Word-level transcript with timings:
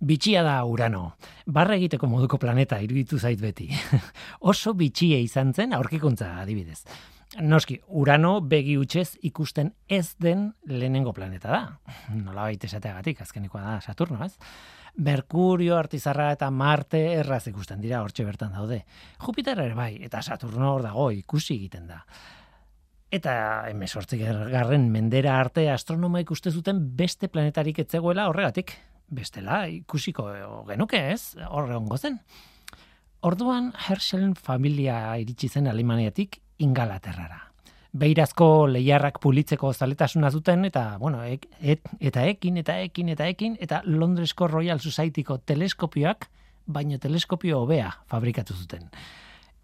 Bitxia 0.00 0.40
da 0.40 0.54
Urano. 0.64 1.12
Barra 1.44 1.74
egiteko 1.76 2.08
moduko 2.08 2.38
planeta 2.40 2.78
iruditu 2.80 3.18
zait 3.18 3.40
beti. 3.40 3.66
Oso 4.52 4.72
bitxie 4.72 5.18
izan 5.20 5.52
zen 5.52 5.74
aurkikuntza 5.76 6.38
adibidez. 6.40 6.80
Noski, 7.44 7.76
Urano 8.00 8.40
begi 8.40 8.78
utxez 8.80 9.18
ikusten 9.28 9.74
ez 9.86 10.16
den 10.18 10.48
lehenengo 10.64 11.12
planeta 11.12 11.52
da. 11.52 11.60
Nola 12.16 12.48
baita 12.48 12.66
esateagatik, 12.66 13.20
azkenikoa 13.20 13.60
da 13.66 13.76
Saturno, 13.84 14.24
ez? 14.24 14.32
Merkurio, 14.96 15.76
Artizarra 15.76 16.32
eta 16.32 16.48
Marte 16.50 17.04
erraz 17.20 17.44
ikusten 17.52 17.84
dira 17.84 18.00
hortxe 18.00 18.24
bertan 18.24 18.56
daude. 18.56 18.82
Jupiter 19.20 19.60
ere 19.60 19.76
bai, 19.76 19.92
eta 20.00 20.24
Saturno 20.24 20.72
hor 20.72 20.88
dago 20.88 21.10
ikusi 21.12 21.58
egiten 21.60 21.86
da. 21.92 22.06
Eta 23.12 23.34
emesortzik 23.68 24.24
garren 24.24 24.88
mendera 24.90 25.36
arte 25.38 25.68
astronoma 25.70 26.24
ikuste 26.24 26.50
zuten 26.50 26.80
beste 26.96 27.28
planetarik 27.28 27.84
etzegoela 27.84 28.30
horregatik 28.30 28.78
bestela 29.10 29.64
ikusiko 29.68 30.26
genuke 30.68 31.00
ez, 31.12 31.36
horre 31.48 31.76
ongo 31.76 31.98
zen. 31.98 32.20
Orduan 33.20 33.72
Herschel 33.76 34.32
familia 34.34 35.16
iritsi 35.20 35.48
zen 35.48 35.68
Alemaniatik 35.68 36.40
Ingalaterrara. 36.58 37.50
Beirazko 37.92 38.68
lehiarrak 38.70 39.18
pulitzeko 39.20 39.72
zaletasuna 39.74 40.30
zuten 40.30 40.64
eta 40.64 40.96
bueno, 40.98 41.24
et, 41.24 41.46
eta 41.98 42.22
ekin 42.30 42.60
eta 42.62 42.78
ekin 42.80 43.08
eta 43.10 43.26
ekin 43.26 43.56
eta 43.60 43.82
Londresko 43.84 44.46
Royal 44.48 44.78
Societyko 44.78 45.38
teleskopioak 45.38 46.28
baino 46.66 46.98
teleskopio 46.98 47.60
hobea 47.64 47.90
fabrikatu 48.06 48.54
zuten. 48.54 48.86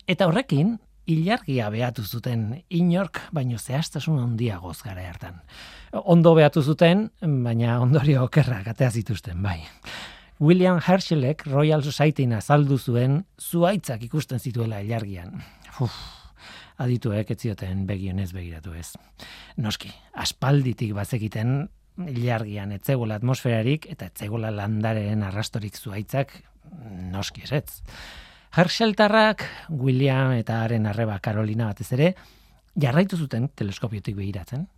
Eta 0.07 0.27
horrekin 0.27 0.77
ilargia 1.07 1.71
behatu 1.71 2.03
zuten 2.03 2.49
inork, 2.69 3.21
baino 3.33 3.59
zehaztasun 3.59 4.19
handiagoz 4.19 4.81
gara 4.83 5.07
hartan. 5.09 5.41
Ondo 5.93 6.35
behatu 6.35 6.63
zuten, 6.63 7.11
baina 7.23 7.81
ondorio 7.81 8.25
okerra 8.25 8.63
gatea 8.65 8.91
zituzten, 8.91 9.43
bai. 9.43 9.61
William 10.41 10.81
Herschelek 10.81 11.47
Royal 11.47 11.83
Society 11.83 12.27
azaldu 12.35 12.79
zuen 12.79 13.25
zuaitzak 13.41 14.03
ikusten 14.03 14.39
zituela 14.39 14.83
ilargian. 14.83 15.41
Uf, 15.81 15.95
adituek 16.77 17.31
ez 17.31 17.39
zioten 17.41 17.87
begionez 17.87 18.33
begiratu 18.33 18.75
ez. 18.75 18.93
Noski, 19.57 19.93
aspalditik 20.13 20.93
bazekiten 20.95 21.69
ilargian 21.97 22.73
etzegola 22.77 23.17
atmosferarik 23.17 23.87
eta 23.89 24.11
etzegola 24.11 24.51
landaren 24.51 25.23
arrastorik 25.23 25.77
zuaitzak 25.77 26.43
noski 27.13 27.47
ez. 27.51 27.81
Herscheltarrak, 28.57 29.45
William 29.71 30.33
eta 30.33 30.63
haren 30.65 30.87
arreba 30.87 31.19
Carolina 31.21 31.67
batez 31.67 31.93
ere, 31.93 32.15
jarraitu 32.77 33.17
zuten 33.17 33.49
teleskopiotik 33.55 34.17
behiratzen. 34.17 34.69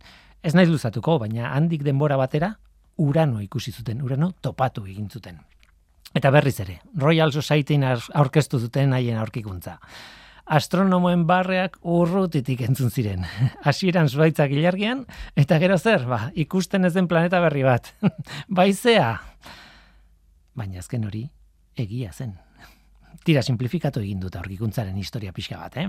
Ez 0.43 0.53
naiz 0.55 0.69
luzatuko, 0.69 1.17
baina 1.19 1.51
handik 1.51 1.83
denbora 1.83 2.17
batera, 2.19 2.53
urano 2.99 3.41
ikusi 3.43 3.71
zuten, 3.71 4.01
urano 4.01 4.31
topatu 4.41 4.85
egin 4.87 5.09
zuten. 5.09 5.39
Eta 6.15 6.31
berriz 6.33 6.55
ere, 6.63 6.79
Royal 6.97 7.31
Society 7.31 7.77
aurkeztu 7.83 8.59
zuten 8.59 8.93
haien 8.93 9.19
aurkikuntza. 9.19 9.77
Astronomoen 10.49 11.27
barreak 11.29 11.77
urrutitik 11.83 12.61
entzun 12.65 12.89
ziren. 12.89 13.27
Hasieran 13.67 14.09
zuaitzak 14.09 14.51
ilargian, 14.51 15.05
eta 15.35 15.59
gero 15.59 15.77
zer, 15.77 16.07
ba, 16.09 16.31
ikusten 16.33 16.85
ez 16.85 16.93
den 16.95 17.07
planeta 17.07 17.39
berri 17.43 17.63
bat. 17.67 17.93
Baizea! 18.61 19.13
Baina 20.57 20.79
azken 20.79 21.05
hori, 21.05 21.27
egia 21.77 22.11
zen 22.11 22.37
tira 23.25 23.43
simplifikatu 23.45 24.01
egin 24.03 24.19
dut 24.23 24.35
aurkikuntzaren 24.39 24.97
historia 24.97 25.33
pixka 25.35 25.59
bat, 25.59 25.77
eh? 25.77 25.87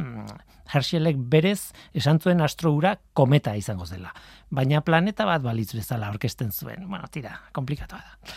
Herschelek 0.75 1.19
berez 1.33 1.73
esan 1.97 2.21
zuen 2.21 2.41
astroura 2.45 2.97
kometa 3.13 3.57
izango 3.59 3.87
zela, 3.87 4.15
baina 4.51 4.83
planeta 4.87 5.27
bat 5.29 5.43
balitz 5.43 5.73
bezala 5.75 6.11
aurkezten 6.11 6.53
zuen. 6.53 6.89
Bueno, 6.89 7.09
tira, 7.13 7.37
komplikatua 7.57 8.03
da. 8.03 8.35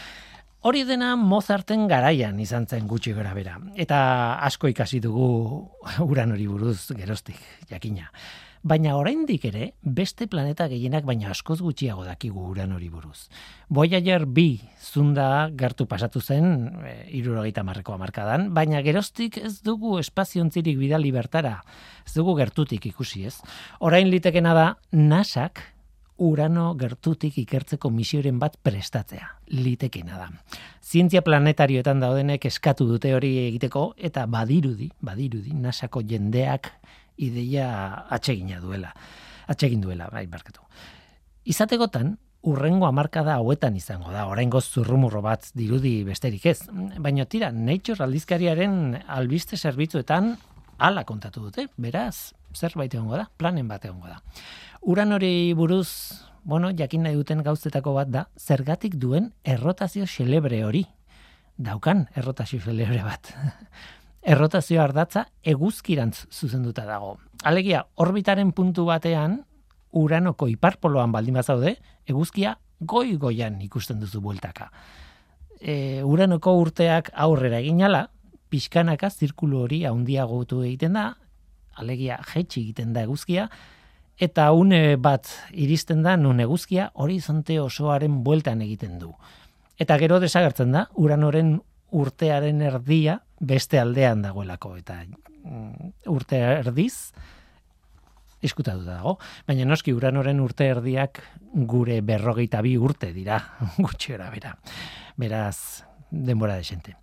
Hori 0.64 0.86
dena 0.88 1.18
Mozarten 1.20 1.90
garaian 1.92 2.38
izan 2.40 2.70
zen 2.72 2.88
gutxi 2.88 3.12
gora 3.12 3.34
bera. 3.36 3.58
Eta 3.76 3.98
asko 4.48 4.70
ikasi 4.72 5.02
dugu 5.04 5.28
uran 6.12 6.32
hori 6.32 6.48
buruz 6.48 6.94
gerostik, 6.96 7.42
jakina. 7.70 8.08
Baina 8.64 8.94
oraindik 8.96 9.44
ere, 9.50 9.66
beste 9.84 10.24
planeta 10.32 10.70
gehienak 10.72 11.04
baina 11.04 11.34
askoz 11.34 11.58
gutxiago 11.60 12.06
dakigu 12.08 12.46
uran 12.48 12.72
hori 12.72 12.88
buruz. 12.88 13.28
Voyager 13.68 14.24
B 14.24 14.62
zunda 14.80 15.50
gertu 15.52 15.84
pasatu 15.92 16.22
zen, 16.24 16.70
e, 16.80 16.94
irurogeita 17.20 17.66
marreko 17.68 17.92
amarkadan, 17.98 18.54
baina 18.56 18.80
gerostik 18.86 19.36
ez 19.42 19.58
dugu 19.68 19.98
espaziontzirik 20.00 20.80
bidali 20.80 21.12
bertara, 21.12 21.58
ez 22.08 22.16
dugu 22.16 22.38
gertutik 22.40 22.88
ikusi 22.88 23.26
ez. 23.28 23.36
Orain 23.84 24.08
litekena 24.08 24.56
da, 24.56 24.68
nasak 24.96 25.60
urano 26.24 26.70
gertutik 26.80 27.38
ikertzeko 27.44 27.90
misioren 27.92 28.40
bat 28.40 28.56
prestatzea, 28.64 29.28
litekena 29.52 30.22
da. 30.22 30.30
Zientzia 30.80 31.24
planetarioetan 31.26 32.00
daudenek 32.00 32.46
eskatu 32.48 32.88
dute 32.88 33.12
hori 33.16 33.34
egiteko, 33.50 33.90
eta 33.98 34.24
badirudi, 34.24 34.88
badirudi, 35.02 35.52
nasako 35.52 36.04
jendeak 36.08 36.72
ideia 37.18 38.06
atsegina 38.10 38.60
duela. 38.60 38.94
Atsegin 39.48 39.82
duela, 39.82 40.08
bai, 40.12 40.26
barkatu. 40.28 40.62
Izategotan, 41.44 42.18
urrengo 42.44 42.88
hamarkada 42.88 43.38
hauetan 43.40 43.76
izango 43.80 44.12
da, 44.12 44.26
oraingo 44.28 44.62
zurrumurro 44.62 45.22
bat 45.24 45.50
dirudi 45.56 46.02
besterik 46.08 46.46
ez. 46.52 46.60
Baina 47.00 47.26
tira, 47.26 47.52
Nature 47.52 48.04
aldizkariaren 48.04 49.00
albiste 49.08 49.58
zerbitzuetan 49.58 50.36
ala 50.84 51.06
kontatu 51.08 51.46
dute, 51.46 51.68
beraz, 51.78 52.34
zerbait 52.56 52.94
egongo 52.94 53.18
da, 53.18 53.30
planen 53.38 53.68
bat 53.68 53.86
egongo 53.88 54.12
da. 54.12 54.20
Uran 54.84 55.16
hori 55.16 55.54
buruz, 55.56 56.20
bueno, 56.44 56.72
jakin 56.76 57.08
nahi 57.08 57.16
duten 57.16 57.44
gauzetako 57.46 57.96
bat 57.96 58.12
da, 58.12 58.28
zergatik 58.38 58.98
duen 59.00 59.32
errotazio 59.44 60.08
xelebre 60.10 60.64
hori. 60.68 60.84
Daukan 61.58 62.08
errotazio 62.20 62.60
xelebre 62.60 63.04
bat. 63.06 63.32
errotazio 64.24 64.82
ardatza 64.82 65.28
eguzkirantz 65.44 66.26
zuzenduta 66.32 66.86
dago. 66.88 67.18
Alegia, 67.44 67.84
orbitaren 68.00 68.54
puntu 68.56 68.86
batean, 68.88 69.42
uranoko 69.92 70.48
iparpoloan 70.50 71.12
baldin 71.12 71.38
bazaude, 71.38 71.76
eguzkia 72.08 72.56
goi-goian 72.80 73.60
ikusten 73.62 74.00
duzu 74.00 74.22
bueltaka. 74.24 74.70
E, 75.60 76.02
uranoko 76.04 76.56
urteak 76.60 77.12
aurrera 77.14 77.60
eginala, 77.60 78.08
pixkanaka 78.52 79.10
zirkulu 79.10 79.64
hori 79.66 79.84
handiagotu 79.90 80.62
egiten 80.64 80.98
da, 80.98 81.14
alegia 81.80 82.20
jetxi 82.34 82.62
egiten 82.62 82.94
da 82.94 83.04
eguzkia, 83.08 83.48
eta 84.22 84.52
une 84.54 84.96
bat 85.02 85.30
iristen 85.52 86.04
da 86.06 86.16
nun 86.18 86.40
eguzkia 86.44 86.92
horizonte 86.94 87.60
osoaren 87.62 88.22
bueltan 88.24 88.62
egiten 88.62 89.00
du. 89.02 89.14
Eta 89.80 89.98
gero 89.98 90.20
desagertzen 90.22 90.72
da, 90.76 90.86
uranoren 91.02 91.58
urtearen 91.94 92.62
erdia 92.62 93.20
beste 93.44 93.80
aldean 93.80 94.24
dagoelako 94.24 94.76
eta 94.80 95.02
mm, 95.04 95.94
urte 96.12 96.40
erdiz 96.64 97.12
iskutatu 98.44 98.84
dago. 98.84 99.18
Baina 99.48 99.66
noski 99.68 99.94
uranoren 99.96 100.42
urte 100.44 100.68
erdiak 100.72 101.22
gure 101.70 102.02
berrogeita 102.02 102.62
bi 102.62 102.76
urte 102.78 103.14
dira 103.16 103.40
gutxi 103.78 104.18
bera. 104.18 104.56
Beraz, 105.18 105.84
denbora 106.12 106.56
desente. 106.60 106.98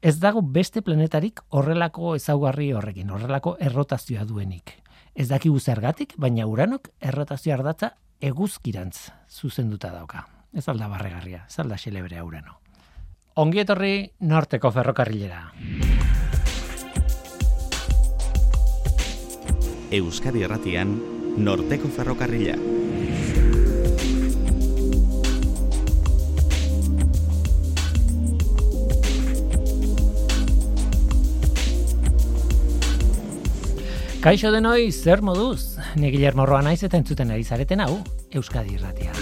Ez 0.00 0.18
dago 0.22 0.42
beste 0.42 0.80
planetarik 0.82 1.40
horrelako 1.48 2.14
ezaugarri 2.14 2.72
horrekin, 2.72 3.10
horrelako 3.10 3.56
errotazioa 3.58 4.24
duenik. 4.24 4.76
Ez 5.14 5.26
daki 5.28 5.50
zergatik, 5.58 6.14
baina 6.16 6.46
uranok 6.46 6.88
errotazio 7.00 7.54
ardatza 7.54 7.96
eguzkirantz 8.20 9.10
zuzenduta 9.28 9.90
dauka. 9.90 10.28
Ez 10.54 10.68
alda 10.68 10.86
barregarria, 10.88 11.44
ez 11.48 11.58
alda 11.58 11.76
xelebrea 11.76 12.24
urano. 12.24 12.60
Ongi 13.38 13.60
etorri 13.62 13.92
norteko 14.26 14.72
ferrokarrilera. 14.74 15.44
Euskadi 19.94 20.42
Erratian, 20.42 20.96
norteko 21.38 21.86
ferrokarrila. 21.86 22.56
Kaixo 34.18 34.50
denoi, 34.50 34.90
zer 34.90 35.22
moduz? 35.22 35.78
Ni 35.94 36.10
Guillermo 36.10 36.42
Roa 36.42 36.66
naiz 36.66 36.82
eta 36.82 36.98
entzuten 36.98 37.30
ari 37.30 37.46
zareten 37.46 37.86
hau, 37.86 38.00
Euskadi 38.34 38.74
Irratia. 38.74 39.14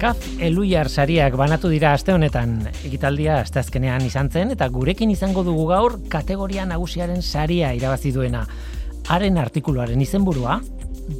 Kaf 0.00 0.16
Eluiar 0.40 0.88
sariak 0.88 1.34
banatu 1.36 1.68
dira 1.68 1.90
aste 1.92 2.14
honetan 2.16 2.54
egitaldia 2.88 3.34
asteazkenean 3.42 4.06
izan 4.06 4.30
zen 4.32 4.54
eta 4.54 4.64
gurekin 4.72 5.10
izango 5.12 5.42
dugu 5.44 5.66
gaur 5.68 5.98
kategoria 6.08 6.62
nagusiaren 6.64 7.20
saria 7.20 7.74
irabazi 7.76 8.08
duena. 8.14 8.46
Haren 9.12 9.36
artikuluaren 9.36 10.00
izenburua 10.00 10.54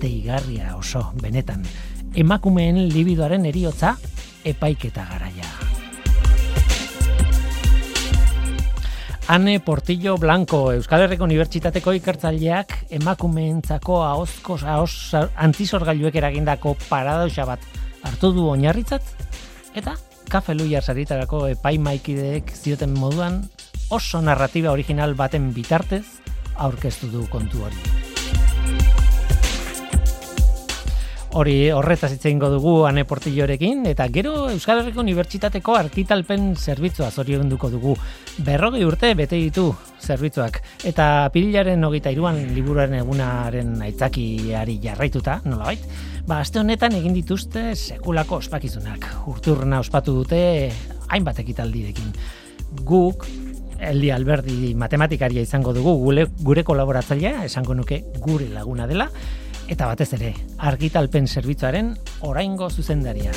deigarria 0.00 0.78
oso 0.78 1.02
benetan. 1.20 1.66
Emakumeen 2.16 2.78
libidoaren 2.94 3.44
eriotza 3.50 3.98
epaiketa 4.48 5.04
garaia. 5.10 5.50
Ane 9.28 9.58
Portillo 9.60 10.16
Blanco, 10.16 10.62
Euskal 10.72 11.04
Herriko 11.04 11.28
Unibertsitateko 11.28 11.92
ikertzaileak 12.00 12.78
emakumeentzako 13.02 14.00
ahozko 14.06 14.56
ahos 14.64 15.12
antizorgailuek 15.36 16.16
eragindako 16.24 16.78
paradoxa 16.88 17.44
bat 17.52 17.68
hartu 18.02 18.32
du 18.37 18.47
oinarritzat, 18.49 19.02
eta 19.75 19.97
kafe 20.31 20.55
luiar 20.55 20.85
saritarako 20.87 21.47
epaimaikideek 21.56 22.52
zioten 22.55 22.94
moduan 22.94 23.43
oso 23.91 24.20
narratiba 24.23 24.70
original 24.70 25.17
baten 25.19 25.50
bitartez 25.55 26.05
aurkeztu 26.56 27.11
du 27.11 27.26
kontu 27.32 27.67
hori. 27.67 28.00
Hori 31.30 31.68
horretaz 31.70 32.08
hitze 32.10 32.26
eingo 32.26 32.48
dugu 32.50 32.72
Ane 32.88 33.04
Portillorekin 33.06 33.84
eta 33.86 34.08
gero 34.10 34.48
Euskal 34.50 34.80
Herriko 34.80 34.98
Unibertsitateko 35.04 35.76
arkitalpen 35.78 36.56
zerbitzua 36.58 37.12
zorionduko 37.14 37.68
dugu. 37.70 37.92
Berrogei 38.42 38.80
urte 38.82 39.12
bete 39.14 39.38
ditu 39.38 39.68
zerbitzuak 40.02 40.58
eta 40.90 41.28
pirilaren 41.30 41.86
hogeita 41.86 42.10
iruan 42.10 42.40
liburuaren 42.50 42.96
egunaren 42.98 43.76
aitzakiari 43.86 44.74
jarraituta, 44.82 45.36
nolabait, 45.44 45.84
ba, 46.26 46.40
aste 46.40 46.58
honetan 46.58 46.96
egin 46.98 47.14
dituzte 47.14 47.76
sekulako 47.76 48.40
ospakizunak. 48.42 49.06
Urturna 49.30 49.78
ospatu 49.84 50.16
dute 50.16 50.40
hainbat 51.14 51.38
ekitaldirekin. 51.44 52.10
Guk 52.82 53.28
Eli 53.80 54.10
Alberdi 54.12 54.74
matematikaria 54.74 55.46
izango 55.46 55.72
dugu 55.72 55.94
gure, 56.02 56.26
gure 56.42 56.66
kolaboratzailea, 56.66 57.46
esango 57.46 57.78
nuke 57.78 58.02
gure 58.18 58.50
laguna 58.52 58.90
dela, 58.90 59.06
eta 59.70 59.87
batez 59.87 60.11
ere 60.19 60.32
argitalpen 60.70 61.28
zerbitzuaren 61.31 61.93
oraingo 62.26 62.69
zuzendaria. 62.70 63.31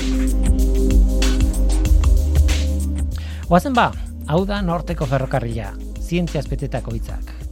Oazen 3.53 3.77
ba, 3.77 3.91
hau 4.25 4.41
da 4.49 4.61
norteko 4.65 5.05
ferrokarrila, 5.05 5.73
zientzia 6.01 6.41
espetetako 6.41 6.97
hitzak. 6.97 7.42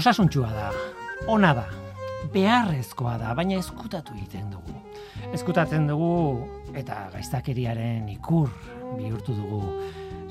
Osasuntsua 0.00 0.48
da, 0.48 0.68
ona 1.28 1.50
da, 1.52 1.66
beharrezkoa 2.32 3.18
da, 3.20 3.34
baina 3.36 3.58
eskutatu 3.60 4.14
egiten 4.16 4.46
dugu. 4.48 4.78
Eskutatzen 5.36 5.84
dugu 5.90 6.46
eta 6.72 7.02
gaiztakeriaren 7.12 8.06
ikur 8.08 8.48
bihurtu 8.94 9.34
dugu 9.36 9.60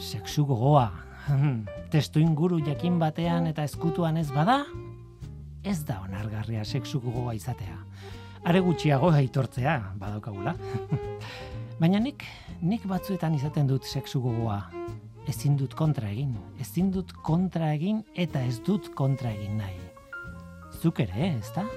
sexu 0.02 0.48
gogoa. 0.50 0.88
Testu 1.94 2.18
inguru 2.18 2.58
jakin 2.66 2.98
batean 2.98 3.46
eta 3.52 3.68
eskutuan 3.70 4.18
ez 4.18 4.32
bada, 4.34 4.64
ez 5.62 5.78
da 5.86 6.00
onargarria 6.08 6.66
sexu 6.66 6.98
gogoa 7.06 7.38
izatea. 7.38 7.78
Are 8.50 8.66
gutxiago 8.66 9.14
aitortzea 9.22 9.78
badaukagula. 10.02 10.56
Baina 11.84 12.02
nik, 12.02 12.26
nik 12.66 12.90
batzuetan 12.90 13.38
izaten 13.38 13.70
dut 13.70 13.86
sexu 13.86 14.24
gogoa, 14.26 14.64
ezin 15.30 15.56
dut 15.60 15.76
kontra 15.78 16.10
egin, 16.10 16.34
ezin 16.62 16.90
dut 16.94 17.14
kontra 17.26 17.70
egin 17.76 18.02
eta 18.18 18.42
ez 18.50 18.58
dut 18.66 18.90
kontra 18.98 19.30
egin 19.36 19.60
nahi. 19.62 19.78
Zuk 20.82 21.04
ere, 21.06 21.36
ez 21.38 21.52
da? 21.54 21.68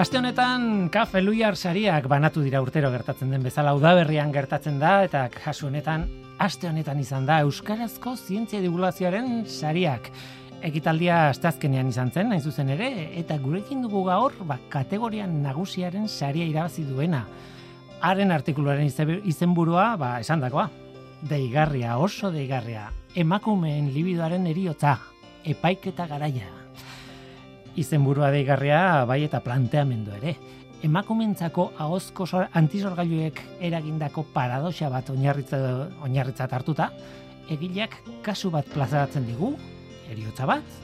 Aste 0.00 0.16
honetan 0.16 0.88
kafe 0.88 1.20
luiar 1.20 1.56
sariak 1.56 2.06
banatu 2.08 2.40
dira 2.40 2.62
urtero 2.64 2.88
gertatzen 2.92 3.32
den 3.32 3.42
bezala 3.44 3.74
udaberrian 3.76 4.32
gertatzen 4.32 4.80
da 4.80 5.02
eta 5.04 5.28
kasu 5.34 5.68
honetan 5.68 6.08
aste 6.40 6.68
honetan 6.70 6.98
izan 7.00 7.26
da 7.28 7.42
Euskarazko 7.44 8.14
Zientzia 8.16 8.62
Divulgazioaren 8.64 9.44
sariak. 9.44 10.08
Ekitaldia 10.64 11.26
asteazkenean 11.30 11.88
izan 11.92 12.10
zen, 12.12 12.30
nahi 12.32 12.40
zuzen 12.40 12.72
ere, 12.72 12.88
eta 13.20 13.36
gurekin 13.40 13.82
dugu 13.84 14.02
gaur, 14.08 14.34
ba, 14.48 14.58
kategorian 14.72 15.38
nagusiaren 15.44 16.08
saria 16.08 16.46
irabazi 16.48 16.84
duena. 16.88 17.26
Haren 18.00 18.32
artikuluaren 18.32 18.88
izenburua, 19.28 19.94
ba, 20.00 20.14
esan 20.20 20.40
dakoa. 20.40 20.68
Deigarria, 21.28 21.98
oso 22.00 22.32
deigarria. 22.32 22.88
Emakumeen 23.14 23.92
libidoaren 23.92 24.46
eriotza. 24.48 24.96
Epaiketa 25.44 26.06
garaia. 26.08 26.48
Izenburua 27.80 28.30
deigarria, 28.32 29.04
bai 29.08 29.22
eta 29.28 29.40
planteamendu 29.44 30.16
ere 30.20 30.36
emakumentzako 30.86 31.72
ahozko 31.78 32.26
antizorgailuek 32.56 33.40
eragindako 33.60 34.24
paradoxa 34.34 34.88
bat 34.92 35.10
oinarritza 35.10 35.58
oinarritzat 36.04 36.52
hartuta, 36.52 36.90
egileak 37.50 37.96
kasu 38.24 38.50
bat 38.50 38.66
plazaratzen 38.72 39.26
digu, 39.26 39.52
eriotza 40.10 40.46
bat, 40.48 40.80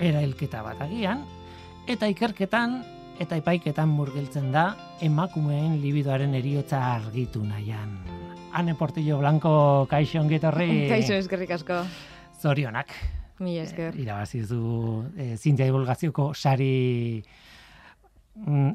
erailketa 0.00 0.62
bat 0.64 0.80
agian, 0.86 1.24
eta 1.90 2.08
ikerketan 2.10 2.80
eta 3.20 3.36
epaiketan 3.38 3.90
murgiltzen 3.92 4.50
da 4.54 4.72
emakumeen 5.04 5.76
libidoaren 5.82 6.34
eriotza 6.34 6.80
argitu 6.94 7.42
nahian. 7.44 7.98
Ane 8.52 8.74
Portillo 8.76 9.18
Blanco, 9.20 9.86
kaixo 9.88 10.20
ongetorri. 10.20 10.68
Kaixo, 10.92 11.16
eskerrik 11.16 11.54
asko. 11.56 11.82
Zorionak. 12.40 12.92
Mi 13.42 13.56
esker. 13.58 13.96
E, 13.96 14.02
irabazizu 14.04 14.62
e, 15.16 15.36
zintia 15.36 15.66
divulgazioko 15.68 16.32
sari 16.34 17.22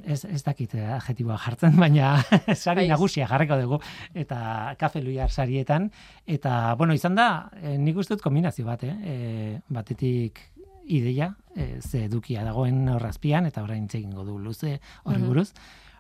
ez, 0.06 0.24
ez 0.26 0.42
dakit 0.46 0.74
eh, 0.76 0.86
adjetiboa 0.96 1.38
jartzen, 1.42 1.76
baina 1.84 2.16
sari 2.56 2.88
nagusia 2.88 3.28
jarreko 3.30 3.58
dugu, 3.62 3.80
eta 4.14 4.76
kafe 4.80 5.02
luiar 5.02 5.32
sarietan, 5.32 5.90
eta, 6.26 6.76
bueno, 6.78 6.94
izan 6.94 7.18
da, 7.18 7.50
e, 7.62 7.78
nik 7.78 7.98
uste 7.98 8.16
dut 8.16 8.26
kombinazio 8.26 8.68
bat, 8.68 8.84
eh? 8.84 8.94
E, 9.04 9.16
batetik 9.74 10.42
ideia, 10.88 11.34
e, 11.56 11.82
ze 11.82 12.06
edukia 12.06 12.46
dagoen 12.48 12.88
horrazpian, 12.90 13.46
eta 13.50 13.64
orain 13.64 13.88
txegin 13.88 14.14
du 14.16 14.38
luze 14.40 14.78
hori 15.04 15.24
buruz, 15.24 15.52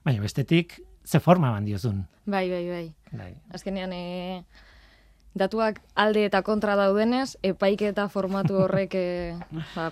baina 0.05 0.21
bestetik, 0.21 0.79
ze 1.03 1.19
forma 1.19 1.51
ban 1.51 1.65
diozun. 1.65 2.05
Bai, 2.25 2.49
bai, 2.49 2.63
bai. 2.69 2.87
bai. 3.11 3.33
Azkenean, 3.55 3.91
e, 3.93 4.43
datuak 5.37 5.81
alde 5.95 6.25
eta 6.27 6.41
kontra 6.43 6.75
daudenez, 6.79 7.37
epaik 7.43 7.83
eta 7.89 8.07
formatu 8.09 8.61
horrek, 8.63 8.95
e, 8.95 9.35
ba, 9.75 9.91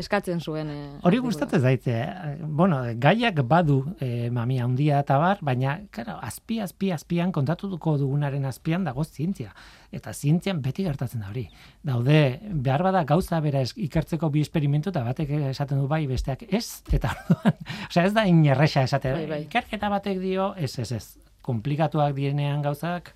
eskatzen 0.00 0.40
zuen. 0.40 0.70
E, 0.70 0.78
Hori 1.06 1.18
gustatzen 1.22 1.62
zaite. 1.62 1.94
Eh? 1.94 2.36
Bueno, 2.42 2.80
gaiak 3.00 3.40
badu 3.48 3.80
e, 4.02 4.30
mamia 4.34 4.64
handia 4.64 5.00
eta 5.04 5.18
bar, 5.20 5.40
baina 5.44 5.76
claro, 5.94 6.16
azpi 6.22 6.58
azpi 6.64 6.90
azpian 6.94 7.32
kontatuko 7.32 7.96
dugunaren 8.00 8.44
azpian 8.48 8.84
dago 8.84 9.04
zientzia. 9.04 9.54
Eta 9.94 10.12
zientzian 10.12 10.60
beti 10.62 10.86
gertatzen 10.86 11.22
da 11.22 11.30
hori. 11.30 11.46
Daude, 11.86 12.40
behar 12.50 12.82
bada 12.82 13.04
gauza 13.08 13.40
bera 13.44 13.62
ikertzeko 13.62 14.30
bi 14.34 14.42
esperimentu 14.42 14.90
eta 14.90 15.04
batek 15.06 15.30
esaten 15.52 15.80
du 15.80 15.86
bai 15.90 16.04
besteak 16.10 16.46
ez, 16.48 16.82
eta 16.92 17.14
osea 17.90 18.08
ez 18.08 18.14
da 18.16 18.26
inerresa 18.30 18.82
esate. 18.88 19.14
Bai, 19.14 19.26
bai. 19.30 19.40
Ikerketa 19.46 19.92
batek 19.92 20.20
dio, 20.22 20.52
ez, 20.56 20.74
ez, 20.82 20.90
ez. 20.92 21.04
Komplikatuak 21.44 22.14
direnean 22.16 22.62
gauzak, 22.64 23.12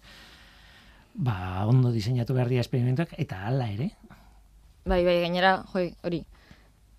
ba, 1.14 1.64
ondo 1.66 1.90
diseinatu 1.90 2.36
behar 2.36 2.50
dira 2.52 2.62
esperimentuak, 2.62 3.14
eta 3.18 3.40
hala 3.48 3.70
ere. 3.72 3.90
Bai, 4.88 5.02
bai, 5.04 5.18
gainera, 5.24 5.62
joi, 5.72 5.88
hori, 6.06 6.22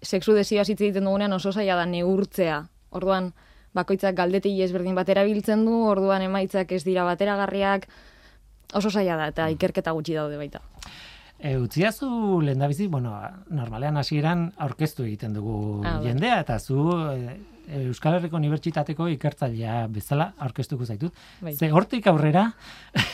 sexu 0.01 0.33
desioa 0.33 0.63
hitz 0.63 0.79
egiten 0.79 1.05
dugunean 1.05 1.33
oso 1.33 1.51
zaila 1.51 1.75
da 1.79 1.85
neurtzea. 1.85 2.63
Orduan, 2.95 3.33
bakoitzak 3.75 4.15
galdeti 4.17 4.53
ezberdin 4.63 4.95
batera 4.97 5.23
biltzen 5.27 5.65
du, 5.67 5.75
orduan 5.89 6.23
emaitzak 6.25 6.71
ez 6.71 6.83
dira 6.83 7.05
bateragarriak, 7.07 7.87
oso 8.73 8.89
zaila 8.89 9.17
da, 9.19 9.29
eta 9.33 9.49
ikerketa 9.53 9.93
gutxi 9.97 10.17
daude 10.17 10.37
baita. 10.37 10.61
E, 11.39 11.55
utziazu 11.57 12.41
lehen 12.43 12.91
bueno, 12.91 13.13
normalean 13.49 13.97
hasieran 13.97 14.51
aurkeztu 14.57 15.03
egiten 15.03 15.33
dugu 15.33 15.83
ah, 15.85 15.99
bai. 15.99 16.07
jendea, 16.07 16.39
eta 16.41 16.59
zu 16.59 16.91
e, 17.13 17.37
Euskal 17.69 18.17
Herriko 18.17 18.37
Unibertsitateko 18.39 19.07
ikertzailea 19.13 19.75
bezala 19.93 20.31
aurkeztuko 20.41 20.85
zaitut. 20.85 21.13
Bai. 21.41 21.53
Ze 21.53 21.69
hortik 21.71 22.07
aurrera 22.09 22.47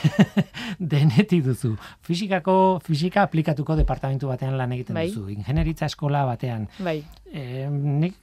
denetik 0.94 1.44
duzu. 1.44 1.74
Fisikako, 2.06 2.56
fisika 2.84 3.26
aplikatuko 3.26 3.76
departamentu 3.76 4.30
batean 4.32 4.56
lan 4.56 4.72
egiten 4.76 4.96
bai. 4.96 5.08
duzu. 5.10 5.28
Ingenieritza 5.34 5.90
eskola 5.90 6.24
batean. 6.28 6.68
Bai. 6.78 6.98
E, 7.26 7.66
nik 7.68 8.16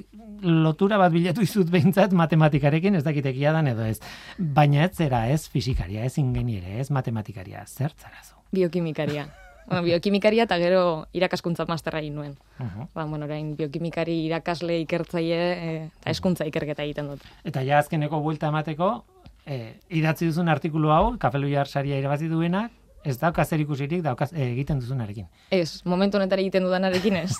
lotura 0.44 0.98
bat 1.02 1.13
bilatu 1.13 1.46
izut 1.46 1.70
behintzat 1.74 2.16
matematikarekin, 2.18 2.98
ez 2.98 3.04
dakitekia 3.06 3.54
dan 3.56 3.70
edo 3.72 3.86
ez. 3.86 4.00
Baina 4.38 4.88
ez 4.88 4.96
zera 4.98 5.28
ez 5.30 5.46
fisikaria, 5.54 6.04
ez 6.06 6.18
ingeniere, 6.18 6.80
ez 6.80 6.90
matematikaria. 6.92 7.66
Zertzarazu? 7.68 8.40
Biokimikaria. 8.54 9.28
Bueno, 9.67 9.84
biokimikaria 9.84 10.43
eta 10.43 10.58
gero 10.60 11.08
irakaskuntza 11.13 11.65
masterra 11.70 12.00
egin 12.00 12.15
nuen. 12.15 12.38
Uh 12.60 12.88
ba, 12.93 13.05
bueno, 13.05 13.25
orain 13.25 13.55
biokimikari 13.55 14.25
irakasle 14.25 14.79
ikertzaile 14.84 15.41
eh, 15.53 15.89
eta 16.01 16.12
eskuntza 16.12 16.46
ikerketa 16.46 16.84
egiten 16.84 17.08
dut. 17.13 17.24
Eta 17.43 17.63
ja 17.63 17.79
azkeneko 17.79 18.20
buelta 18.22 18.48
emateko, 18.51 19.05
e, 19.46 19.75
idatzi 19.89 20.27
duzun 20.27 20.50
artikulu 20.50 20.91
hau, 20.91 21.17
kafeluiar 21.17 21.67
saria 21.67 22.00
irabazi 22.00 22.27
duena, 22.27 22.70
Ez 23.03 23.17
dauka 23.20 23.43
zer 23.43 23.60
ikusirik 23.60 24.00
dauka 24.03 24.29
eh, 24.32 24.46
egiten 24.53 24.79
duzunarekin. 24.79 25.25
Ez, 25.51 25.82
momentu 25.84 26.15
honetan 26.17 26.39
egiten 26.39 26.63
dudanarekin 26.63 27.17
ez. 27.20 27.34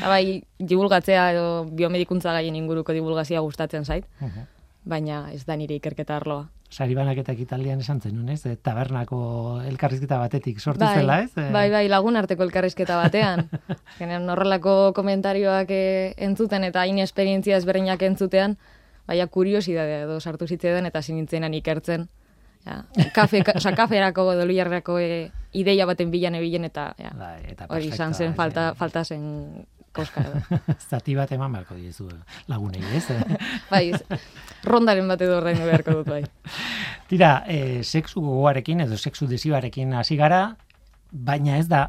Bai, 0.00 0.42
divulgatzea 0.58 1.26
edo 1.34 1.42
biomedikuntza 1.76 2.32
gaien 2.32 2.56
inguruko 2.56 2.96
divulgazioa 2.96 3.42
gustatzen 3.44 3.84
zait, 3.84 4.06
Mhm. 4.20 4.46
baina 4.88 5.30
ez 5.32 5.44
da 5.44 5.56
nire 5.56 5.74
ikerketa 5.76 6.16
arloa. 6.16 6.48
Sari 6.68 6.92
banaketak 6.92 7.38
italian 7.40 7.80
esan 7.80 8.02
zenun, 8.04 8.28
ez? 8.28 8.42
E, 8.44 8.54
tabernako 8.60 9.18
elkarrizketa 9.64 10.18
batetik 10.20 10.58
sortu 10.60 10.84
Bai, 10.84 10.98
zela, 11.00 11.16
ez? 11.24 11.30
E, 11.32 11.46
bai, 11.52 11.70
bai, 11.72 11.86
lagun 11.88 12.18
arteko 12.20 12.44
elkarrizketa 12.44 12.98
batean. 13.00 13.46
Azkenean 13.94 14.28
horrelako 14.28 14.74
komentarioak 14.96 15.72
eh, 15.72 16.12
entzuten 16.28 16.68
eta 16.68 16.84
hain 16.84 17.00
esperientzia 17.00 17.56
ezberdinak 17.56 18.04
entzutean, 18.10 18.58
baina 19.08 19.26
kuriosidadea 19.32 20.04
edo 20.04 20.20
sartu 20.20 20.46
zitzaidan 20.46 20.90
eta 20.90 21.00
sinintzenan 21.00 21.56
ikertzen. 21.56 22.04
Ja, 22.68 22.82
kafe, 23.16 23.40
ka, 23.46 23.54
oza, 23.56 23.72
kaferako 23.72 24.26
edo 24.34 24.44
liarrako 24.44 24.98
eh, 25.00 25.30
ideia 25.56 25.86
baten 25.88 26.12
bilan 26.12 26.36
ebilen 26.36 26.68
eta 26.68 26.90
ja, 27.00 27.14
Bai, 27.16 27.38
eta 27.54 27.70
hori 27.72 27.88
izan 27.94 28.12
zen 28.12 28.36
falta, 28.36 28.74
falta 28.76 29.06
zen 29.08 29.24
koska. 29.98 30.24
Zati 30.90 31.16
bat 31.18 31.32
eman 31.36 31.54
beharko 31.56 31.76
diezu 31.78 32.08
lagunei, 32.50 32.82
ez? 32.96 33.04
bai, 33.72 33.84
rondaren 34.66 35.10
bat 35.10 35.22
edo 35.26 35.38
ordaindu 35.40 35.66
beharko 35.68 35.98
dut 36.00 36.10
bai. 36.14 36.22
Tira, 37.10 37.32
e, 37.50 37.82
sexu 37.82 38.22
gogoarekin 38.24 38.86
edo 38.86 38.98
sexu 38.98 39.28
desioarekin 39.30 39.94
hasi 39.98 40.18
gara, 40.20 40.42
baina 41.10 41.58
ez 41.58 41.68
da 41.68 41.88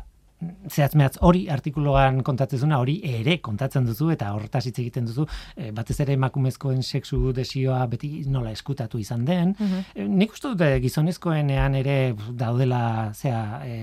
zehatz 0.69 0.95
mehatz 0.95 1.17
hori 1.25 1.41
artikuluan 1.51 2.21
kontatzen 2.23 2.71
hori 2.75 2.99
ere 3.03 3.37
kontatzen 3.43 3.85
duzu 3.87 4.09
eta 4.13 4.31
horretaz 4.35 4.65
hitz 4.67 4.77
egiten 4.79 5.07
duzu, 5.09 5.25
e, 5.55 5.71
batez 5.75 5.99
ere 6.05 6.15
emakumezkoen 6.15 6.81
sexu 6.83 7.33
desioa 7.35 7.81
beti 7.91 8.23
nola 8.27 8.51
eskutatu 8.55 8.99
izan 8.99 9.25
den. 9.25 9.55
E, 9.59 10.05
nik 10.07 10.33
uste 10.35 10.53
dut 10.53 10.63
e, 10.65 10.79
gizonezkoenean 10.83 11.75
ere 11.81 11.97
daudela 12.39 12.81
zea 13.13 13.41
e, 13.65 13.79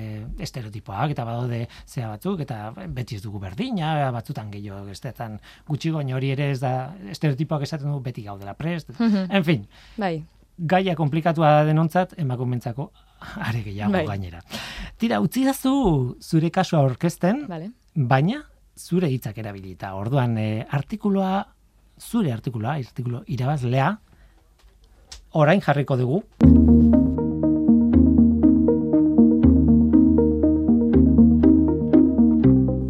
estereotipoak 0.47 1.13
eta 1.17 1.27
badaude 1.29 1.67
zea 1.87 2.09
batzuk 2.15 2.41
eta 2.47 2.73
beti 2.89 3.17
ez 3.17 3.23
dugu 3.25 3.43
berdina, 3.43 4.11
batzutan 4.17 4.51
gehiago 4.53 4.89
estetan 4.93 5.39
gutxi 5.69 5.93
goin 5.93 6.15
hori 6.15 6.33
ere 6.33 6.51
ez 6.55 6.61
da 6.63 6.95
estereotipoak 7.13 7.67
esaten 7.69 7.93
du 7.93 8.01
beti 8.01 8.25
gaudela 8.25 8.55
prest. 8.55 8.95
en 9.01 9.45
fin, 9.45 9.67
Bai, 9.97 10.25
gaia 10.57 10.95
komplikatua 10.97 11.59
da 11.59 11.65
denontzat, 11.69 12.17
emakumentzako 12.23 12.91
are 13.21 13.63
gehiago 13.63 13.93
Bai. 13.93 14.07
gainera. 14.07 14.43
Tira, 14.99 15.21
utzi 15.21 15.45
dazu 15.45 16.17
zure 16.21 16.51
kasua 16.51 16.83
orkesten, 16.87 17.47
bale. 17.49 17.71
baina 17.95 18.43
zure 18.77 19.09
hitzak 19.09 19.39
erabilita. 19.39 19.95
Orduan, 19.95 20.37
e, 20.39 20.67
artikulua, 20.71 21.47
zure 22.01 22.33
artikulua, 22.33 22.77
artikulu 22.77 23.23
irabazlea, 23.27 23.97
orain 25.33 25.61
jarriko 25.61 25.97
dugu. 25.97 26.23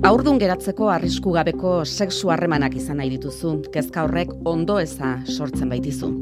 Aurdun 0.06 0.38
geratzeko 0.38 0.86
arrisku 0.94 1.32
gabeko 1.34 1.80
sexu 1.84 2.30
harremanak 2.30 2.76
izan 2.78 3.00
nahi 3.02 3.10
dituzu, 3.16 3.56
kezka 3.74 4.04
horrek 4.06 4.30
ondo 4.46 4.78
eza 4.78 5.16
sortzen 5.26 5.68
baitizu. 5.72 6.12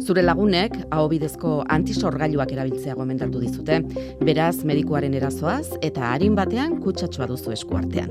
Zure 0.00 0.22
lagunek 0.24 0.74
ahobidezko 0.90 1.60
antisorgailuak 1.70 2.52
erabiltzea 2.52 2.96
gomendatu 2.98 3.40
dizute, 3.42 3.78
beraz 4.24 4.64
medikuaren 4.66 5.14
erazoaz 5.14 5.76
eta 5.86 6.08
harin 6.10 6.34
batean 6.34 6.80
kutsatxoa 6.82 7.28
duzu 7.30 7.54
eskuartean. 7.54 8.10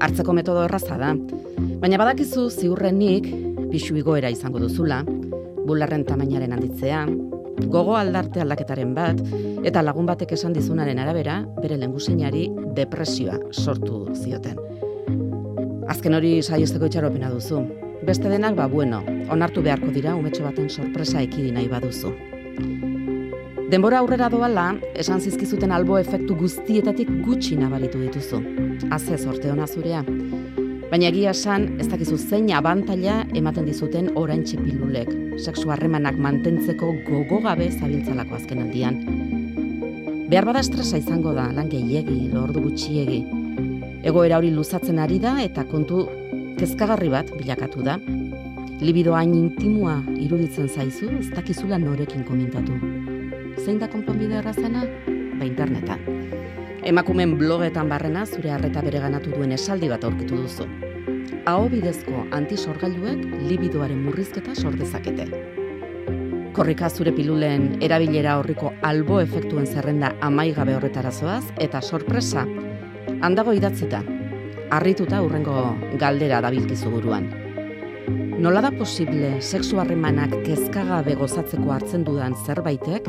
Hartzeko 0.00 0.32
metodo 0.32 0.64
erraza 0.64 0.96
da, 0.96 1.12
baina 1.82 1.98
badakizu 2.00 2.46
ziurrenik 2.48 3.28
pixu 3.70 3.98
igoera 4.00 4.30
izango 4.32 4.62
duzula, 4.62 5.02
bularren 5.66 6.06
tamainaren 6.08 6.56
handitzea, 6.56 7.04
gogo 7.68 7.94
aldarte 7.98 8.40
aldaketaren 8.40 8.96
bat, 8.96 9.20
eta 9.68 9.84
lagun 9.84 10.08
batek 10.08 10.32
esan 10.38 10.56
dizunaren 10.56 10.98
arabera, 10.98 11.42
bere 11.60 11.76
lenguseinari 11.76 12.48
depresioa 12.78 13.36
sortu 13.52 14.06
zioten. 14.16 14.56
Azken 15.90 16.16
hori 16.16 16.38
saiesteko 16.40 16.88
itxaropena 16.88 17.28
duzu. 17.34 17.64
Beste 18.02 18.30
denak, 18.32 18.54
ba, 18.56 18.66
bueno, 18.66 19.02
onartu 19.28 19.60
beharko 19.60 19.90
dira 19.92 20.14
umetxo 20.16 20.42
baten 20.46 20.70
sorpresa 20.72 21.20
ekidi 21.20 21.50
nahi 21.52 21.68
baduzu. 21.68 22.14
Denbora 23.70 23.98
aurrera 24.00 24.30
doala, 24.32 24.70
esan 24.98 25.20
zizkizuten 25.20 25.70
albo 25.70 25.98
efektu 26.00 26.34
guztietatik 26.34 27.10
gutxi 27.26 27.58
nabaritu 27.60 28.00
dituzu. 28.00 28.40
Haze 28.90 29.18
sorte 29.18 29.52
ona 29.52 29.66
zurea. 29.68 30.00
Baina 30.90 31.10
egia 31.10 31.34
esan, 31.36 31.68
ez 31.78 31.86
dakizu 31.92 32.16
zein 32.18 32.48
abantaila 32.56 33.20
ematen 33.36 33.68
dizuten 33.68 34.08
oraintxe 34.18 34.56
pilulek, 34.58 35.12
sexu 35.38 35.70
harremanak 35.70 36.16
mantentzeko 36.18 36.94
gogo 37.06 37.42
gabe 37.44 37.68
zabiltzalako 37.70 38.40
azken 38.40 38.64
aldian. 38.64 38.96
Behar 40.30 40.48
bada 40.48 40.64
estresa 40.64 40.98
izango 40.98 41.36
da, 41.36 41.50
lan 41.52 41.68
gehiegi, 41.68 42.30
lordu 42.32 42.64
gutxiegi. 42.64 43.20
Egoera 44.08 44.40
hori 44.40 44.50
luzatzen 44.56 44.98
ari 44.98 45.20
da 45.20 45.36
eta 45.44 45.66
kontu 45.68 46.08
kezkagarri 46.58 47.10
bat 47.12 47.30
bilakatu 47.36 47.84
da. 47.84 47.98
Libido 48.80 49.12
hain 49.14 49.34
intimua 49.36 49.98
iruditzen 50.16 50.68
zaizu, 50.68 51.10
ez 51.18 51.28
dakizula 51.34 51.78
norekin 51.78 52.24
komentatu. 52.24 52.78
Zein 53.60 53.78
da 53.78 53.88
konponbide 53.92 54.38
errazena? 54.40 54.86
Ba 55.38 55.44
internetan. 55.44 56.00
Emakumen 56.82 57.36
blogetan 57.36 57.90
barrena 57.92 58.24
zure 58.24 58.50
harreta 58.54 58.80
bereganatu 58.80 59.34
duen 59.34 59.52
esaldi 59.52 59.90
bat 59.92 60.04
aurkitu 60.04 60.38
duzu. 60.40 60.64
Aho 61.44 61.68
bidezko 61.68 62.24
antisorgailuek 62.36 63.26
libidoaren 63.48 64.00
murrizketa 64.06 64.54
sor 64.56 64.78
dezakete. 64.80 65.28
Korrika 66.56 66.88
zure 66.90 67.12
pilulen 67.12 67.76
erabilera 67.84 68.38
horriko 68.40 68.72
albo 68.82 69.20
efektuen 69.20 69.68
zerrenda 69.68 70.14
amaigabe 70.20 70.74
horretarazoaz 70.78 71.44
eta 71.60 71.80
sorpresa 71.80 72.46
handago 73.20 73.52
idatzita. 73.52 74.02
Arrituta 74.70 75.18
hurrengo 75.18 75.74
galdera 75.98 76.38
dabilkizu 76.44 76.92
buruan. 76.92 77.24
Nola 78.40 78.60
da 78.62 78.70
posible 78.70 79.32
sexu 79.42 79.80
harremanak 79.82 80.36
kezkagabe 80.46 81.16
gozatzeko 81.18 81.74
hartzen 81.74 82.04
dudan 82.06 82.36
zerbaitek 82.46 83.08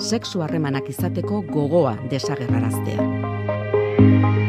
sexu 0.00 0.40
harremanak 0.42 0.88
izateko 0.88 1.42
gogoa 1.52 1.98
desagerraraztea. 2.14 4.41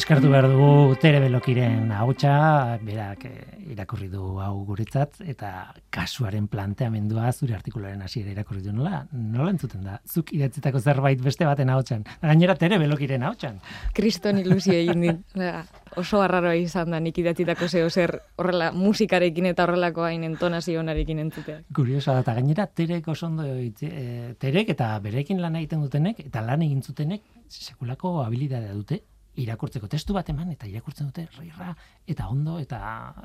Eskartu 0.00 0.30
behar 0.32 0.46
dugu 0.48 0.94
Tere 0.96 1.18
Belokiren 1.20 1.90
hautsa, 1.92 2.78
berak 2.80 3.26
eh, 3.28 3.58
irakurri 3.74 4.06
du 4.08 4.38
hau 4.40 4.62
guretzat, 4.64 5.18
eta 5.28 5.50
kasuaren 5.92 6.46
planteamendua 6.48 7.28
zure 7.34 7.52
artikuluaren 7.58 8.00
hasiera 8.06 8.32
irakurri 8.32 8.62
du 8.64 8.72
nola, 8.72 9.02
nola 9.12 9.50
entzuten 9.52 9.82
da, 9.84 9.98
zuk 10.08 10.32
idatzitako 10.32 10.80
zerbait 10.80 11.20
beste 11.20 11.44
baten 11.44 11.68
hautsan. 11.74 12.06
Gainera 12.22 12.56
Tere 12.56 12.78
Belokiren 12.80 13.26
hautsan. 13.28 13.60
Kriston 13.92 14.40
ilusio 14.40 14.78
egin 14.78 15.04
dit. 15.04 15.36
Oso 16.00 16.22
arraroa 16.24 16.56
izan 16.56 16.96
da 16.96 17.02
nik 17.02 17.20
idatzitako 17.20 17.68
zeo 17.68 17.90
zer 17.90 18.14
horrela 18.40 18.70
musikarekin 18.72 19.50
eta 19.52 19.66
horrelako 19.66 20.08
hain 20.08 20.24
entonazio 20.24 20.80
onarekin 20.80 21.20
entzutea. 21.26 21.60
Kuriosa 21.76 22.16
da, 22.16 22.24
eta 22.24 22.38
gainera 22.40 22.70
Terek 22.72 23.12
oso 23.12 23.28
ondo, 23.28 23.44
eh, 23.52 24.32
Terek 24.40 24.72
eta 24.78 24.94
berekin 25.04 25.44
lan 25.44 25.60
egiten 25.60 25.84
dutenek, 25.84 26.24
eta 26.30 26.46
lan 26.46 26.64
egin 26.64 26.80
zutenek, 26.80 27.26
sekulako 27.50 28.22
habilidadea 28.24 28.72
dute, 28.72 29.02
irakurtzeko 29.38 29.86
testu 29.88 30.12
bat 30.16 30.28
eman, 30.32 30.50
eta 30.52 30.66
irakurtzen 30.66 31.06
dute 31.06 31.26
rirra, 31.38 31.74
eta 32.06 32.26
ondo, 32.28 32.58
eta... 32.58 32.80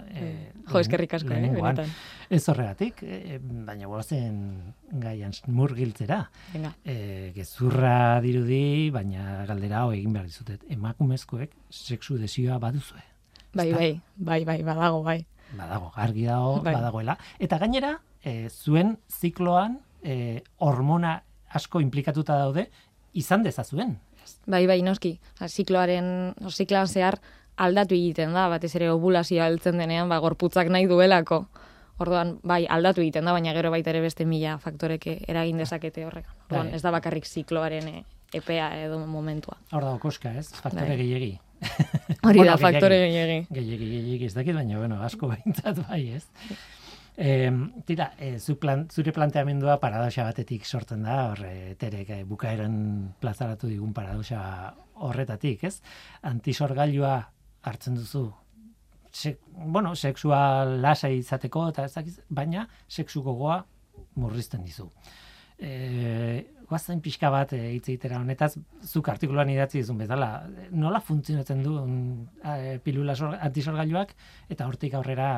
eh, 0.09 0.51
Jo, 0.69 0.79
eskerrik 0.79 1.13
asko, 1.17 1.33
eh, 1.33 1.49
benetan. 1.49 1.89
Ez 2.29 2.43
horregatik, 2.49 3.01
eh, 3.03 3.39
baina 3.41 3.87
guazen 3.87 4.37
gaian 5.01 5.33
murgiltzera. 5.47 6.29
Venga. 6.53 6.73
E, 6.85 7.31
gezurra 7.35 8.21
dirudi, 8.21 8.91
baina 8.91 9.43
galdera 9.49 9.81
hau 9.83 9.91
egin 9.93 10.13
behar 10.13 10.25
dizutet. 10.29 10.63
Emakumezkoek 10.69 11.51
sexu 11.69 12.17
desioa 12.21 12.59
baduzue. 12.59 13.01
Bai, 13.55 13.71
bai, 13.73 13.91
bai, 14.15 14.43
bai, 14.45 14.61
badago, 14.63 15.01
bai. 15.03 15.25
Badago, 15.55 15.91
argi 15.95 16.25
dago, 16.25 16.61
Bai. 16.61 16.73
badagoela. 16.75 17.17
Eta 17.39 17.57
gainera, 17.57 17.99
e, 18.23 18.49
zuen 18.49 18.97
zikloan 19.09 19.79
e, 20.03 20.43
hormona 20.57 21.23
asko 21.55 21.79
implikatuta 21.79 22.35
daude, 22.37 22.69
izan 23.13 23.43
dezazuen. 23.43 23.97
Bai, 24.45 24.65
bai, 24.67 24.81
noski. 24.85 25.19
Osa, 25.39 25.47
zikloaren, 25.49 26.33
o, 26.45 26.51
zikloan 26.51 26.87
zehar 26.87 27.19
aldatu 27.57 27.95
egiten 27.95 28.33
da, 28.35 28.47
batez 28.51 28.73
ere 28.75 28.91
ovulazioa 28.91 29.47
heltzen 29.49 29.79
denean, 29.81 30.09
ba, 30.11 30.19
gorputzak 30.23 30.69
nahi 30.69 30.89
duelako. 30.91 31.45
Orduan, 32.03 32.35
bai, 32.43 32.65
aldatu 32.67 33.01
egiten 33.01 33.25
da, 33.25 33.31
baina 33.31 33.53
gero 33.55 33.71
baita 33.71 33.93
ere 33.93 34.01
beste 34.03 34.25
mila 34.27 34.57
faktoreke 34.59 35.21
eragin 35.31 35.57
dezakete. 35.63 36.05
Orduan, 36.05 36.25
Bai. 36.49 36.67
ez 36.75 36.81
da 36.83 36.91
bakarrik 36.91 37.25
zikloaren 37.25 37.87
eh, 37.87 38.03
epea 38.35 38.67
edo 38.83 38.99
momentua. 39.07 39.55
Hor 39.71 39.87
dago 39.87 39.99
koska, 40.03 40.33
ez? 40.35 40.49
Faktore 40.51 40.91
Bai. 40.91 40.97
gehiegi. 40.99 41.33
Hori 42.27 42.43
da 42.45 42.57
faktore 42.59 42.97
gehiagi. 43.05 43.37
Gehiegi, 43.53 43.87
gehiegi, 43.87 44.25
ez 44.27 44.35
dakit, 44.35 44.57
baina, 44.57 44.77
bueno, 44.81 44.99
asko 45.07 45.31
behintzat 45.31 45.79
bai, 45.87 46.01
ez? 46.19 46.25
E, 47.17 47.51
tira, 47.87 48.11
e, 48.19 48.39
zu 48.39 48.57
plan, 48.59 48.87
zure 48.91 49.13
planteamendua 49.15 49.77
paradoxa 49.79 50.25
batetik 50.27 50.65
sortzen 50.67 51.05
da, 51.07 51.29
hor, 51.29 51.45
e, 51.47 51.75
terek 51.79 52.09
e, 52.11 52.23
bukaeran 52.27 52.75
plazaratu 53.23 53.69
digun 53.71 53.93
paradoxa 53.95 54.41
horretatik, 54.95 55.63
ez? 55.63 55.79
Antisorgailua 56.27 57.15
hartzen 57.63 57.95
duzu, 57.95 58.25
se, 59.15 59.37
bueno, 59.47 59.95
sexua 59.95 60.65
lasai 60.65 61.15
izateko, 61.21 61.69
eta 61.71 61.85
ez 61.87 61.93
dakiz, 61.95 62.17
baina 62.27 62.67
sexu 62.87 63.23
gogoa 63.23 63.61
murrizten 64.19 64.67
dizu. 64.67 64.89
E, 65.55 66.51
guazen 66.67 66.99
pixka 66.99 67.29
bat 67.31 67.53
e, 67.55 67.61
hitz 67.77 67.87
egitera 67.87 68.19
honetaz, 68.19 68.57
zuk 68.83 69.07
artikuluan 69.07 69.49
idatzi 69.53 69.79
dizun 69.79 70.03
bezala, 70.03 70.29
nola 70.75 70.99
funtzionatzen 70.99 71.63
du 71.63 71.77
e, 72.43 72.77
pilula 72.83 73.15
sor, 73.15 73.37
antisorgailuak 73.39 74.11
eta 74.51 74.67
hortik 74.67 74.99
aurrera 74.99 75.29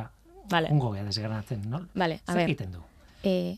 Vale. 0.50 0.70
ungo 0.72 0.92
geha 0.94 1.04
desgranatzen, 1.04 1.70
no? 1.70 1.86
Vale, 1.96 2.22
a 2.26 2.32
Zer 2.32 2.42
ber. 2.42 2.50
egiten 2.50 2.72
du? 2.72 2.84
E, 3.24 3.58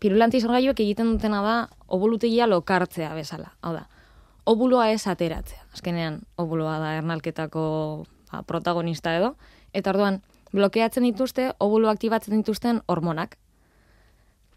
pirula 0.00 0.26
antisorgailuek 0.28 0.80
egiten 0.80 1.14
dutena 1.14 1.42
da 1.42 1.56
obulutegia 1.86 2.46
lokartzea 2.46 3.14
bezala. 3.14 3.54
Hau 3.62 3.72
da, 3.72 3.86
obuloa 4.44 4.90
ez 4.90 5.06
ateratzea. 5.06 5.64
Azkenean, 5.72 6.20
obuloa 6.36 6.78
da 6.82 6.94
ernalketako 6.98 8.06
ba, 8.30 8.42
protagonista 8.42 9.16
edo. 9.16 9.34
Eta 9.72 9.90
orduan, 9.90 10.20
blokeatzen 10.52 11.04
dituzte, 11.08 11.50
obulo 11.58 11.90
aktibatzen 11.90 12.36
dituzten 12.36 12.82
hormonak. 12.86 13.36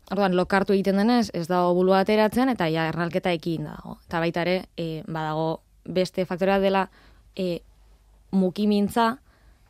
Orduan, 0.09 0.35
lokartu 0.35 0.73
egiten 0.73 0.97
denez, 0.97 1.29
ez 1.37 1.47
da 1.47 1.63
obuloa 1.69 2.01
ateratzen, 2.03 2.49
eta 2.49 2.67
ja, 2.71 2.87
ernalketa 2.89 3.31
ekin 3.35 3.67
dago. 3.69 3.99
Eta 4.07 4.21
baita 4.23 4.45
ere, 4.45 4.55
e, 4.77 5.03
badago 5.07 5.61
beste 5.85 6.25
faktorea 6.25 6.59
dela 6.59 6.87
e, 7.35 7.61
mukimintza, 8.31 9.17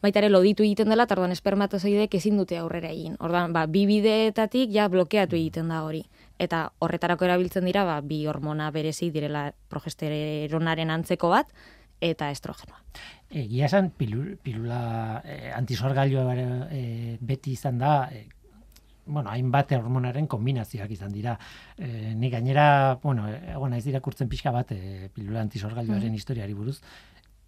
baita 0.01 0.19
ere 0.19 0.29
loditu 0.29 0.63
egiten 0.63 0.89
dela, 0.89 1.03
eta 1.03 1.15
orduan 1.17 1.31
espermatozoideek 1.35 2.13
ezin 2.15 2.37
dute 2.37 2.57
aurrera 2.57 2.89
egin. 2.89 3.17
Orduan, 3.19 3.51
ba, 3.53 3.65
bi 3.67 3.85
bideetatik 3.89 4.71
ja 4.71 4.87
blokeatu 4.87 5.35
egiten 5.35 5.67
da 5.69 5.81
hori. 5.83 6.05
Eta 6.39 6.69
horretarako 6.79 7.25
erabiltzen 7.27 7.65
dira, 7.67 7.83
ba, 7.83 7.99
bi 8.01 8.21
hormona 8.27 8.71
berezi 8.71 9.11
direla 9.11 9.49
progesteronaren 9.69 10.89
antzeko 10.89 11.29
bat, 11.33 11.51
eta 12.01 12.29
estrogenoa. 12.31 12.79
Egia 13.29 13.65
esan, 13.67 13.91
pilu- 13.91 14.37
pilula 14.41 15.21
eh, 15.25 15.51
antisorgailua 15.55 16.35
eh, 16.71 17.17
beti 17.19 17.51
izan 17.57 17.77
da, 17.77 18.07
eh, 18.11 18.27
bueno, 19.09 19.29
hainbat 19.33 19.71
hormonaren 19.73 20.27
kombinazioak 20.27 20.91
izan 20.91 21.11
dira. 21.11 21.37
Eh, 21.77 22.13
ni 22.15 22.29
gainera, 22.29 22.99
bueno, 23.03 23.27
egon 23.27 23.71
naiz 23.73 23.85
irakurtzen 23.89 24.29
pixka 24.29 24.51
bat 24.53 24.71
eh, 24.71 25.09
pilula 25.13 25.41
antisorgailuaren 25.41 26.13
historiari 26.13 26.53
buruz, 26.53 26.79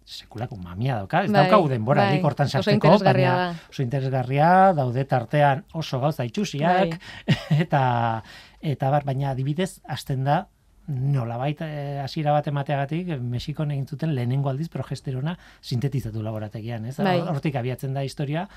sekulako 0.04 0.56
mamia 0.56 0.96
dauka, 0.96 1.22
ez 1.24 1.30
Bai, 1.30 1.42
daukagu 1.46 1.68
denborarik 1.70 2.20
bai. 2.22 2.26
hortan 2.30 2.48
sartzeko, 2.48 2.98
baina 3.04 3.54
oso 3.70 3.82
interesgarria, 3.82 4.72
daude 4.74 5.04
tartean 5.04 5.64
oso 5.74 6.00
gauza 6.00 6.24
itxusiak, 6.24 6.98
eta, 7.64 8.22
eta 8.60 8.90
bar, 8.90 9.04
baina 9.04 9.30
adibidez, 9.30 9.80
hasten 9.88 10.24
da, 10.24 10.46
nolabait 10.88 11.60
eh, 11.62 12.00
hasiera 12.02 12.32
bat 12.34 12.46
emateagatik 12.50 13.12
Mexikon 13.22 13.70
egin 13.70 13.86
zuten 13.86 14.14
lehenengo 14.16 14.50
aldiz 14.50 14.68
progesterona 14.68 15.36
sintetizatu 15.62 16.22
laborategian, 16.22 16.84
ez? 16.90 16.96
Bai. 16.98 17.20
Hortik 17.20 17.54
abiatzen 17.56 17.94
da 17.94 18.02
historia. 18.04 18.48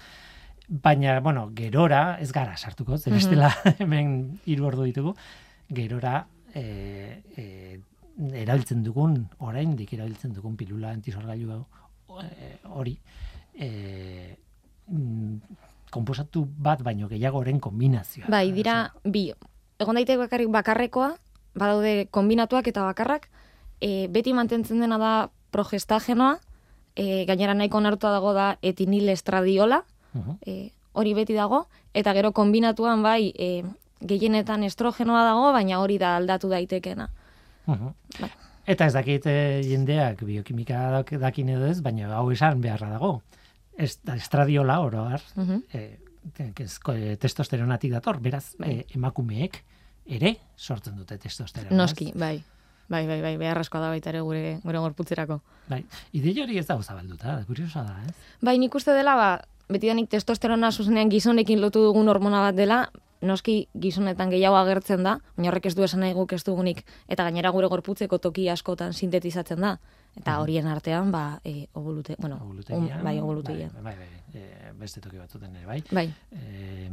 Baina, 0.68 1.20
bueno, 1.22 1.52
gerora, 1.54 2.18
ez 2.20 2.32
gara 2.34 2.58
sartuko, 2.58 2.94
Mhm. 2.98 3.14
bestela 3.14 3.52
hemen 3.80 4.40
hiru 4.46 4.66
ordu 4.66 4.84
ditugu, 4.84 5.14
gerora 5.70 6.26
e, 6.56 7.22
e, 7.38 7.80
erabiltzen 8.16 8.84
dugun, 8.84 9.18
oraindik 9.44 9.94
erabiltzen 9.94 10.34
dugun 10.34 10.56
pilula 10.58 10.92
antisorgailu 10.96 11.52
hau, 11.52 11.66
eh, 12.24 12.58
hori, 12.64 12.98
e, 13.54 14.38
mm, 14.88 15.40
konposatu 15.92 16.46
bat 16.46 16.82
baino 16.84 17.08
gehiagoren 17.08 17.60
kombinazioa. 17.60 18.30
Bai, 18.32 18.52
dira, 18.56 18.94
bi, 19.04 19.30
egon 19.80 20.00
daiteke 20.00 20.20
bakarrik 20.20 20.52
bakarrekoa, 20.52 21.16
badaude 21.56 22.08
kombinatuak 22.12 22.68
eta 22.68 22.84
bakarrak, 22.84 23.30
e, 23.80 24.08
beti 24.12 24.34
mantentzen 24.34 24.80
dena 24.84 24.98
da 25.00 25.14
progestagenoa, 25.52 26.40
e, 26.96 27.26
gainera 27.28 27.54
nahiko 27.54 27.80
onartua 27.80 28.12
dago 28.12 28.34
da 28.34 28.56
etinil 28.62 29.10
estradiola, 29.10 29.84
e, 30.46 30.72
hori 30.94 31.14
beti 31.14 31.36
dago, 31.36 31.66
eta 31.94 32.14
gero 32.16 32.32
kombinatuan 32.32 33.04
bai, 33.04 33.32
e, 33.36 33.64
gehienetan 34.00 34.64
estrogenoa 34.64 35.24
dago, 35.28 35.52
baina 35.52 35.80
hori 35.80 35.98
da 36.00 36.16
aldatu 36.18 36.50
daitekena. 36.52 37.10
Bai. 37.66 38.30
Eta 38.66 38.86
ez 38.88 38.94
dakit 38.94 39.26
eh, 39.30 39.62
jendeak 39.64 40.24
biokimika 40.26 40.80
dak- 40.92 41.20
dakin 41.22 41.50
edo 41.50 41.68
ez, 41.70 41.82
baina 41.86 42.10
hau 42.18 42.32
esan 42.32 42.62
beharra 42.62 42.90
dago. 42.96 43.22
Ez, 43.78 44.00
estradiola 44.16 44.80
oro 44.82 45.04
har, 45.06 45.22
Mhm. 45.36 45.62
eh, 45.74 46.00
eh, 46.40 47.18
testosteronatik 47.20 47.92
dator, 47.92 48.20
beraz, 48.20 48.56
Bai. 48.58 48.72
eh, 48.80 48.86
emakumeek 48.96 49.64
ere 50.06 50.38
sortzen 50.56 50.96
dute 50.96 51.18
testosterona. 51.18 51.76
Noski, 51.76 52.12
bai. 52.16 52.44
Bai, 52.88 53.08
bai, 53.08 53.20
bai, 53.22 53.38
beharrezkoa 53.38 53.82
da 53.82 53.88
baita 53.90 54.10
ere 54.12 54.22
gure, 54.22 54.60
gure 54.64 54.78
gorputzerako. 54.80 55.40
Bai, 55.68 55.84
ideia 56.14 56.44
hori 56.44 56.58
ez 56.60 56.68
dago 56.68 56.84
zabalduta, 56.84 57.44
kuriosa 57.48 57.82
da, 57.84 57.96
ez? 58.06 58.14
Bai, 58.42 58.60
nik 58.62 58.76
uste 58.76 58.94
dela, 58.94 59.16
ba, 59.16 59.30
betidanik 59.70 60.08
testosterona 60.10 60.72
zuzenean 60.72 61.10
gizonekin 61.10 61.62
lotu 61.62 61.82
dugun 61.82 62.08
hormona 62.08 62.42
bat 62.42 62.56
dela, 62.56 62.92
noski 63.26 63.68
gizonetan 63.74 64.30
gehiago 64.30 64.56
agertzen 64.58 65.04
da, 65.04 65.20
baina 65.38 65.50
horrek 65.52 65.66
ez 65.66 65.76
du 65.76 65.84
esan 65.84 66.00
nahi 66.02 66.14
guk 66.14 66.34
ez 66.34 66.44
dugunik, 66.44 66.86
eta 67.08 67.24
gainera 67.24 67.50
gure 67.52 67.68
gorputzeko 67.68 68.18
toki 68.20 68.48
askotan 68.50 68.94
sintetizatzen 68.94 69.60
da. 69.62 69.80
Eta 70.16 70.38
horien 70.40 70.68
artean, 70.72 71.12
ba, 71.12 71.42
e, 71.44 71.68
obolute, 71.74 72.16
bueno, 72.20 72.38
Obulutegian. 72.42 73.00
un- 73.00 73.04
bai, 73.04 73.20
obolutegian. 73.20 73.72
Bai, 73.74 73.84
bai, 73.84 73.96
bai, 73.98 74.42
eh, 74.42 74.72
beste 74.80 75.02
toki 75.02 75.18
batzuten 75.18 75.56
ere, 75.56 75.66
bai. 75.66 75.84
Bai, 75.92 76.14
Eh, 76.32 76.90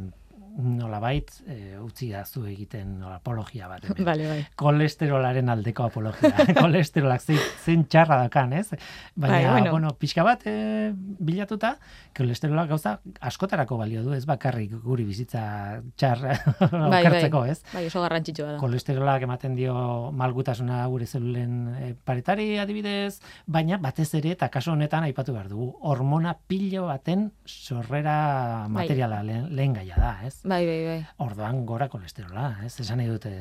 nolabait, 0.55 1.31
eh, 1.47 1.79
utzi 1.81 2.11
da 2.11 2.23
zu 2.25 2.43
egiten 2.45 2.99
nola, 2.99 3.15
apologia 3.15 3.67
bat. 3.67 3.83
hemen. 3.87 4.05
bale, 4.05 4.27
bai. 4.29 4.45
kolesterolaren 4.55 5.49
aldeko 5.49 5.87
apologia. 5.87 6.29
Kolesterolak 6.61 7.21
zein, 7.21 7.39
zein 7.63 7.85
txarra 7.89 8.19
dakan, 8.27 8.53
ez? 8.53 8.67
Baina, 9.15 9.33
Bai, 9.33 9.45
bueno. 9.51 9.71
bueno. 9.71 9.93
pixka 9.97 10.23
bat 10.23 10.45
e, 10.45 10.93
bilatuta, 10.93 11.77
kolesterolak 12.15 12.69
gauza 12.69 12.99
askotarako 13.21 13.77
balio 13.81 14.03
du, 14.05 14.13
ez 14.13 14.25
bakarrik 14.29 14.75
guri 14.83 15.05
bizitza 15.07 15.81
txar 15.97 16.21
Bai, 16.27 17.01
okertzeko, 17.01 17.39
bai. 17.41 17.49
ez? 17.55 17.63
Bai, 17.73 17.85
oso 17.89 18.03
garrantzitsua 18.05 18.51
da. 18.53 18.57
Kolesterolak 18.61 19.25
ematen 19.25 19.57
dio 19.57 20.11
malgutasuna 20.13 20.83
gure 20.93 21.07
zelulen 21.09 21.57
e, 21.79 21.93
paretari 21.95 22.59
adibidez, 22.61 23.19
baina 23.47 23.81
batez 23.81 24.11
ere, 24.21 24.35
eta 24.37 24.51
kasu 24.53 24.75
honetan 24.75 25.09
aipatu 25.09 25.33
behar 25.33 25.49
dugu, 25.49 25.71
hormona 25.81 26.37
pilo 26.47 26.85
baten 26.91 27.31
sorrera 27.45 28.67
Bai. 28.67 28.83
materiala 28.83 29.23
lehen, 29.25 29.49
lehen 29.55 29.73
gaia 29.81 29.97
da, 29.97 30.13
ez? 30.27 30.33
Bai, 30.43 30.61
bai, 30.67 30.79
bai. 30.87 30.99
Orduan 31.23 31.63
gora 31.65 31.87
kolesterola, 31.91 32.49
ez? 32.65 32.73
Esan 32.79 33.01
nahi 33.01 33.11
dute 33.11 33.31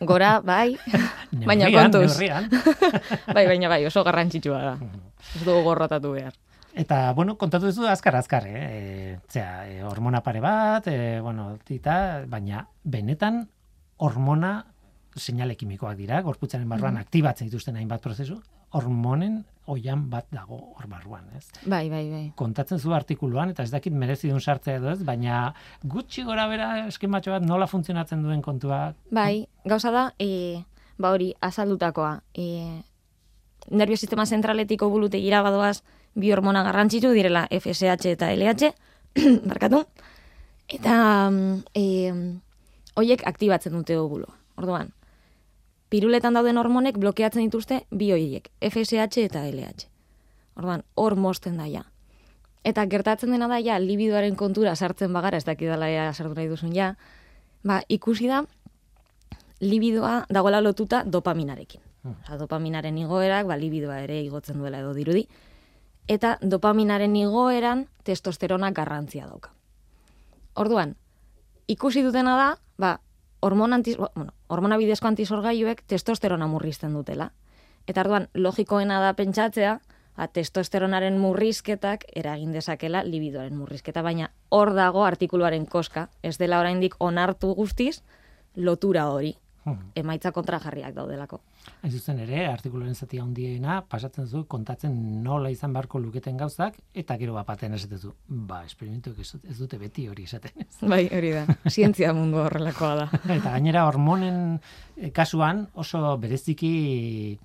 Gora, 0.00 0.38
bai, 0.44 0.76
baina 1.48 1.70
kontuz. 1.74 2.18
bai, 3.36 3.46
baina 3.46 3.70
bai, 3.72 3.84
oso 3.86 4.04
garrantzitsua 4.06 4.60
da. 4.64 4.74
Ez 5.34 5.44
dugu 5.44 5.62
gorrotatu 5.66 6.14
behar. 6.16 6.34
Eta, 6.74 7.12
bueno, 7.14 7.36
kontatu 7.38 7.70
duzu 7.70 7.86
azkar 7.86 8.16
azkar, 8.18 8.48
eh? 8.50 8.62
E, 8.66 9.18
zera, 9.30 9.66
e, 9.70 9.82
hormona 9.86 10.24
pare 10.26 10.40
bat, 10.42 10.88
e, 10.90 11.20
bueno, 11.22 11.52
tita, 11.62 12.24
baina 12.26 12.64
benetan 12.82 13.44
hormona 14.02 14.56
seinale 15.16 15.56
kimikoak 15.56 15.96
dira, 15.98 16.20
gorputzaren 16.22 16.68
barruan 16.68 16.98
aktibatzen 16.98 17.48
dituzten 17.48 17.76
hainbat 17.76 18.02
prozesu, 18.02 18.40
hormonen 18.74 19.42
oian 19.70 20.08
bat 20.10 20.26
dago 20.34 20.58
hor 20.74 20.88
barruan, 20.90 21.24
ez? 21.36 21.46
Bai, 21.64 21.86
bai, 21.88 22.02
bai. 22.10 22.24
Kontatzen 22.36 22.80
zu 22.80 22.92
artikuluan, 22.92 23.54
eta 23.54 23.64
ez 23.64 23.70
dakit 23.72 23.94
merezi 23.94 24.28
duen 24.28 24.42
sartzea 24.42 24.80
edo 24.80 24.90
ez, 24.92 25.00
baina 25.06 25.54
gutxi 25.82 26.24
gora 26.26 26.46
bera 26.50 26.70
eskematxo 26.88 27.32
bat 27.36 27.46
nola 27.46 27.68
funtzionatzen 27.70 28.24
duen 28.26 28.42
kontua. 28.42 28.80
Bai, 29.14 29.46
gauza 29.64 29.92
da, 29.94 30.04
e, 30.18 30.64
ba 30.98 31.14
hori, 31.14 31.32
azaldutakoa. 31.40 32.18
E, 32.34 32.82
nervio 33.70 33.96
sistema 33.96 34.26
zentraletik 34.26 34.82
obulutegira 34.82 35.40
badoaz 35.46 35.78
bi 36.14 36.32
hormona 36.32 36.62
garrantzitsu 36.66 37.14
direla 37.14 37.46
FSH 37.50 38.10
eta 38.12 38.32
LH, 38.34 38.74
barkatu. 39.50 39.84
Eta 40.68 40.98
mm, 41.30 41.62
e, 41.78 41.84
hoiek 43.00 43.24
aktibatzen 43.26 43.72
dute 43.78 43.96
obuloa. 43.98 44.34
Orduan, 44.60 44.92
piruletan 45.94 46.34
dauden 46.34 46.58
hormonek 46.58 46.96
blokeatzen 46.98 47.44
dituzte 47.44 47.84
bi 47.94 48.08
hoiek, 48.10 48.48
FSH 48.58 49.28
eta 49.28 49.44
LH. 49.46 49.86
Orduan, 50.58 50.82
hor 50.98 51.14
mosten 51.14 51.60
da 51.60 51.68
ja. 51.70 51.84
Eta 52.66 52.82
gertatzen 52.90 53.30
dena 53.30 53.46
da 53.46 53.60
ja, 53.62 53.76
libidoaren 53.78 54.34
kontura 54.34 54.72
sartzen 54.74 55.14
bagara, 55.14 55.38
ez 55.38 55.46
dakidala 55.46 55.86
ja 55.92 56.08
sartu 56.12 56.34
nahi 56.34 56.50
duzun 56.50 56.74
ja, 56.74 56.94
ba, 57.62 57.78
ikusi 57.86 58.26
da, 58.26 58.42
libidoa 59.60 60.24
dagoela 60.34 60.62
lotuta 60.64 61.04
dopaminarekin. 61.06 61.84
Osa, 62.10 62.40
dopaminaren 62.42 62.98
igoerak, 62.98 63.46
ba, 63.46 63.60
libidoa 63.60 64.00
ere 64.02 64.18
igotzen 64.24 64.58
duela 64.58 64.82
edo 64.82 64.96
dirudi. 64.98 65.28
Eta 66.10 66.34
dopaminaren 66.42 67.14
igoeran 67.22 67.86
testosterona 68.02 68.74
garrantzia 68.74 69.30
dauka. 69.30 69.54
Orduan, 70.58 70.98
ikusi 71.70 72.02
dutena 72.02 72.34
da, 72.40 72.50
ba, 72.82 72.96
hormona, 73.44 73.76
antiz, 73.76 73.96
bueno, 73.98 74.32
hormona 74.48 74.78
bidezko 74.80 75.08
antisorgailuek 75.10 75.82
testosterona 75.90 76.46
murrizten 76.48 76.94
dutela. 76.96 77.30
Eta 77.86 78.00
orduan, 78.00 78.28
logikoena 78.34 79.00
da 79.02 79.12
pentsatzea, 79.18 79.74
ba, 80.16 80.28
testosteronaren 80.32 81.18
murrizketak 81.20 82.06
eragin 82.16 82.54
dezakela 82.56 83.04
libidoaren 83.04 83.56
murrizketa, 83.58 84.02
baina 84.02 84.30
hor 84.48 84.72
dago 84.74 85.04
artikuluaren 85.04 85.66
koska, 85.66 86.08
ez 86.22 86.38
dela 86.40 86.62
oraindik 86.64 86.96
onartu 86.98 87.52
guztiz 87.54 88.00
lotura 88.56 89.08
hori. 89.12 89.34
Hmm. 89.64 89.78
emaitza 89.96 90.30
kontrajarriak 90.36 90.92
daudelako. 90.94 91.38
Hain 91.82 91.92
zuzen 91.92 92.18
ere, 92.20 92.42
artikuloren 92.50 92.94
zati 92.94 93.18
handiena 93.18 93.78
pasatzen 93.88 94.26
zu 94.28 94.42
kontatzen 94.44 95.22
nola 95.24 95.48
izan 95.50 95.72
beharko 95.72 95.98
luketen 95.98 96.36
gauzak 96.36 96.76
eta 96.92 97.16
gero 97.16 97.32
bat 97.32 97.46
batean 97.48 97.72
esatezu. 97.78 98.12
Ba, 98.28 98.62
ez, 98.66 98.74
dut- 98.76 99.40
ez 99.48 99.56
dute 99.58 99.78
beti 99.78 100.06
hori 100.08 100.24
esaten. 100.28 100.66
Bai, 100.92 101.06
hori 101.08 101.32
da. 101.32 101.46
Zientzia 101.70 102.12
mundu 102.12 102.42
horrelakoa 102.44 102.94
da. 102.94 103.08
eta 103.24 103.50
gainera 103.54 103.86
hormonen 103.88 104.60
eh, 104.96 105.10
kasuan 105.16 105.66
oso 105.74 106.16
bereziki 106.18 107.38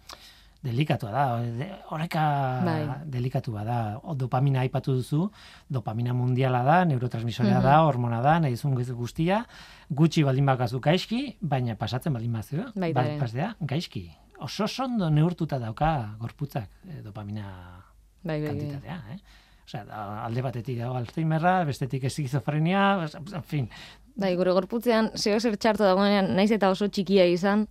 delikatua 0.64 1.12
da, 1.12 1.24
oreka 1.96 2.22
Bai. 2.66 2.82
delikatua 3.06 3.64
da. 3.64 3.78
O, 4.04 4.16
dopamina 4.16 4.60
aipatu 4.62 4.94
duzu, 4.98 5.30
dopamina 5.70 6.14
mundiala 6.14 6.64
da, 6.64 6.86
neurotransmisorea 6.86 7.60
Mhm. 7.60 7.64
da, 7.64 7.82
hormona 7.84 8.22
da, 8.22 8.40
nahi 8.40 8.54
guz- 8.56 8.94
guztia, 8.94 9.46
gutxi 9.90 10.24
baldin 10.24 10.46
bakazu 10.46 10.80
gaizki, 10.80 11.38
baina 11.42 11.76
pasatzen 11.76 12.14
baldin 12.14 12.34
bazu, 12.34 12.64
Baita 12.76 13.06
ere. 13.06 13.18
pasea, 13.20 13.56
gaizki. 13.62 14.12
Oso 14.40 14.64
oso 14.64 14.84
ondo 14.84 15.10
neurtuta 15.10 15.60
dauka 15.60 16.16
gorputzak 16.20 16.70
eh, 16.88 17.02
dopamina 17.04 17.84
Bai, 18.24 18.40
bai, 18.42 18.48
bai. 18.48 18.48
kantitatea, 18.58 19.04
eh? 19.14 19.18
Osea, 19.66 20.26
alde 20.26 20.42
batetik 20.42 20.78
dago 20.80 20.96
Alzheimerra, 20.96 21.64
bestetik 21.64 22.04
esquizofrenia, 22.06 23.08
en 23.36 23.44
fin, 23.44 23.70
Bai, 24.16 24.36
gure 24.36 24.52
gorputzean 24.52 25.12
zeo 25.16 25.40
zer 25.40 25.56
txarto 25.56 25.84
dagoenean, 25.86 26.36
naiz 26.36 26.52
eta 26.52 26.70
oso 26.70 26.90
txikia 26.90 27.26
izan, 27.26 27.68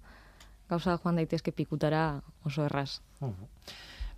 gauza 0.69 0.99
joan 1.03 1.17
daitezke 1.17 1.53
pikutara 1.53 2.21
oso 2.45 2.65
erraz. 2.65 3.01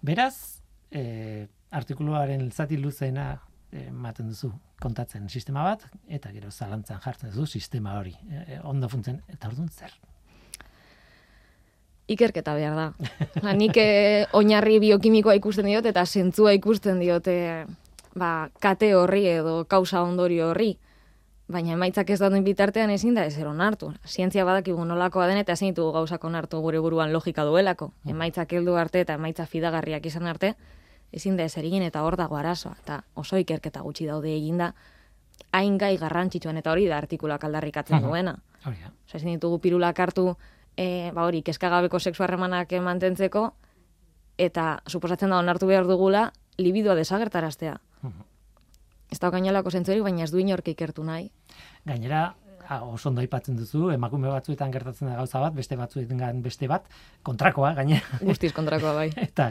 Beraz, 0.03 0.61
eh, 0.91 1.47
artikuluaren 1.71 2.51
zati 2.51 2.79
luzeena 2.79 3.33
eh, 3.73 3.87
ematen 3.89 4.29
duzu 4.29 4.53
kontatzen 4.81 5.29
sistema 5.29 5.63
bat, 5.63 5.85
eta 6.09 6.33
gero 6.33 6.51
zalantzan 6.51 7.01
jartzen 7.05 7.31
duzu 7.31 7.47
sistema 7.61 7.99
hori. 7.99 8.15
Eh, 8.31 8.61
ondo 8.65 8.89
funtzen, 8.89 9.21
eta 9.29 9.49
orduan 9.49 9.69
zer? 9.69 9.93
Ikerketa 12.11 12.57
behar 12.59 12.75
da. 12.75 12.87
Ba, 13.45 13.53
nik 13.55 13.77
eh, 13.79 14.27
oinarri 14.35 14.81
biokimikoa 14.83 15.37
ikusten 15.39 15.69
diot 15.71 15.87
eta 15.87 16.05
zentzua 16.07 16.57
ikusten 16.57 16.99
diote 16.99 17.37
ba, 18.19 18.49
kate 18.59 18.95
horri 18.99 19.27
edo 19.31 19.65
kausa 19.71 20.03
ondorio 20.03 20.51
horri. 20.51 20.73
Baina 21.51 21.73
emaitzak 21.75 22.11
ez 22.15 22.19
dauden 22.21 22.45
bitartean 22.47 22.93
ezin 22.95 23.17
da 23.17 23.25
ezer 23.27 23.49
onartu. 23.51 23.89
Zientzia 24.07 24.45
badakigu 24.47 24.85
nolakoa 24.87 25.27
den 25.27 25.41
eta 25.41 25.57
ezin 25.57 25.73
ditugu 25.73 25.91
gauzak 25.97 26.23
onartu 26.25 26.61
gure 26.63 26.79
buruan 26.79 27.11
logika 27.13 27.43
duelako. 27.45 27.89
Emaitzak 28.07 28.53
heldu 28.55 28.77
arte 28.79 29.01
eta 29.03 29.17
emaitza 29.19 29.47
fidagarriak 29.51 30.07
izan 30.07 30.29
arte, 30.31 30.55
ezin 31.13 31.37
da 31.37 31.43
ezer 31.49 31.65
egin 31.67 31.83
eta 31.83 32.05
hor 32.07 32.17
dago 32.17 32.37
arazoa. 32.39 32.77
Eta 32.85 33.01
oso 33.19 33.37
ikerketa 33.43 33.81
gutxi 33.83 34.07
daude 34.07 34.31
eginda, 34.37 34.75
hain 35.53 35.77
gai 35.79 35.97
garrantzitsuan 35.99 36.57
eta 36.61 36.71
hori 36.71 36.87
da 36.87 36.99
artikulak 36.99 37.43
aldarrikatzen 37.45 37.97
Mhm. 37.99 38.07
duena. 38.07 38.37
Hori 38.65 38.77
da. 38.85 38.93
Osa, 39.09 39.17
ezin 39.17 39.33
ditugu 39.35 39.59
pirulak 39.59 39.99
hartu, 39.99 40.37
e, 40.77 41.11
ba 41.13 41.25
hori, 41.25 41.43
kezkagabeko 41.43 41.99
sexu 41.99 42.23
harremanak 42.23 42.73
eh, 42.73 42.81
mantentzeko, 42.81 43.55
eta 44.39 44.83
suposatzen 44.87 45.31
da 45.31 45.39
onartu 45.39 45.67
behar 45.67 45.87
dugula, 45.87 46.33
libidoa 46.59 46.95
desagertaraztea. 46.95 47.81
Ez 49.11 49.19
da 49.19 49.31
gainolako 49.31 49.71
zentzurik, 49.75 50.03
baina 50.07 50.23
ez 50.25 50.31
du 50.31 50.39
inork 50.39 50.69
ikertu 50.69 51.03
nahi. 51.05 51.31
Gainera, 51.87 52.35
oso 52.87 53.09
ondo 53.11 53.21
aipatzen 53.25 53.57
duzu, 53.59 53.89
emakume 53.91 54.29
batzuetan 54.31 54.71
gertatzen 54.71 55.09
da 55.11 55.17
gauza 55.19 55.41
bat, 55.43 55.55
beste 55.57 55.77
batzuetan 55.77 56.43
beste 56.45 56.69
bat, 56.71 56.87
kontrakoa, 57.27 57.73
gainera. 57.75 58.21
Guztiz 58.29 58.53
kontrakoa 58.55 58.93
bai. 58.95 59.09
Eta 59.29 59.49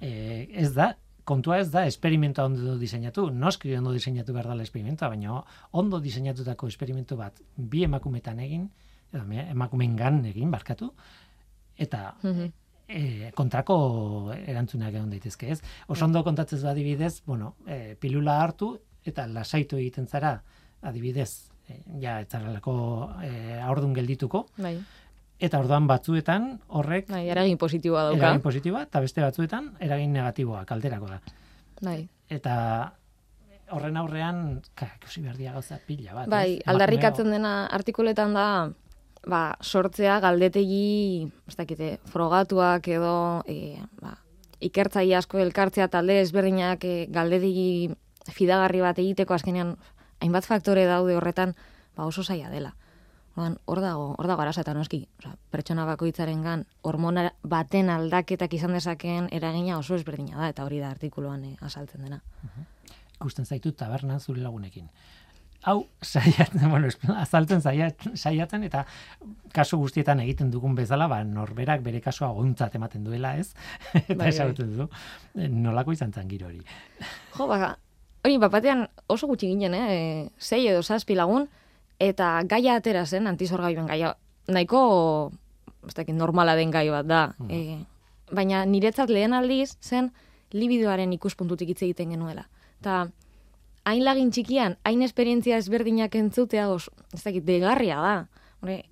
e, 0.00 0.10
ez 0.52 0.74
da, 0.76 0.90
kontua 1.24 1.58
ez 1.62 1.70
da 1.72 1.86
esperimentua 1.88 2.44
ondo 2.48 2.76
diseinatu, 2.80 3.30
noski 3.30 3.74
ondo 3.76 3.92
diseinatu 3.96 4.32
behar 4.36 4.48
dela 4.52 4.62
esperimentua, 4.66 5.08
baina 5.12 5.40
ondo 5.72 6.00
diseinatutako 6.04 6.68
esperimentu 6.68 7.16
bat 7.16 7.40
bi 7.56 7.84
emakumetan 7.88 8.40
egin, 8.44 8.68
edo 9.12 9.24
me- 9.24 9.48
emakumeengan 9.50 10.22
egin, 10.28 10.50
barkatu, 10.52 10.90
eta 11.76 12.14
Mhm. 12.22 12.50
e, 12.88 13.30
kontrako 13.36 14.32
erantzunak 14.46 14.92
egon 14.94 15.10
daitezke, 15.12 15.50
ez? 15.52 15.62
Oso 15.88 16.04
ondo 16.04 16.22
kontatzez 16.24 16.62
adibidez, 16.64 17.22
bueno, 17.26 17.54
e, 17.66 17.96
pilula 18.00 18.42
hartu 18.42 18.78
eta 19.08 19.26
lasaitu 19.26 19.78
egiten 19.80 20.06
zara, 20.06 20.38
adibidez, 20.82 21.50
e, 21.68 21.80
ja, 22.02 22.20
ez 22.20 22.28
e, 22.32 23.60
aurdun 23.62 23.94
geldituko, 23.94 24.46
Bai, 24.56 24.76
eta 25.38 25.58
orduan 25.62 25.86
batzuetan 25.86 26.58
horrek 26.68 27.10
bai, 27.10 27.28
eragin 27.30 27.58
positiboa 27.58 28.08
dauka. 28.10 28.18
eragin 28.18 28.40
positiboa, 28.42 28.82
eta 28.88 29.00
beste 29.00 29.22
batzuetan 29.22 29.74
eragin 29.80 30.12
negatiboa, 30.12 30.64
kalterako 30.64 31.06
da. 31.06 31.20
Bai, 31.82 32.08
Eta 32.28 32.54
horren 33.72 33.96
aurrean, 34.00 34.60
ka, 34.76 34.88
ikusi 34.98 35.22
behar 35.24 35.36
dira 35.38 35.54
gauza 35.56 35.78
pila 35.86 36.14
bat. 36.14 36.28
bai 36.28 36.58
ez? 36.58 36.62
aldarrikatzen 36.68 37.30
dena 37.32 37.52
artikuletan 37.72 38.34
da, 38.36 38.46
ba, 39.28 39.42
sortzea 39.62 40.18
galdetegi, 40.24 41.28
ez 41.48 41.56
dakite, 41.56 41.98
frogatuak 42.12 42.88
edo, 42.88 43.44
e, 43.46 43.78
ba, 44.02 44.16
ikertzaile 44.64 45.16
asko 45.18 45.40
elkartzea 45.42 45.88
talde 45.92 46.20
ezberdinak 46.20 46.84
e, 46.84 47.06
galdetegi 47.14 47.90
fidagarri 48.32 48.80
bat 48.84 48.98
egiteko 48.98 49.34
azkenean 49.34 49.76
hainbat 50.20 50.46
faktore 50.46 50.84
daude 50.86 51.16
horretan, 51.16 51.54
ba, 51.96 52.06
oso 52.06 52.22
zaila 52.24 52.50
dela. 52.50 52.74
Orduan, 53.38 53.54
hor 53.70 53.80
dago, 53.80 54.06
hor 54.18 54.26
dago 54.26 54.42
arazoa 54.42 54.64
eta 54.64 54.72
noski, 54.74 55.04
osea, 55.20 55.36
pertsona 55.54 55.84
bakoitzarengan 55.86 56.64
hormona 56.82 57.28
baten 57.46 57.90
aldaketak 57.94 58.56
izan 58.58 58.74
dezakeen 58.74 59.28
eragina 59.30 59.76
oso 59.78 59.94
ezberdina 59.94 60.40
da 60.42 60.48
eta 60.50 60.64
hori 60.66 60.80
da 60.82 60.90
artikuluan 60.90 61.44
eh, 61.44 61.54
azaltzen 61.62 62.02
dena. 62.02 62.18
ikusten 63.14 63.46
zaitu 63.46 63.72
tabernan 63.72 64.18
zure 64.20 64.42
lagunekin. 64.42 64.88
Hau, 65.62 65.86
saiatzen, 66.02 66.68
bueno, 66.72 66.88
azaltzen 67.18 67.60
saiat- 67.62 68.10
saiatzen, 68.14 68.64
eta 68.64 68.84
kasu 69.54 69.78
guztietan 69.78 70.20
egiten 70.20 70.50
dugun 70.50 70.74
bezala, 70.74 71.06
ba, 71.10 71.22
norberak 71.24 71.82
bere 71.82 72.00
kasua 72.00 72.28
gontzat 72.34 72.74
ematen 72.74 73.04
duela, 73.04 73.36
ez? 73.38 73.54
eta 73.94 74.18
bai. 74.18 74.28
esagutzen 74.30 74.76
du, 74.76 74.88
nolako 75.34 75.92
izan 75.94 76.12
zen 76.12 76.28
giro 76.30 76.46
hori. 76.50 76.62
Jo, 77.36 77.46
ba, 77.50 77.76
hori, 78.24 78.38
bapatean 78.38 78.88
oso 79.06 79.26
gutxi 79.26 79.48
ginen, 79.52 79.74
eh? 79.74 80.28
zei 80.38 80.66
edo 80.68 80.82
zazpi 80.82 81.14
lagun, 81.14 81.48
eta 81.98 82.42
gaia 82.48 82.78
atera 82.78 83.04
zen, 83.06 83.26
antizorgaioen 83.26 83.86
gaia, 83.86 84.14
nahiko, 84.48 85.32
ez 85.86 85.94
dakit, 85.94 86.14
normala 86.16 86.56
den 86.56 86.70
gai 86.70 86.88
bat 86.90 87.06
da. 87.06 87.22
E, 87.50 87.78
baina 88.34 88.64
niretzat 88.68 89.10
lehen 89.10 89.32
aldiz 89.32 89.76
zen 89.80 90.12
libidoaren 90.52 91.12
ikuspuntutik 91.16 91.72
hitz 91.72 91.82
egiten 91.82 92.14
genuela. 92.14 92.46
Eta 92.80 93.06
hain 93.88 94.04
lagin 94.04 94.30
txikian, 94.34 94.76
hain 94.84 95.02
esperientzia 95.02 95.58
ezberdinak 95.60 96.14
entzutea, 96.18 96.68
os, 96.70 96.88
ez 97.14 97.22
dakit, 97.24 97.44
degarria 97.44 97.98
da. 98.04 98.14
Hore, 98.62 98.82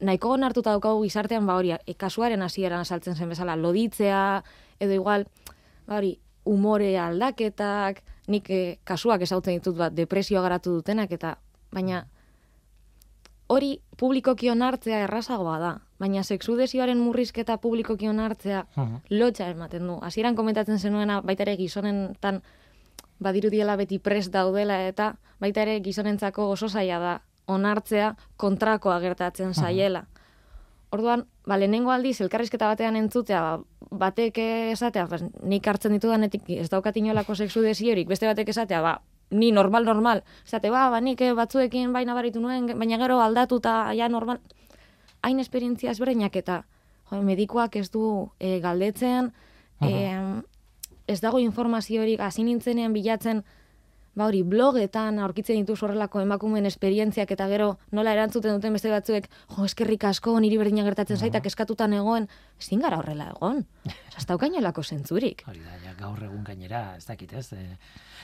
nahiko 0.00 0.34
onartuta 0.36 0.74
daukagu 0.76 1.02
gizartean, 1.06 1.46
ba 1.46 1.58
hori, 1.58 1.74
e, 1.74 1.94
kasuaren 1.98 2.42
hasieran 2.42 2.84
saltzen 2.84 3.16
zen 3.16 3.34
bezala, 3.34 3.56
loditzea, 3.56 4.42
edo 4.80 4.94
igual, 4.94 5.26
ba 5.86 5.98
hori, 5.98 6.16
umore 6.48 6.94
aldaketak, 6.98 8.02
nik 8.28 8.50
eh, 8.50 8.78
kasuak 8.84 9.22
esautzen 9.24 9.54
ditut 9.58 9.76
bat, 9.76 9.92
depresioa 9.96 10.42
garatu 10.44 10.74
dutenak, 10.78 11.10
eta 11.12 11.38
baina 11.72 12.04
hori 13.48 13.78
publikoki 13.96 14.50
onartzea 14.52 14.98
errazagoa 15.06 15.58
da. 15.58 15.70
Baina 15.98 16.22
sexudesioaren 16.22 16.98
murrizketa 17.00 17.56
publikoki 17.58 18.08
onartzea 18.08 18.66
Mhm. 18.76 18.94
lotxa 19.10 19.48
ematen 19.50 19.86
du. 19.86 19.98
Hasieran 20.02 20.36
komentatzen 20.36 20.78
zenuena 20.78 21.20
baita 21.22 21.42
ere 21.42 21.56
gizonentan 21.56 22.42
badirudiela 23.20 23.76
beti 23.76 23.98
prest 23.98 24.30
daudela 24.32 24.86
eta 24.86 25.16
baita 25.40 25.62
ere 25.62 25.80
gizonentzako 25.80 26.50
oso 26.50 26.68
zaila 26.68 26.98
da 26.98 27.20
onartzea 27.46 28.14
kontrakoa 28.36 29.00
gertatzen 29.00 29.54
zaiela. 29.54 30.04
Orduan, 30.90 31.26
ba, 31.46 31.56
lehenengo 31.58 31.90
aldiz, 31.90 32.20
elkarrizketa 32.20 32.66
batean 32.66 32.96
entzutea, 32.96 33.40
ba, 33.40 33.62
batek 33.90 34.38
esatea, 34.72 35.06
ba, 35.08 35.18
nik 35.42 35.66
hartzen 35.66 35.94
ditudanetik 35.96 36.48
ez 36.58 36.68
daukat 36.70 36.96
inolako 36.96 37.34
sexu 37.34 37.62
desiorik, 37.64 38.08
beste 38.08 38.26
batek 38.26 38.48
esatea, 38.52 38.80
ba, 38.82 38.98
ni 39.30 39.52
normal, 39.52 39.84
normal. 39.84 40.22
Esate, 40.44 40.70
ba, 40.70 40.88
ba, 40.90 41.00
nik 41.00 41.20
eh, 41.20 41.32
batzuekin 41.36 41.92
baina 41.92 42.16
baritu 42.16 42.40
nuen, 42.40 42.70
baina 42.78 42.98
gero 43.00 43.20
aldatuta, 43.20 43.92
ja, 43.96 44.08
normal. 44.08 44.40
Hain 45.22 45.40
esperientzia 45.40 45.90
ezberdinak 45.90 46.36
eta 46.36 46.62
jo, 47.10 47.20
medikoak 47.22 47.76
ez 47.76 47.88
du 47.90 48.30
e, 48.38 48.58
galdetzen, 48.62 49.32
e, 49.82 49.92
ez 51.08 51.20
dago 51.20 51.40
informaziorik, 51.42 52.20
hasi 52.20 52.44
nintzenean 52.46 52.94
bilatzen, 52.94 53.42
ba 54.18 54.26
hori, 54.26 54.42
blogetan 54.42 55.20
aurkitzen 55.22 55.60
dituz 55.62 55.78
horrelako 55.86 56.22
emakumeen 56.24 56.66
esperientziak 56.66 57.30
eta 57.34 57.46
gero 57.50 57.68
nola 57.94 58.14
erantzuten 58.16 58.56
duten 58.58 58.74
beste 58.74 58.90
batzuek, 58.92 59.28
jo, 59.54 59.66
eskerrik 59.68 60.08
asko, 60.10 60.34
niri 60.42 60.58
berdina 60.60 60.84
gertatzen 60.88 61.20
zaitak 61.20 61.46
eskatutan 61.50 61.94
egoen, 62.00 62.28
ezin 62.60 62.82
gara 62.84 62.98
horrela 62.98 63.30
egon. 63.36 63.62
Ez 64.18 64.26
daukainolako 64.26 64.82
zentzurik. 64.82 65.44
Hori 65.48 65.62
da, 65.62 65.76
ja, 65.84 65.94
gaur 66.00 66.22
egun 66.26 66.42
gainera, 66.46 66.82
ez 66.98 67.06
dakit, 67.06 67.36
ez? 67.38 67.52
E, 67.54 67.78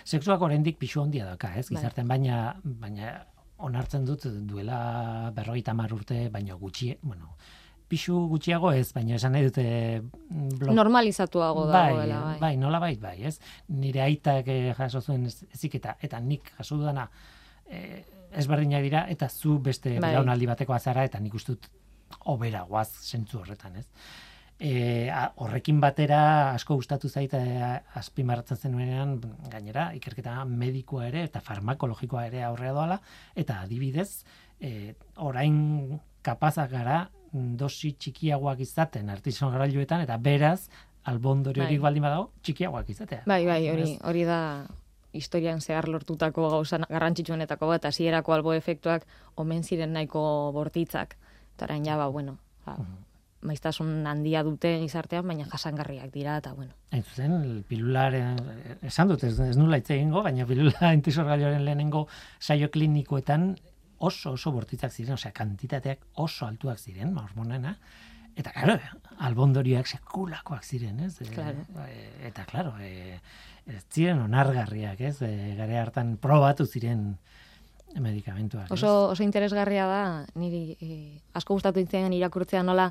sexuak 0.05 0.43
oraindik 0.43 0.81
pisu 0.83 1.05
handia 1.05 1.31
dauka, 1.31 1.55
ez? 1.55 1.69
Bai. 1.69 1.79
Gizartean 1.79 2.11
baina 2.11 2.41
baina 2.65 3.15
onartzen 3.65 4.05
dut 4.05 4.27
duela 4.49 5.31
berrogeita 5.35 5.73
hamar 5.73 5.95
urte, 5.95 6.27
baino 6.35 6.59
gutxi, 6.59 6.97
bueno, 7.03 7.37
pisu 7.89 8.17
gutxiago 8.31 8.73
ez, 8.73 8.93
baina 8.97 9.17
esan 9.19 9.33
nahi 9.37 9.45
dute 9.45 9.65
mm, 10.01 10.49
blog, 10.59 10.75
Normalizatuago 10.75 11.67
dagoela, 11.69 12.21
bai. 12.25 12.39
bai, 12.41 12.57
nola 12.57 12.81
bai, 12.83 12.95
bai, 12.97 13.17
ez? 13.29 13.39
Nire 13.69 14.01
aitak 14.07 14.49
eh, 14.49 14.75
jaso 14.79 15.01
zuen 15.01 15.27
ez- 15.27 15.45
eziketa, 15.53 15.97
eta 16.03 16.21
nik 16.21 16.53
jaso 16.59 16.79
dudana 16.81 17.09
eh, 17.69 18.05
ezberdinak 18.35 18.83
dira, 18.83 19.07
eta 19.09 19.29
zu 19.29 19.59
beste 19.63 19.99
Bai. 19.99 20.11
belaunaldi 20.11 20.47
bateko 20.51 20.75
azara, 20.75 21.05
eta 21.05 21.21
nik 21.21 21.35
uste 21.35 21.53
dut 21.55 21.69
obera 22.31 22.63
guaz 22.69 22.89
zentzu 23.11 23.41
horretan, 23.41 23.77
ez? 23.77 23.87
E, 24.59 25.11
a, 25.11 25.33
horrekin 25.43 25.81
batera 25.83 26.53
asko 26.55 26.77
gustatu 26.79 27.09
zaite 27.11 27.39
azpimarratzen 27.99 28.57
zenuenean 28.57 29.17
gainera 29.51 29.89
ikerketa 29.99 30.45
medikoa 30.47 31.09
ere 31.09 31.25
eta 31.27 31.41
farmakologikoa 31.43 32.23
ere 32.29 32.45
aurrea 32.47 32.73
doala 32.73 33.01
eta 33.35 33.57
adibidez 33.65 34.23
e, 34.61 34.95
orain 35.17 35.99
kapazak 36.23 36.71
gara 36.71 37.01
dosi 37.35 37.93
txikiagoak 37.99 38.61
izaten 38.63 39.11
artizon 39.11 39.53
garailuetan 39.53 40.05
eta 40.07 40.17
beraz 40.23 40.69
albondori 41.11 41.61
horik 41.61 41.81
Bai. 41.81 41.85
baldin 41.89 42.07
badago 42.07 42.31
txikiagoak 42.43 42.91
izatea. 42.95 43.23
Bai, 43.27 43.45
bai, 43.47 43.61
hori, 43.71 43.89
hori 44.09 44.25
da 44.25 44.41
historian 45.15 45.61
zehar 45.61 45.89
lortutako 45.89 46.49
gauza 46.51 46.81
garrantzitsuenetako 46.89 47.71
bat, 47.71 47.85
hasierako 47.91 48.35
albo 48.35 48.55
efektuak 48.55 49.07
omen 49.37 49.63
ziren 49.63 49.93
nahiko 49.93 50.23
bortitzak. 50.55 51.17
Eta 51.55 51.69
orain 51.69 51.85
ja, 51.87 51.97
ba, 52.01 52.09
bueno, 52.11 52.39
ba, 52.67 52.77
maiztasun 53.45 54.07
handia 54.09 54.43
dute 54.47 54.73
gizartean, 54.83 55.27
baina 55.29 55.47
jasangarriak 55.51 56.11
dira, 56.15 56.39
eta 56.41 56.55
bueno. 56.57 56.73
Hain 56.95 57.05
zuzen, 57.05 57.63
pilularen, 57.69 58.41
esan 58.83 59.13
dut, 59.13 59.23
ez, 59.29 59.37
ez 59.41 59.57
nula 59.61 59.79
hitz 59.79 59.91
egingo, 59.95 60.25
baina 60.25 60.47
pilula 60.49 60.75
antisorgailioaren 60.95 61.65
lehenengo 61.67 62.07
saio 62.41 62.71
klinikoetan 62.75 63.53
oso 64.05 64.35
oso 64.37 64.53
bortitzak 64.55 64.93
ziren, 64.93 65.15
osea, 65.19 65.33
kantitateak 65.37 66.05
oso 66.25 66.47
altuak 66.47 66.79
ziren, 66.79 67.17
hormonena, 67.19 67.77
eta, 68.37 68.51
claro, 68.53 68.79
albondorioak 69.29 69.87
sekulakoak 69.87 70.65
ziren, 70.67 71.01
ez? 71.07 71.15
E, 71.23 71.29
Claro. 71.31 71.65
e, 71.87 72.29
eta, 72.31 72.45
claro, 72.51 72.75
e, 72.81 73.21
ez 73.71 73.85
ziren 73.95 74.21
onargarriak, 74.25 75.01
ez? 75.01 75.17
E, 75.23 75.55
gare 75.59 75.79
hartan 75.79 76.17
probatu 76.21 76.67
ziren 76.67 77.15
medikamentuak, 78.01 78.67
ez? 78.67 78.73
Oso, 78.75 79.11
oso 79.13 79.23
interesgarria 79.23 79.87
da, 79.87 80.03
niri 80.35 80.77
eh, 80.83 81.21
asko 81.39 81.55
gustatu 81.55 81.79
ditzen 81.79 82.13
irakurtzea 82.17 82.63
nola 82.67 82.89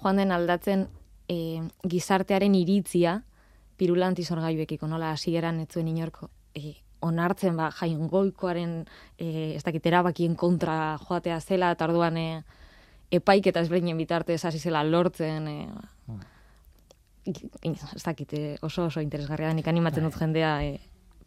joan 0.00 0.16
den 0.16 0.32
aldatzen 0.32 0.86
eh, 1.28 1.60
gizartearen 1.84 2.54
iritzia 2.56 3.18
pirula 3.78 4.08
antizorgailuekiko, 4.10 4.88
nola 4.90 5.12
hasieran 5.12 5.60
ez 5.60 5.68
zuen 5.68 5.88
inorko 5.92 6.30
eh, 6.56 6.78
onartzen 7.00 7.56
ba 7.56 7.70
jaingoikoaren 7.80 8.84
eh, 9.18 9.54
ez 9.56 9.62
dakit 9.64 9.86
erabakien 9.86 10.36
kontra 10.36 10.98
joatea 11.06 11.40
zela 11.40 11.70
eta 11.72 11.86
orduan 11.86 12.16
eh, 12.16 12.42
epaiketa 13.10 13.60
ezberdinen 13.60 13.96
bitartez 13.96 14.44
hasi 14.44 14.58
zela 14.58 14.82
lortzen 14.84 15.48
eh, 15.48 15.68
ez 17.62 18.02
dakit, 18.04 18.32
eh, 18.32 18.56
oso 18.62 18.86
oso 18.86 19.00
interesgarria 19.00 19.48
da, 19.48 19.54
nik 19.54 19.68
animatzen 19.68 20.04
dut 20.04 20.16
jendea 20.16 20.52
eh, 20.64 20.78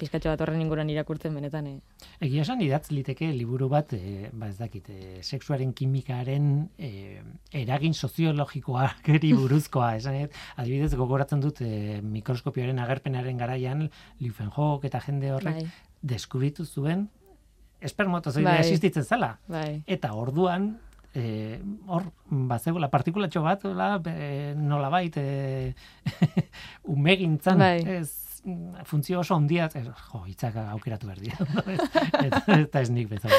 pizkatxo 0.01 0.31
bat 0.33 0.41
horren 0.43 0.63
inguruan 0.63 0.89
irakurtzen 0.91 1.35
benetan 1.37 1.69
eh. 1.69 1.77
Egia 2.25 2.45
esan 2.45 2.63
idatz 2.65 2.89
liteke 2.93 3.29
liburu 3.35 3.69
bat, 3.71 3.93
e, 3.93 4.29
ba 4.33 4.49
ez 4.49 4.57
dakit, 4.59 4.89
e, 4.89 5.21
sexuaren 5.21 5.73
kimikaren 5.77 6.49
e, 6.77 7.21
eragin 7.61 7.93
soziologikoari 7.93 9.33
buruzkoa, 9.41 9.93
esan 10.01 10.19
dut, 10.23 10.37
adibidez 10.57 10.93
gogoratzen 10.97 11.43
dut 11.43 11.63
e, 11.65 12.01
mikroskopioaren 12.01 12.81
agerpenaren 12.83 13.41
garaian 13.41 13.87
Liefenhoek 14.21 14.85
eta 14.89 15.01
jende 15.05 15.33
horrek 15.35 15.61
Bai, 15.61 15.89
deskubritu 16.13 16.65
zuen 16.65 17.07
espermatozoidea 17.81 18.59
Bai. 18.59 18.63
existitzen 18.63 19.05
zela. 19.05 19.35
bai. 19.49 19.81
Eta 19.89 20.13
orduan, 20.13 20.71
e, 21.13 21.59
hor, 21.87 22.07
bazegoela 22.51 22.91
partikulatxo 22.93 23.41
bat, 23.45 23.65
hola, 23.65 23.95
e, 24.05 24.53
nolabait, 24.57 25.17
e, 25.21 25.63
umegintzan, 26.95 27.61
Bai. 27.61 27.79
ez, 27.99 28.30
funtzio 28.85 29.19
oso 29.19 29.35
ez, 29.75 29.85
jo, 30.11 30.25
hitzak 30.25 30.55
aukeratu 30.55 31.07
behar 31.07 31.19
dira, 31.19 31.37
eta, 32.25 32.43
eta 32.65 32.81
ez 32.81 32.89
nik 32.89 33.09
bezala. 33.09 33.35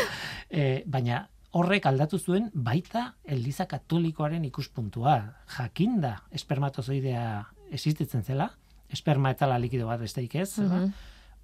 E, 0.51 0.83
baina 0.87 1.29
horrek 1.53 1.87
aldatu 1.87 2.19
zuen 2.19 2.51
baita 2.55 3.15
Eliza 3.25 3.67
Katolikoaren 3.67 4.45
ikuspuntua. 4.45 5.35
Jakinda 5.59 6.23
espermatozoidea 6.31 7.45
existitzen 7.71 8.23
zela, 8.25 8.51
esperma 8.88 9.31
etala 9.33 9.59
likido 9.59 9.87
bat 9.87 10.01
besteik 10.01 10.35
ez, 10.37 10.59
Mhm. 10.59 10.93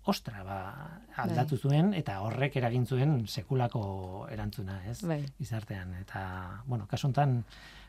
ostra, 0.08 0.42
ba, 0.42 0.58
aldatu 1.20 1.58
zuen, 1.58 1.92
eta 1.92 2.20
horrek 2.24 2.56
eragin 2.56 2.86
zuen 2.86 3.26
sekulako 3.28 4.26
erantzuna, 4.32 4.78
ez? 4.88 5.02
Bai. 5.04 5.26
Gizartean. 5.38 5.92
Eta, 6.00 6.62
bueno, 6.64 6.86
kasu 6.86 7.08
honetan, 7.08 7.44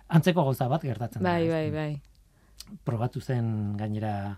antzeko 0.10 0.44
gauza 0.44 0.68
bat 0.68 0.82
gertatzen 0.84 1.24
Bai, 1.24 1.48
da. 1.48 1.54
bai, 1.54 1.66
ez? 1.68 1.74
bai. 1.74 2.02
Probatu 2.84 3.22
zen 3.22 3.78
gainera, 3.78 4.38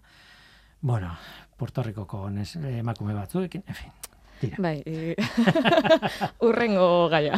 bueno, 0.82 1.12
Puerto 1.58 1.84
Ricoko 1.84 2.30
nes, 2.30 2.56
emakume 2.56 3.14
batzuekin, 3.14 3.64
en 3.68 3.76
fin, 3.76 3.92
tira. 4.42 4.58
Bai, 4.60 4.82
e... 4.86 5.16
urrengo 6.48 7.08
gaia. 7.12 7.38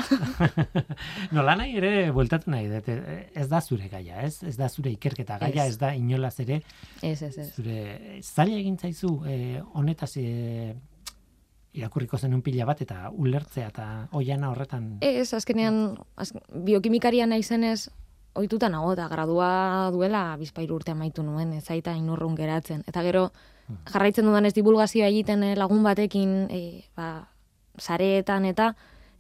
Nola 1.36 1.56
nahi 1.60 1.76
ere, 1.80 1.92
bueltatu 2.16 2.52
nahi, 2.54 2.70
dut, 2.72 2.88
eh, 2.94 3.28
ez 3.36 3.48
da 3.52 3.60
zure 3.62 3.90
gaia, 3.92 4.22
ez? 4.24 4.38
Ez 4.48 4.56
da 4.60 4.70
zure 4.70 4.94
ikerketa 4.96 5.38
gaia, 5.42 5.66
Ez. 5.68 5.74
ez, 5.76 5.78
da 5.82 5.92
inolaz 6.00 6.38
ere, 6.40 6.62
Ez, 7.02 7.22
ez, 7.22 7.38
ez. 7.38 7.50
zure 7.58 8.22
zaila 8.24 8.58
egin 8.62 8.78
zaizu 8.80 9.12
eh, 9.28 9.60
honetaz 9.74 10.14
eh, 10.22 10.74
irakurriko 11.74 12.18
zenun 12.22 12.44
pila 12.46 12.66
bat 12.70 12.82
eta 12.86 13.10
ulertzea 13.12 13.68
eta 13.72 13.86
oiana 14.14 14.52
horretan 14.52 15.00
Ez, 15.02 15.34
azkenean, 15.34 15.98
az, 16.16 16.32
biokimikaria 16.54 17.26
naizenez, 17.26 17.90
ohituta 18.36 18.70
nago, 18.70 18.94
eta 18.94 19.08
gradua 19.12 19.90
duela 19.94 20.24
bizpairu 20.38 20.80
urte 20.80 20.92
amaitu 20.92 21.24
nuen, 21.24 21.54
ez 21.54 21.64
zaita 21.66 21.94
inurrun 21.98 22.36
geratzen. 22.36 22.84
Eta 22.88 23.04
gero, 23.06 23.28
jarraitzen 23.92 24.26
dudan 24.26 24.46
ez 24.46 24.54
divulgazioa 24.56 25.08
egiten 25.12 25.44
eh, 25.44 25.54
lagun 25.56 25.84
batekin, 25.86 26.34
e, 26.50 26.62
ba, 26.98 27.28
sareetan 27.80 28.46
eta 28.50 28.74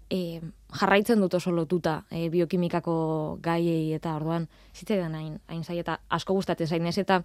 e, 0.09 0.41
jarraitzen 0.79 1.21
dut 1.21 1.37
oso 1.37 1.51
lotuta 1.51 2.03
e, 2.11 2.27
biokimikako 2.33 2.95
gaiei 3.43 3.93
eta 3.93 4.15
orduan 4.17 4.47
zitzaidan 4.75 5.15
hain, 5.15 5.39
hain 5.47 5.63
zai 5.63 5.79
eta 5.81 5.99
asko 6.09 6.33
gustatzen 6.33 6.67
zain 6.67 6.85
ez 6.89 6.97
eta 6.97 7.23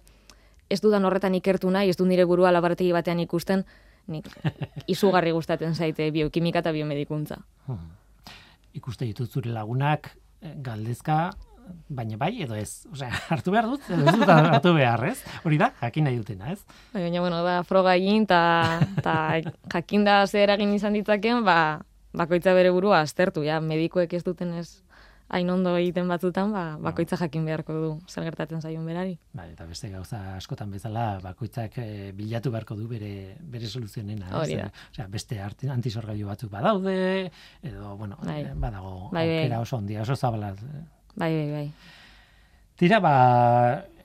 ez 0.69 0.79
dudan 0.81 1.05
horretan 1.05 1.35
ikertu 1.35 1.69
nahi, 1.73 1.89
ez 1.89 1.97
du 1.97 2.05
nire 2.05 2.25
burua 2.29 2.51
laborategi 2.53 2.91
batean 2.93 3.19
ikusten, 3.19 3.65
nik 4.07 4.29
izugarri 4.93 5.33
gustatzen 5.33 5.75
zaite 5.75 6.11
biokimika 6.11 6.61
eta 6.61 6.71
biomedikuntza. 6.71 7.41
ikuste 8.73 9.05
ditut 9.05 9.29
zure 9.29 9.51
lagunak 9.51 10.15
galdezka 10.41 11.31
baina 11.89 12.17
bai 12.17 12.31
edo 12.43 12.55
ez. 12.55 12.85
Osea, 12.91 13.11
hartu 13.33 13.51
behar 13.51 13.69
dut, 13.71 13.85
edo 13.89 14.07
ez 14.07 14.15
dut 14.17 14.29
hartu 14.35 14.73
behar, 14.77 15.05
ez? 15.11 15.17
Hori 15.43 15.57
da, 15.61 15.71
jakin 15.81 16.09
nahi 16.09 16.19
dutena, 16.21 16.51
ez? 16.53 16.59
Bai, 16.93 17.03
Baina, 17.07 17.21
bueno, 17.21 17.43
da, 17.45 17.61
froga 17.63 17.95
egin, 17.99 18.23
eta 18.29 19.15
jakinda 19.73 20.21
ze 20.27 20.43
eragin 20.43 20.73
izan 20.73 20.93
ditzaken, 20.97 21.43
ba, 21.45 21.57
bakoitza 22.13 22.53
bere 22.57 22.71
burua 22.73 23.01
aztertu, 23.05 23.43
ja, 23.45 23.59
medikoek 23.61 24.13
ez 24.13 24.23
duten 24.23 24.53
ez 24.59 24.69
hain 25.29 25.49
ondo 25.53 25.75
egiten 25.77 26.07
batzutan, 26.09 26.51
ba, 26.51 26.63
bakoitza 26.81 27.17
jakin 27.21 27.45
beharko 27.45 27.73
du 27.73 27.89
zer 28.09 28.25
gertatzen 28.25 28.63
zaion 28.65 28.85
berari. 28.89 29.13
Bai, 29.37 29.51
eta 29.53 29.67
beste 29.69 29.89
gauza 29.93 30.19
askotan 30.35 30.71
bezala 30.73 31.19
bakoitzak 31.21 31.77
eh, 31.83 32.11
bilatu 32.17 32.51
beharko 32.51 32.75
du 32.79 32.87
bere 32.89 33.35
bere 33.39 33.69
soluzionena? 33.69 34.31
Hori 34.39 34.57
da. 34.57 34.71
Osea, 34.91 35.05
beste 35.07 35.37
antisorgailu 35.69 36.27
batzuk 36.31 36.49
badaude 36.51 37.29
edo 37.61 37.95
bueno, 37.97 38.17
Bai. 38.23 38.41
eh, 38.41 38.53
badago 38.55 38.95
Bai, 39.11 39.27
bai. 39.27 39.37
aukera 39.43 39.59
oso 39.61 39.77
handia, 39.77 40.01
oso 40.01 40.15
zabala. 40.15 40.55
Bai, 41.19 41.33
bai, 41.35 41.51
bai. 41.51 41.71
Tira, 42.79 43.01
ba, 43.03 43.13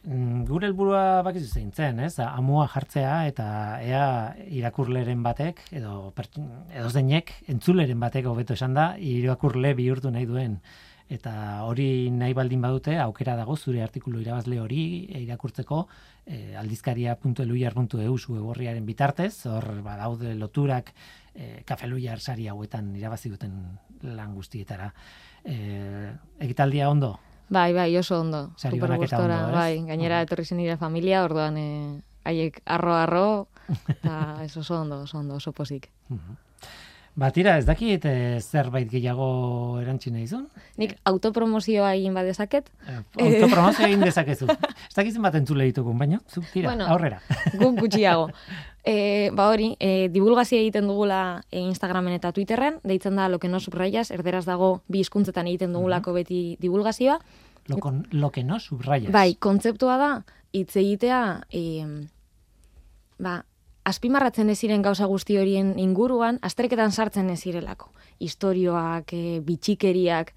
mm, 0.02 0.40
gure 0.48 0.66
helburua 0.66 1.22
bakizu 1.22 1.46
zein 1.60 1.70
zen, 1.70 2.00
ez? 2.02 2.16
Amua 2.18 2.66
jartzea 2.72 3.20
eta 3.30 3.46
ea 3.86 4.08
irakurleren 4.50 5.22
batek 5.22 5.62
edo 5.78 6.10
edo 6.10 6.90
zeinek 6.90 7.30
entzuleren 7.54 8.00
batek 8.02 8.26
hobeto 8.26 8.58
esan 8.58 8.74
da 8.74 8.88
irakurle 8.98 9.74
bihurtu 9.78 10.10
nahi 10.10 10.26
duen 10.26 10.58
eta 11.14 11.62
hori 11.68 12.10
nahi 12.10 12.34
baldin 12.34 12.62
badute 12.64 12.96
aukera 12.98 13.36
dago 13.36 13.56
zure 13.56 13.82
artikulu 13.84 14.22
irabazle 14.22 14.58
hori 14.60 14.82
irakurtzeko 15.20 15.86
e, 16.26 16.56
aldizkaria.eluiar.eu 16.56 18.16
web 18.16 18.86
bitartez, 18.88 19.46
hor 19.46 19.82
badaude 19.84 20.34
loturak 20.34 20.94
e, 21.34 21.62
kafeluiar 21.64 22.20
sari 22.20 22.48
hauetan 22.48 22.94
irabazi 22.96 23.28
duten 23.28 23.78
lan 24.02 24.34
guztietara. 24.34 24.90
E, 25.44 26.12
ekitaldia 26.40 26.88
ondo, 26.90 27.18
Bai, 27.48 27.72
bai, 27.76 27.96
oso 27.98 28.16
ondo. 28.20 28.52
Sari 28.56 28.80
banaketa 28.80 29.16
gustora, 29.18 29.36
ondo? 29.46 29.56
Bai, 29.58 29.82
gainera 29.86 30.22
etorri 30.24 30.44
zen 30.48 30.58
nire 30.58 30.78
familia, 30.80 31.20
orduan 31.24 31.58
eh, 31.60 32.00
haiek 32.24 32.62
arro-arro, 32.64 33.46
eta 33.92 34.40
ez 34.42 34.56
oso 34.56 34.80
ondo, 34.80 35.02
oso 35.04 35.18
ondo, 35.18 35.36
oso 35.36 35.52
posik. 35.52 35.90
Ba, 37.14 37.28
tira, 37.30 37.58
ez 37.60 37.66
dakit 37.68 38.02
eh, 38.10 38.40
zerbait 38.42 38.88
gehiago 38.90 39.78
erantzi 39.78 40.10
nahi 40.10 40.24
zuen. 40.26 40.48
Nik 40.80 40.96
autopromozioa 41.06 41.92
egin 41.94 42.14
badezaket, 42.16 42.72
Eh, 42.88 42.98
Autopromozio 43.28 43.86
egin 43.86 44.00
dezakezu. 44.02 44.48
Ez 44.50 44.94
dakit 44.96 45.12
zenbat 45.14 45.36
entzule 45.38 45.68
ditugun, 45.68 45.98
baina, 46.00 46.18
zu, 46.26 46.42
tira, 46.52 46.72
Bueno. 46.72 46.88
aurrera. 46.90 47.20
guk 47.54 47.78
gutxiago. 47.84 48.30
E, 48.84 49.30
ba 49.32 49.48
hori, 49.48 49.70
e, 49.80 50.10
divulgazio 50.12 50.58
egiten 50.60 50.86
dugula 50.90 51.40
e, 51.50 51.62
Instagramen 51.62 52.12
eta 52.18 52.34
Twitterren, 52.36 52.82
deitzen 52.84 53.16
da 53.16 53.30
lo 53.32 53.38
que 53.40 53.48
no 53.48 53.60
subrayas, 53.60 54.10
erderaz 54.12 54.44
dago 54.44 54.82
bi 54.92 55.00
hizkuntzetan 55.00 55.48
egiten 55.48 55.72
dugulako 55.72 56.12
beti 56.12 56.58
divulgazioa. 56.60 57.16
Lo, 57.66 57.78
con, 57.80 58.06
lo 58.10 58.30
que 58.30 58.44
no 58.44 58.60
subrayas. 58.60 59.10
Bai, 59.10 59.36
kontzeptua 59.40 59.96
da, 59.96 60.10
hitz 60.52 60.76
egitea, 60.76 61.22
e, 61.48 61.86
ba, 63.16 63.38
azpimarratzen 63.88 64.52
ez 64.52 64.58
ziren 64.60 64.84
gauza 64.84 65.08
guzti 65.08 65.38
horien 65.40 65.72
inguruan, 65.80 66.38
azterketan 66.42 66.92
sartzen 66.92 67.30
ez 67.32 67.40
zirelako. 67.40 67.88
Historioak, 68.20 69.16
e, 69.16 69.40
bitxikeriak, 69.44 70.34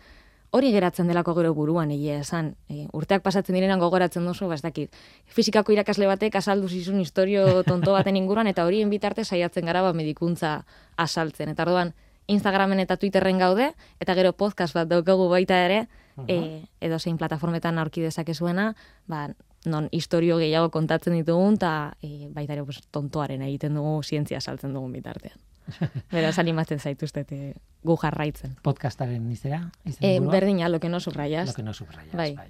hori 0.51 0.71
geratzen 0.71 1.07
delako 1.07 1.33
gero 1.37 1.53
buruan 1.53 1.91
egia 1.91 2.19
esan. 2.21 2.53
E, 2.69 2.87
urteak 2.95 3.23
pasatzen 3.25 3.55
direnan 3.55 3.79
gogoratzen 3.79 4.25
duzu, 4.25 4.47
ba, 4.47 4.55
ez 4.55 4.63
dakit. 4.63 4.95
Fizikako 5.25 5.75
irakasle 5.75 6.07
batek 6.07 6.35
azaldu 6.39 6.69
zizun 6.69 6.99
historio 7.03 7.63
tonto 7.67 7.93
baten 7.93 8.15
inguruan, 8.15 8.47
eta 8.47 8.65
horien 8.65 8.89
bitarte 8.89 9.25
saiatzen 9.25 9.65
gara 9.65 9.81
ba, 9.85 9.93
medikuntza 9.93 10.61
asaltzen. 10.95 11.53
Eta 11.53 11.67
orduan, 11.67 11.93
Instagramen 12.27 12.79
eta 12.83 12.97
Twitterren 12.99 13.39
gaude, 13.39 13.71
eta 14.03 14.15
gero 14.15 14.33
podcast 14.35 14.75
bat 14.75 14.87
daukagu 14.91 15.29
baita 15.31 15.59
ere, 15.65 15.85
e, 16.27 16.63
edo 16.83 16.99
zein 16.99 17.17
plataformetan 17.17 17.79
aurki 17.79 18.03
dezakezuena, 18.03 18.73
ba, 19.07 19.29
non 19.67 19.87
historio 19.91 20.37
gehiago 20.39 20.71
kontatzen 20.71 21.15
ditugun, 21.15 21.55
eta 21.59 21.95
e, 22.01 22.27
baita 22.33 22.55
ere 22.57 22.65
pues, 22.67 22.81
tontoaren 22.91 23.43
egiten 23.47 23.79
dugu, 23.79 24.01
zientzia 24.03 24.41
saltzen 24.41 24.75
dugun 24.75 24.91
bitartean. 24.95 25.39
Beraz, 26.13 26.37
animatzen 26.39 26.79
zaituztet 26.79 27.31
e, 27.31 27.53
gu 27.87 27.95
jarraitzen. 28.01 28.55
Podcastaren 28.63 29.25
izera? 29.31 29.61
E, 29.99 30.17
berdina, 30.19 30.69
lo 30.69 30.79
que 30.79 30.89
no 30.89 30.99
subrayas. 30.99 31.49
Lo 31.49 31.53
que 31.53 31.63
no 31.63 31.73
subrayas, 31.73 32.13
Bai. 32.15 32.35
bai. 32.35 32.47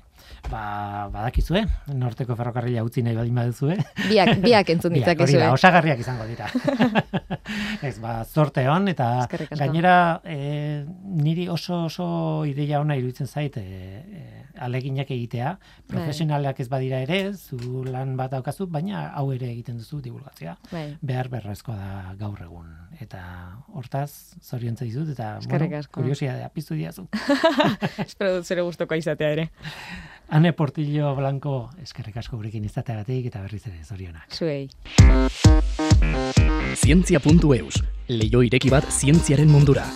Ba, 0.52 1.08
badakizue, 1.14 1.62
norteko 1.96 2.36
ferrokarrila 2.36 2.84
utzi 2.84 3.04
nahi 3.06 3.16
baldin 3.16 3.38
baduzue. 3.40 3.78
Biak, 4.10 4.34
biak 4.44 4.70
entzun 4.74 4.94
Biak, 4.98 5.06
ditzakezue. 5.06 5.40
da, 5.40 5.52
osagarriak 5.56 6.02
izango 6.04 6.26
dira. 6.28 6.50
ez, 7.88 7.96
ba, 8.04 8.20
zorte 8.26 8.66
hon, 8.70 8.90
eta 8.92 9.28
gainera 9.56 9.96
e, 10.26 10.86
niri 11.22 11.48
oso 11.50 11.86
oso 11.88 12.10
ideia 12.50 12.82
ona 12.84 12.98
iruditzen 13.00 13.28
zait 13.28 13.58
e, 13.58 13.64
e, 13.64 14.37
aleginak 14.60 15.12
egitea, 15.12 15.54
Bai. 15.60 15.86
profesionalak 15.92 16.60
ez 16.60 16.68
badira 16.70 17.00
ere, 17.06 17.34
zu 17.34 17.84
lan 17.86 18.16
bat 18.18 18.32
daukazu, 18.32 18.68
baina 18.68 19.08
hau 19.16 19.32
ere 19.34 19.50
egiten 19.52 19.78
duzu 19.78 20.02
divulgazioa. 20.02 20.58
Bai. 20.72 20.98
Behar 21.02 21.30
berrezkoa 21.30 21.76
da 21.78 22.16
gaur 22.20 22.42
egun. 22.44 22.74
Eta 23.00 23.22
hortaz, 23.74 24.36
zoriontza 24.42 24.86
dizut, 24.86 25.10
eta 25.14 25.38
bueno, 25.48 25.70
asko. 25.78 26.02
kuriosidadea 26.02 26.50
piztu 26.50 26.76
diazu. 26.76 27.08
Espero 28.08 28.36
dut 28.38 28.46
zure 28.46 28.66
gustoko 28.68 28.96
izatea 28.96 29.34
ere. 29.38 29.50
Ane 30.30 30.52
Portillo 30.52 31.16
Blanco, 31.16 31.70
eskerrik 31.82 32.18
asko 32.20 32.36
gurekin 32.36 32.66
izateagatik 32.68 33.30
eta 33.30 33.42
berriz 33.46 33.64
ere 33.70 33.84
zorionak. 33.86 34.28
Zuei. 34.36 34.68
Zientzia.eus, 36.76 37.84
leio 38.12 38.44
ireki 38.44 38.70
bat 38.74 38.92
zientziaren 38.92 39.48
mundura. 39.48 39.88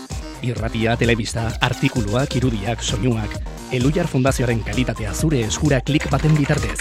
Irratia, 0.41 0.95
telebista, 0.97 1.47
artikuluak, 1.62 2.36
irudiak, 2.36 2.82
soinuak, 2.82 3.36
Elujar 3.71 4.08
Fundazioaren 4.10 4.63
kalitatea 4.65 5.13
zure 5.13 5.43
eskura 5.45 5.80
klik 5.86 6.08
baten 6.12 6.34
bitartez. 6.36 6.80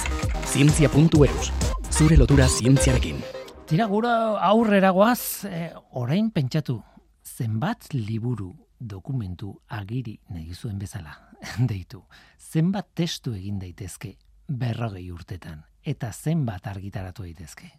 Zientzia.eus, 0.49 1.51
zure 1.93 2.17
lotura 2.17 2.49
zientziarekin. 2.49 3.21
Tira 3.69 3.87
gura 3.87 4.15
aurrera 4.49 4.91
goaz, 4.91 5.45
eh, 5.45 5.71
orain 5.93 6.31
pentsatu, 6.31 6.81
zenbat 7.23 7.93
liburu, 7.93 8.55
dokumentu, 8.81 9.61
agiri 9.69 10.19
nahi 10.31 10.55
zuen 10.55 10.79
bezala, 10.79 11.15
deitu. 11.71 12.03
Zenbat 12.39 12.89
testu 12.95 13.35
egin 13.37 13.61
daitezke 13.61 14.17
berrogei 14.49 15.11
urtetan, 15.13 15.63
eta 15.85 16.11
zenbat 16.13 16.67
argitaratu 16.67 17.29
daitezke. 17.29 17.71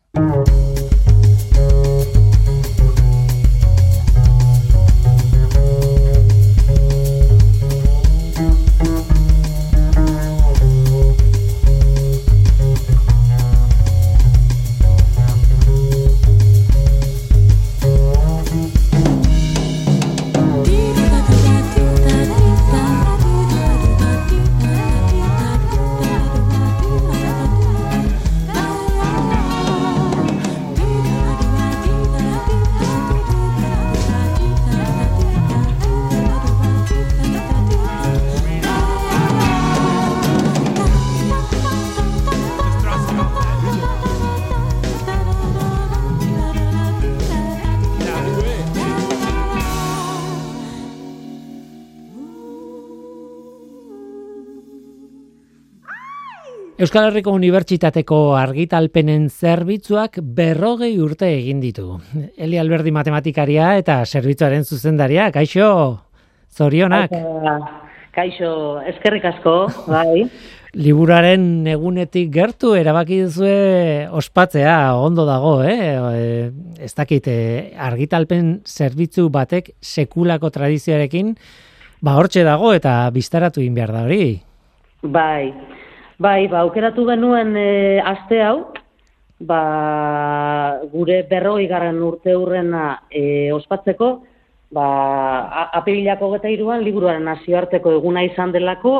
Euskal 56.81 57.11
Herriko 57.11 57.29
Unibertsitateko 57.37 58.17
argitalpenen 58.39 59.27
zerbitzuak 59.29 60.15
berrogei 60.37 60.95
urte 60.97 61.27
egin 61.29 61.59
ditu. 61.61 61.99
Eli 62.41 62.57
Alberdi 62.57 62.89
matematikaria 62.89 63.75
eta 63.77 63.99
zerbitzuaren 64.01 64.65
zuzendaria, 64.65 65.27
kaixo, 65.29 65.67
zorionak. 66.49 67.13
Kaixo, 68.15 68.49
eskerrik 68.89 69.27
asko, 69.29 69.53
bai. 69.85 70.23
Liburaren 70.87 71.67
egunetik 71.69 72.31
gertu 72.33 72.73
erabaki 72.79 73.19
duzue 73.27 74.07
ospatzea 74.17 74.95
ondo 74.97 75.27
dago, 75.29 75.59
eh? 75.61 75.77
E, 75.93 76.81
ez 76.81 76.93
dakit, 76.97 77.29
eh, 77.29 77.75
argitalpen 77.77 78.55
zerbitzu 78.65 79.27
batek 79.29 79.75
sekulako 79.85 80.49
tradizioarekin 80.49 81.35
ba 82.01 82.17
hortxe 82.17 82.41
dago 82.47 82.73
eta 82.73 83.03
biztaratu 83.13 83.61
egin 83.61 83.77
behar 83.77 83.93
da 83.93 84.07
hori. 84.07 84.25
Bai, 85.01 85.51
bai, 86.21 86.47
ba, 86.47 86.61
aukeratu 86.65 87.05
genuen 87.09 87.55
e, 87.57 87.99
aste 88.05 88.41
hau, 88.45 88.57
ba, 89.41 89.61
gure 90.91 91.23
berroi 91.29 91.65
garren 91.71 92.01
urte 92.05 92.35
hurrena 92.37 92.85
e, 93.09 93.49
ospatzeko, 93.55 94.11
ba, 94.75 94.85
apirilako 95.81 96.35
geta 96.35 96.53
iruan 96.53 96.85
liburuaren 96.85 97.25
nazioarteko 97.25 97.97
eguna 97.97 98.23
izan 98.27 98.53
delako, 98.53 98.95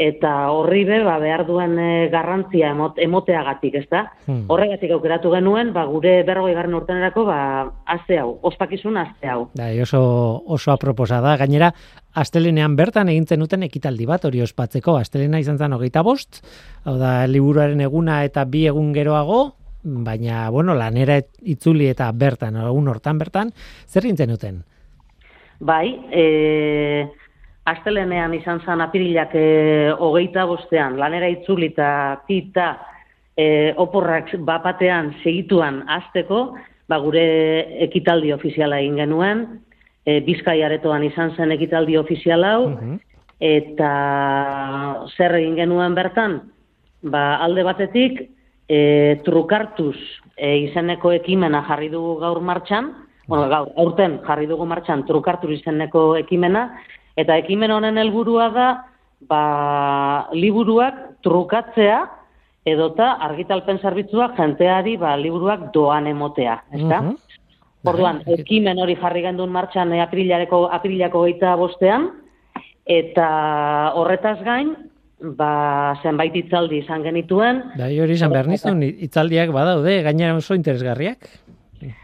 eta 0.00 0.32
horri 0.52 0.84
be, 0.88 1.00
ba, 1.04 1.18
behar 1.20 1.44
duen 1.48 1.76
e, 1.80 1.88
garrantzia 2.12 2.70
emot, 2.72 3.00
emoteagatik, 3.04 3.74
ez 3.82 3.86
da? 3.92 4.06
Hmm. 4.26 4.46
Horregatik 4.52 4.92
aukeratu 4.96 5.32
genuen, 5.34 5.74
ba, 5.76 5.84
gure 5.88 6.20
berroi 6.28 6.54
garren 6.56 6.76
urtenerako, 6.78 7.26
ba, 7.28 7.40
aste 7.96 8.20
hau, 8.20 8.34
ospakizun 8.48 9.00
aste 9.00 9.28
hau. 9.28 9.42
Bai, 9.60 9.74
oso, 9.84 10.00
oso 10.48 10.72
aproposa 10.72 11.20
da. 11.24 11.36
Gainera, 11.40 11.72
astelenean 12.14 12.74
bertan 12.76 13.08
egin 13.12 13.26
zenuten 13.26 13.62
ekitaldi 13.66 14.06
bat 14.06 14.24
hori 14.24 14.42
ospatzeko. 14.42 14.96
Astelena 14.98 15.38
izan 15.42 15.58
zen 15.58 15.72
hogeita 15.76 16.02
bost, 16.06 16.42
hau 16.84 16.96
da, 16.98 17.26
liburuaren 17.30 17.80
eguna 17.86 18.22
eta 18.26 18.44
bi 18.44 18.66
egun 18.70 18.92
geroago, 18.96 19.40
baina, 19.82 20.48
bueno, 20.50 20.74
lanera 20.74 21.20
itzuli 21.42 21.88
eta 21.88 22.10
bertan, 22.12 22.58
egun 22.66 22.90
hortan 22.92 23.18
bertan, 23.18 23.52
zer 23.88 24.04
egin 24.04 24.18
zenuten? 24.18 24.60
Bai, 25.60 25.86
e, 26.10 27.06
astelenean 27.68 28.34
izan 28.34 28.62
zen 28.64 28.80
apirilak 28.80 29.34
e, 29.36 29.46
hogeita 29.92 30.46
bostean, 30.48 30.98
lanera 30.98 31.28
itzuli 31.28 31.70
eta 31.72 32.20
pita 32.26 32.72
e, 33.36 33.72
oporrak 33.76 34.34
bapatean 34.44 35.14
segituan 35.22 35.84
azteko, 35.88 36.42
ba, 36.88 36.98
gure 36.98 37.24
ekitaldi 37.86 38.32
ofiziala 38.34 38.80
egin 38.82 38.98
genuen, 39.04 39.44
e, 40.06 40.20
Bizkai 40.20 40.62
aretoan 40.62 41.04
izan 41.04 41.34
zen 41.36 41.52
ekitaldi 41.52 41.96
ofizial 41.96 42.44
hau, 42.44 42.68
Mhm. 42.70 42.98
eta 43.40 43.92
zer 45.16 45.34
egin 45.34 45.56
genuen 45.56 45.94
bertan, 45.94 46.40
ba, 47.02 47.36
alde 47.36 47.62
batetik, 47.62 48.30
e, 48.68 49.20
trukartuz 49.24 49.96
e, 50.36 50.56
izeneko 50.68 51.12
ekimena 51.12 51.64
jarri 51.68 51.88
dugu 51.88 52.18
gaur 52.20 52.40
martxan, 52.40 52.92
bueno, 53.26 53.48
gaur, 53.48 53.68
aurten 53.76 54.20
jarri 54.26 54.46
dugu 54.46 54.66
martxan 54.66 55.04
trukartuz 55.06 55.50
izeneko 55.50 56.16
ekimena, 56.16 56.78
eta 57.16 57.36
ekimen 57.36 57.70
honen 57.70 57.98
helburua 57.98 58.48
da, 58.50 58.68
ba, 59.28 60.28
liburuak 60.32 61.22
trukatzea, 61.22 62.08
edota 62.64 63.12
argitalpen 63.24 63.78
zerbitzuak 63.80 64.36
jenteari 64.36 64.96
ba, 65.00 65.16
liburuak 65.16 65.72
doan 65.72 66.06
emotea, 66.06 66.62
ezta? 66.72 67.00
Mhm. 67.02 67.16
Orduan, 67.84 68.22
Bai, 68.26 68.36
ekimen 68.42 68.78
hori 68.78 68.96
jarri 69.00 69.22
gendun 69.24 69.50
martxan 69.50 69.92
eh, 69.92 70.02
apirilako, 70.04 70.66
apirilako 70.68 71.24
geita 71.24 71.54
bostean, 71.56 72.10
eta 72.84 73.92
horretaz 73.96 74.38
gain, 74.44 74.74
ba, 75.36 75.94
zenbait 76.02 76.34
hitzaldi 76.36 76.82
izan 76.84 77.02
genituen, 77.02 77.62
Bai, 77.78 77.94
hori 78.00 78.12
izan 78.18 78.32
behar 78.32 78.48
nizun, 78.48 78.82
hitzaldiak 78.82 79.52
badaude, 79.52 80.02
gainera 80.02 80.36
oso 80.36 80.54
interesgarriak. 80.54 81.28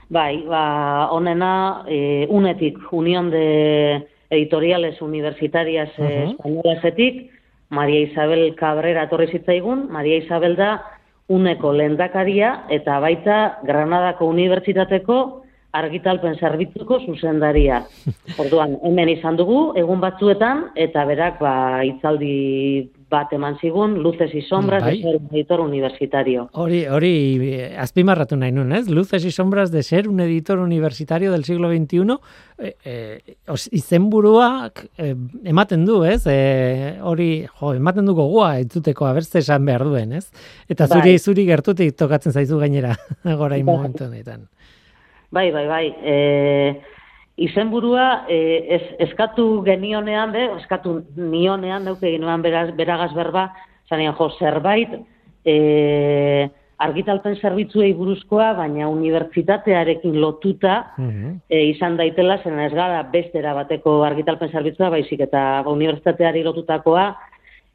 bai, 0.09 0.45
ba, 0.47 1.09
onena, 1.13 1.83
e, 1.89 2.27
unetik, 2.31 2.79
Unión 2.93 3.31
de 3.31 4.07
Editoriales 4.31 5.03
Universitarias 5.03 5.91
uh 5.99 6.03
Mhm. 6.03 6.31
Españolasetik, 6.31 7.31
Maria 7.69 8.01
Isabel 8.01 8.55
Cabrera 8.55 9.05
etorri 9.05 9.27
zitzaigun, 9.27 9.89
Maria 9.91 10.17
Isabel 10.17 10.57
da 10.57 10.83
uneko 11.29 11.73
lehendakaria 11.73 12.65
eta 12.71 13.01
baita 13.01 13.59
Granadako 13.65 14.27
Unibertsitateko 14.27 15.43
argitalpen 15.79 16.37
zerbitzuko 16.41 17.01
zuzendaria. 17.07 17.83
Orduan, 18.43 18.79
hemen 18.87 19.13
izan 19.17 19.39
dugu, 19.41 19.61
egun 19.79 20.03
batzuetan, 20.03 20.71
eta 20.89 21.05
berak 21.09 21.41
ba, 21.43 21.57
itzaldi 21.87 22.37
bat 23.09 23.31
eman 23.33 23.55
zigun, 23.61 24.03
Luces 24.03 24.35
y 24.35 24.43
Sombras 24.43 24.83
Bai. 24.83 24.97
de 24.97 25.03
ser 25.03 25.17
un 25.17 25.29
editor 25.31 25.61
universitario. 25.61 26.49
Hori, 26.53 26.87
hori 26.87 27.13
eh, 27.39 27.77
azpimarratu 27.79 28.37
nahi 28.37 28.51
nuen, 28.53 28.73
ez? 28.75 28.89
Luces 28.91 29.25
y 29.25 29.31
sombras 29.31 29.71
de 29.71 29.85
ser 29.85 30.09
un 30.09 30.19
editor 30.21 30.59
universitario 30.59 31.31
del 31.31 31.45
siglo 31.45 31.71
XXI, 31.71 32.19
eh, 32.59 32.75
eh, 32.85 33.37
os, 33.47 33.69
izenburuak 33.73 34.89
eh, 34.99 35.15
ematen 35.45 35.85
du, 35.87 36.03
ez? 36.05 36.25
Eh, 36.27 36.99
hori, 37.03 37.47
jo, 37.61 37.73
ematen 37.75 38.07
du 38.07 38.15
gogoa 38.19 38.57
entzuteko 38.59 39.07
abertze 39.07 39.39
esan 39.39 39.65
behar 39.65 39.87
duen, 39.87 40.13
ez? 40.13 40.27
Eta 40.69 40.89
zuri, 40.89 41.15
Bai. 41.15 41.19
zuri 41.19 41.47
gertutik 41.47 41.95
tokatzen 41.95 42.35
zaizu 42.35 42.59
gainera, 42.59 42.97
gorain 43.23 43.65
Bai. 43.65 43.71
momentu 43.77 44.11
honetan. 44.11 44.49
Bai, 45.31 45.51
bai, 45.53 45.67
bai. 45.67 45.87
E, 46.03 46.17
izenburua 47.37 48.25
e, 48.29 48.39
ez, 48.77 48.83
eskatu 49.09 49.63
genionean, 49.67 50.33
be, 50.33 50.47
eskatu 50.61 51.03
nionean, 51.17 51.85
neuke 51.85 52.11
ginoan 52.15 52.43
beraz, 52.43 52.71
beragaz 52.77 53.13
berba, 53.15 53.51
zanean 53.91 54.15
jo, 54.17 54.31
zerbait, 54.39 54.95
e, 55.45 56.49
argitalpen 56.79 57.37
zerbitzuei 57.41 57.93
buruzkoa, 57.97 58.51
baina 58.59 58.89
unibertsitatearekin 58.89 60.19
lotuta 60.21 60.93
Mhm. 60.99 61.41
e, 61.49 61.63
izan 61.71 61.97
daitela, 61.97 62.39
zen 62.43 62.59
ez 62.61 62.73
gara 62.73 63.03
bestera 63.03 63.55
bateko 63.55 64.03
argitalpen 64.05 64.51
zerbitzua, 64.51 64.91
baizik 64.91 65.21
eta 65.21 65.63
ba, 65.63 65.71
unibertsitateari 65.71 66.43
lotutakoa, 66.45 67.17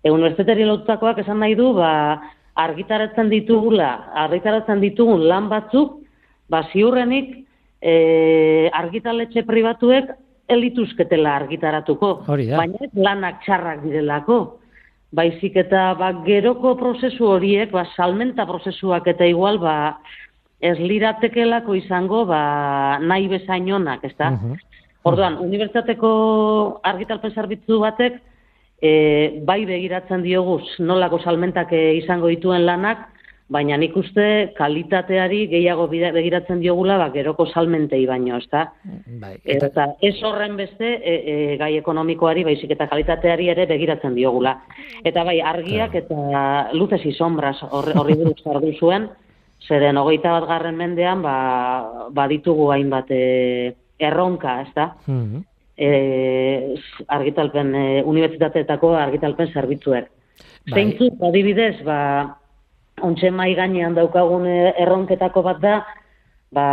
e, 0.04 0.10
unibertsitateari 0.10 0.66
lotutakoak 0.66 1.18
esan 1.18 1.40
nahi 1.40 1.56
du, 1.56 1.74
ba, 1.74 2.22
argitaratzen 2.56 3.30
ditugula, 3.30 4.12
argitaratzen 4.14 4.82
ditugun 4.82 5.28
lan 5.28 5.50
batzuk, 5.50 6.00
ba, 6.50 6.64
ziurrenik 6.74 7.41
e, 7.82 8.70
argitaletxe 8.74 9.44
pribatuek 9.48 10.12
elituzketela 10.52 11.36
argitaratuko. 11.42 12.14
Da. 12.28 12.58
Baina 12.58 12.82
ez 12.86 12.92
lanak 12.96 13.42
txarrak 13.46 13.84
direlako. 13.86 14.40
Baizik 15.12 15.58
eta 15.60 15.92
ba, 16.00 16.12
geroko 16.26 16.76
prozesu 16.80 17.28
horiek, 17.34 17.72
ba, 17.74 17.84
salmenta 17.98 18.46
prozesuak 18.48 19.10
eta 19.12 19.28
igual, 19.28 19.60
ba, 19.60 19.98
ez 20.62 20.78
liratekelako 20.80 21.76
izango 21.76 22.26
ba, 22.30 23.00
nahi 23.02 23.28
bezain 23.32 23.72
onak, 23.74 24.06
ezta? 24.08 24.32
Mhm. 24.32 24.68
Orduan, 25.10 25.40
unibertsitateko 25.42 26.12
argitalpen 26.86 27.34
zerbitzu 27.34 27.80
batek, 27.82 28.20
e, 28.82 28.92
bai 29.46 29.64
begiratzen 29.66 30.22
diogu 30.22 30.60
nolako 30.80 31.20
salmentak 31.26 31.74
e, 31.74 31.96
izango 31.98 32.30
dituen 32.30 32.66
lanak, 32.66 33.08
baina 33.52 33.76
nik 33.78 33.96
uste 34.00 34.26
kalitateari 34.56 35.42
gehiago 35.52 35.88
begiratzen 35.92 36.62
diogula 36.64 36.98
ba, 37.02 37.10
geroko 37.12 37.46
salmentei 37.52 38.06
baino, 38.08 38.38
ezta? 38.40 38.70
Bai, 39.20 39.34
Eta, 39.44 39.68
eta, 39.68 39.88
ez 40.08 40.16
horren 40.24 40.56
beste 40.60 40.94
e, 40.96 41.16
e, 41.16 41.36
gai 41.60 41.74
ekonomikoari, 41.82 42.46
baizik 42.48 42.72
eta 42.78 42.88
kalitateari 42.92 43.50
ere 43.52 43.68
begiratzen 43.68 44.16
diogula. 44.16 44.56
Eta 45.04 45.26
bai, 45.28 45.40
argiak 45.42 46.00
eta 46.00 46.72
luzes 46.78 47.04
y 47.06 47.12
sombras 47.12 47.60
horri, 47.70 47.98
horri 48.00 48.18
buruz 48.22 48.40
jardu 48.44 48.72
zuen, 48.80 49.10
zeren 49.68 50.00
hogeita 50.00 50.32
bat 50.40 50.48
garren 50.48 50.80
mendean 50.80 51.22
ba, 51.22 51.36
baditugu 52.16 52.72
hainbat 52.72 53.12
e, 53.12 53.24
erronka, 54.00 54.62
ez 54.64 54.72
da? 54.76 54.94
Mhm. 55.08 55.48
E, 55.82 56.76
argitalpen, 57.10 57.76
e, 57.76 57.86
unibertsitateetako 58.08 58.96
argitalpen 58.96 59.52
zerbitzuek. 59.52 60.12
Bai. 60.70 60.76
Zeintzuk, 60.78 61.24
adibidez, 61.26 61.82
ba, 61.84 61.98
ontxe 63.02 63.32
mai 63.32 63.54
gainean 63.56 63.96
daukagun 63.96 64.46
e, 64.48 64.74
erronketako 64.84 65.44
bat 65.46 65.60
da, 65.64 65.76
ba, 66.52 66.68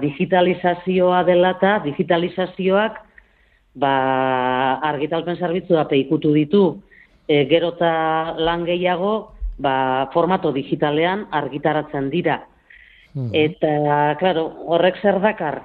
digitalizazioa 0.00 1.22
dela 1.28 1.54
eta 1.56 1.78
digitalizazioak 1.84 3.00
ba, 3.78 3.94
argitalpen 4.90 5.38
zerbitzua 5.38 5.86
peikutu 5.90 6.32
ditu 6.34 6.62
e, 7.28 7.44
gero 7.50 7.74
eta 7.76 8.34
lan 8.40 8.64
gehiago 8.66 9.14
ba, 9.58 10.08
formato 10.14 10.52
digitalean 10.52 11.26
argitaratzen 11.30 12.10
dira. 12.10 12.42
Mhm. 13.14 13.30
Eta, 13.34 14.14
claro, 14.20 14.48
horrek 14.66 15.00
zer 15.02 15.20
dakar? 15.20 15.62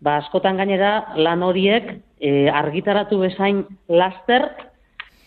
Ba, 0.00 0.18
askotan 0.20 0.58
gainera 0.60 1.14
lan 1.16 1.42
horiek 1.42 1.96
e, 2.20 2.48
argitaratu 2.52 3.18
bezain 3.22 3.64
laster, 3.88 4.50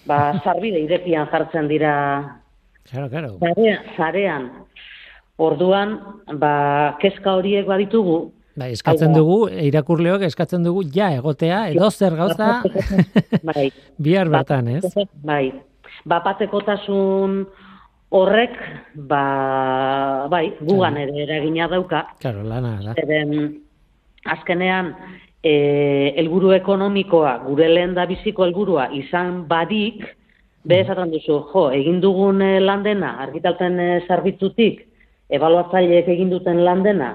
ba, 0.05 0.33
sarbide 0.43 0.83
irekian 0.85 1.29
jartzen 1.31 1.67
dira 1.71 1.95
Claro, 2.89 3.09
claro. 3.09 3.37
zarean. 3.39 3.79
zarean. 3.97 4.51
Orduan, 5.39 5.99
ba, 6.35 6.97
kezka 6.99 7.37
horiek 7.39 7.67
baditugu, 7.67 8.33
Bai, 8.59 8.73
eskatzen 8.75 9.13
dugu, 9.15 9.45
irakurleok 9.69 10.25
eskatzen 10.27 10.65
dugu 10.65 10.81
ja 10.91 11.13
egotea, 11.15 11.61
edo 11.71 11.87
zer 11.91 12.15
gauza 12.17 12.49
bai, 13.45 13.69
bihar 14.03 14.27
bertan, 14.33 14.67
ez? 14.73 14.89
bai, 15.23 15.53
bapatekotasun 16.09 17.37
horrek, 18.19 18.57
ba, 19.07 19.23
bai, 20.31 20.49
gugan 20.59 20.97
ere 20.99 21.23
eragina 21.23 21.69
dauka, 21.71 22.03
Claro, 22.19 22.43
lana 22.43 22.73
da. 22.83 22.97
Zeren, 22.99 23.31
azkenean, 24.25 24.91
e, 25.43 25.53
helburu 26.17 26.51
ekonomikoa, 26.57 27.37
gure 27.45 27.69
lehen 27.71 27.93
da 27.95 28.07
biziko 28.09 28.43
helburua 28.47 28.89
izan 28.97 29.45
badik, 29.47 30.03
be 30.63 30.81
esaten 30.81 31.11
duzu, 31.11 31.39
jo, 31.53 31.69
egin 31.71 32.01
dugun 32.01 32.41
eh, 32.41 32.59
landena, 32.59 33.15
argitalpen 33.23 33.79
eh, 33.79 34.01
zerbitzutik, 34.07 34.85
ebaluatzaileek 35.29 36.07
egin 36.09 36.29
duten 36.33 36.63
landena, 36.65 37.13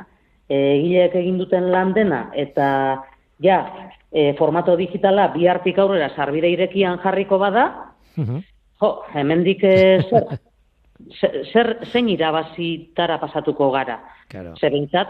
egileek 0.49 1.15
egin 1.17 1.39
duten 1.41 1.71
landena, 1.73 2.29
eta 2.37 2.67
ja, 3.43 3.59
e, 4.13 4.35
formato 4.39 4.77
digitala 4.77 5.29
bihartik 5.33 5.79
aurrera 5.83 6.11
sarbide 6.15 6.51
irekian 6.53 7.01
jarriko 7.03 7.39
bada, 7.41 7.95
Mhm. 8.17 8.43
jo, 8.81 9.03
hemendik 9.15 9.65
eh, 9.65 10.05
zer, 11.19 11.43
zer, 11.53 11.79
zein 11.91 12.09
irabazitara 12.09 13.19
pasatuko 13.19 13.71
gara. 13.73 13.99
Claro. 14.29 14.55
Zer 14.61 14.71
behintzat, 14.71 15.09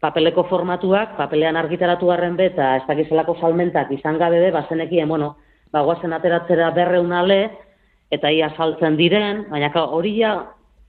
papeleko 0.00 0.44
formatuak, 0.48 1.16
papelean 1.16 1.56
argitaratu 1.56 2.06
garren 2.10 2.36
be, 2.36 2.46
eta 2.50 2.76
ez 2.76 2.84
dakizelako 2.88 3.36
salmentak 3.40 3.92
izan 3.92 4.18
gabe 4.18 4.40
be, 4.40 4.50
bazenekien, 4.50 5.08
bueno, 5.08 5.36
bagoazen 5.70 6.12
ateratzera 6.12 6.70
berreun 6.74 7.12
ale, 7.12 7.50
eta 8.10 8.30
ia 8.30 8.50
saltzen 8.56 8.96
diren, 8.98 9.44
baina 9.50 9.70
hori 9.74 10.16
ja 10.18 10.34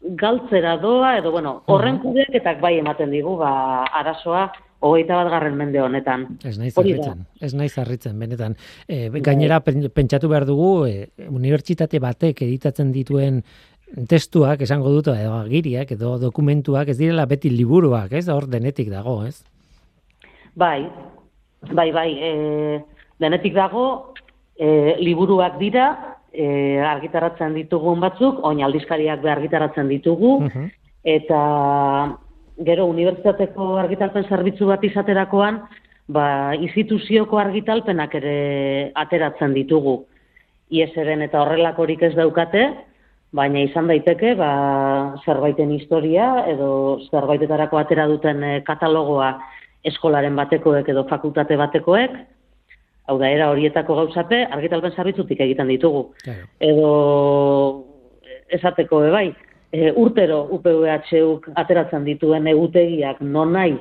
galtzera 0.02 0.78
doa, 0.82 1.18
edo 1.20 1.32
bueno, 1.32 1.62
horren 1.70 2.00
kudeaketak 2.02 2.62
bai 2.62 2.78
ematen 2.80 3.12
digu, 3.14 3.36
ba, 3.38 3.84
arazoa, 4.02 4.48
hogeita 4.82 5.20
bat 5.20 5.30
garren 5.30 5.58
mende 5.58 5.82
honetan. 5.82 6.26
Ez 6.44 6.56
naiz 6.58 6.74
harritzen, 6.78 7.26
ez 7.40 7.54
naiz 7.54 7.76
harritzen, 7.78 8.18
benetan. 8.20 8.56
E, 8.90 9.10
gainera, 9.22 9.60
pen- 9.62 9.92
pentsatu 9.94 10.30
behar 10.32 10.48
dugu, 10.50 10.88
e, 10.90 11.12
unibertsitate 11.30 12.02
batek 12.02 12.42
editatzen 12.48 12.92
dituen 12.92 13.44
testuak, 14.10 14.64
esango 14.66 14.90
dut, 14.90 15.12
edo 15.14 15.36
agiriak, 15.38 15.92
edo 15.94 16.16
dokumentuak, 16.18 16.90
ez 16.90 16.98
direla 16.98 17.28
beti 17.30 17.52
liburuak, 17.54 18.14
ez? 18.18 18.28
Hor 18.30 18.48
denetik 18.50 18.90
dago, 18.90 19.20
ez? 19.28 19.44
Bai, 20.56 20.88
bai, 21.70 21.92
bai, 21.94 22.10
e, 22.18 22.32
denetik 23.22 23.54
dago, 23.54 24.16
e, 24.58 24.96
liburuak 24.98 25.60
dira, 25.62 26.18
e, 26.34 26.80
argitaratzen 26.80 27.54
ditugun 27.54 28.00
batzuk, 28.00 28.40
oin 28.48 28.64
aldizkariak 28.64 29.22
be 29.22 29.32
argitaratzen 29.32 29.88
ditugu, 29.88 30.40
Mhm. 30.42 30.70
eta 31.04 32.18
gero 32.58 32.86
unibertsitateko 32.86 33.78
argitalpen 33.78 34.28
zerbitzu 34.30 34.68
bat 34.68 34.84
izaterakoan, 34.84 35.62
ba, 36.08 36.54
instituzioko 36.56 37.40
argitalpenak 37.40 38.16
ere 38.16 38.92
ateratzen 38.96 39.54
ditugu. 39.54 40.06
IESeren 40.72 41.22
eta 41.22 41.42
horrelakorik 41.42 42.02
ez 42.04 42.16
daukate, 42.16 42.74
baina 43.34 43.60
izan 43.64 43.88
daiteke 43.88 44.36
ba, 44.36 45.16
zerbaiten 45.26 45.72
historia 45.72 46.46
edo 46.52 47.00
zerbaitetarako 47.12 47.78
atera 47.78 48.08
duten 48.08 48.44
eh, 48.44 48.62
katalogoa 48.68 49.40
eskolaren 49.84 50.36
batekoek 50.36 50.88
edo 50.90 51.06
fakultate 51.10 51.58
batekoek, 51.58 52.12
hau 53.08 53.18
da, 53.20 53.30
era 53.30 53.50
horietako 53.52 53.96
gauzape, 53.96 54.44
argitalpen 54.52 54.92
zerbitzutik 54.96 55.40
egiten 55.42 55.68
ditugu 55.68 56.12
Claro. 56.24 56.48
edo 56.60 57.86
esateko 58.52 59.00
be 59.02 59.10
bai, 59.12 59.28
e, 59.72 59.92
urtero 59.96 60.44
UPVHuk 60.52 61.50
ateratzen 61.56 62.04
dituen 62.06 62.48
egutegiak 62.52 63.22
non 63.22 63.54
nahi 63.56 63.78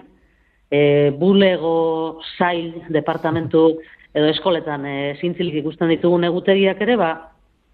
e, 0.70 1.10
bulego 1.18 2.20
zail 2.38 2.74
departamentu 2.88 3.80
edo 4.14 4.28
eskoletan 4.30 4.86
e, 4.86 4.94
zintzilik 5.20 5.60
ikusten 5.62 5.90
ditugun 5.90 6.24
egutegiak 6.24 6.80
ere, 6.82 6.96
ba, 6.96 7.10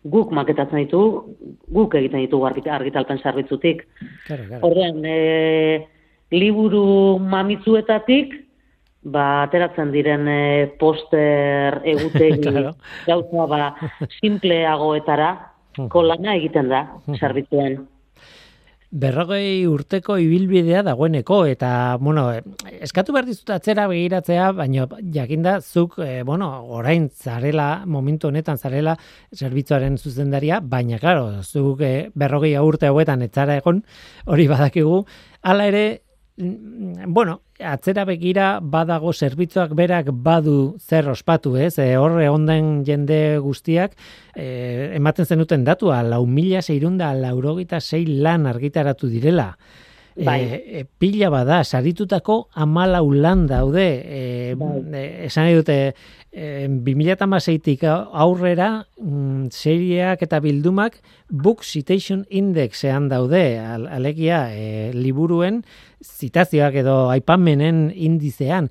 guk 0.07 0.31
maketatzen 0.33 0.85
ditugu, 0.85 1.37
guk 1.73 1.95
egiten 1.99 2.21
ditugu 2.25 2.47
argit- 2.47 2.69
argitalpen 2.71 3.19
zerbitzutik. 3.23 3.85
Claro, 4.27 4.73
e, 5.05 5.87
liburu 6.31 7.19
mamitzuetatik, 7.19 8.35
ba, 9.07 9.27
ateratzen 9.47 9.93
diren 9.95 10.27
e, 10.29 10.41
poster 10.81 11.81
egutegi 11.95 12.43
Claro. 12.43 12.75
gauza 13.07 13.47
ba, 13.51 13.61
simpleagoetara, 14.21 15.35
kolana 15.93 16.35
egiten 16.41 16.71
da, 16.73 16.87
zerbitzuen. 17.21 17.85
berrogei 18.97 19.67
urteko 19.69 20.15
ibilbidea 20.23 20.81
dagoeneko, 20.87 21.41
eta, 21.51 21.99
bueno, 22.01 22.31
eskatu 22.81 23.13
behar 23.13 23.27
dizut 23.29 23.51
atzera 23.53 23.85
begiratzea, 23.91 24.47
baina 24.57 24.87
jakinda 25.13 25.59
zuk, 25.61 25.99
e, 26.01 26.23
bueno, 26.25 26.49
orain 26.79 27.11
zarela, 27.11 27.83
momentu 27.85 28.31
honetan 28.31 28.57
zarela, 28.57 28.95
zerbitzuaren 29.35 29.99
zuzendaria, 29.99 30.61
baina, 30.63 31.01
claro, 31.03 31.43
zuk 31.43 31.83
e, 31.85 31.93
berrogei 32.15 32.55
urte 32.63 32.89
hauetan 32.89 33.27
etzara 33.27 33.59
egon, 33.61 33.83
hori 34.25 34.47
badakigu, 34.49 35.03
hala 35.43 35.67
ere, 35.69 35.85
bueno, 36.37 37.41
atzera 37.65 38.05
begira 38.05 38.59
badago 38.61 39.13
zerbitzuak 39.13 39.73
berak 39.75 40.11
badu 40.13 40.77
zer 40.79 41.09
ospatu, 41.09 41.55
ez? 41.57 41.79
E, 41.81 41.97
horre 41.97 42.29
onden 42.29 42.85
jende 42.85 43.39
guztiak 43.41 43.97
e, 44.35 44.93
ematen 44.99 45.25
zenuten 45.25 45.65
datua, 45.65 46.03
lau 46.05 46.27
mila 46.27 46.61
zeirunda 46.61 47.15
laurogita 47.17 47.81
zei 47.81 48.05
lan 48.07 48.47
argitaratu 48.47 49.09
direla. 49.09 49.55
Bai. 50.17 50.41
E, 50.49 50.85
pila 50.99 51.29
bada, 51.29 51.61
saritutako 51.65 52.49
amalau 52.57 53.11
lan 53.13 53.45
daude. 53.47 53.85
E, 54.01 54.55
bai. 54.57 55.03
esan 55.29 55.51
dute, 55.53 55.93
e, 56.33 56.69
2008tik 56.69 57.85
aurrera 57.85 58.87
mm, 58.97 59.53
serieak 59.53 60.25
eta 60.25 60.41
bildumak 60.41 60.97
Book 61.29 61.65
Citation 61.65 62.25
Indexean 62.31 63.11
daude, 63.13 63.59
alegia 63.61 64.47
e, 64.55 64.91
liburuen 64.97 65.63
zitazioak 66.01 66.81
edo 66.81 66.97
aipamenen 67.13 67.91
indizean. 67.93 68.71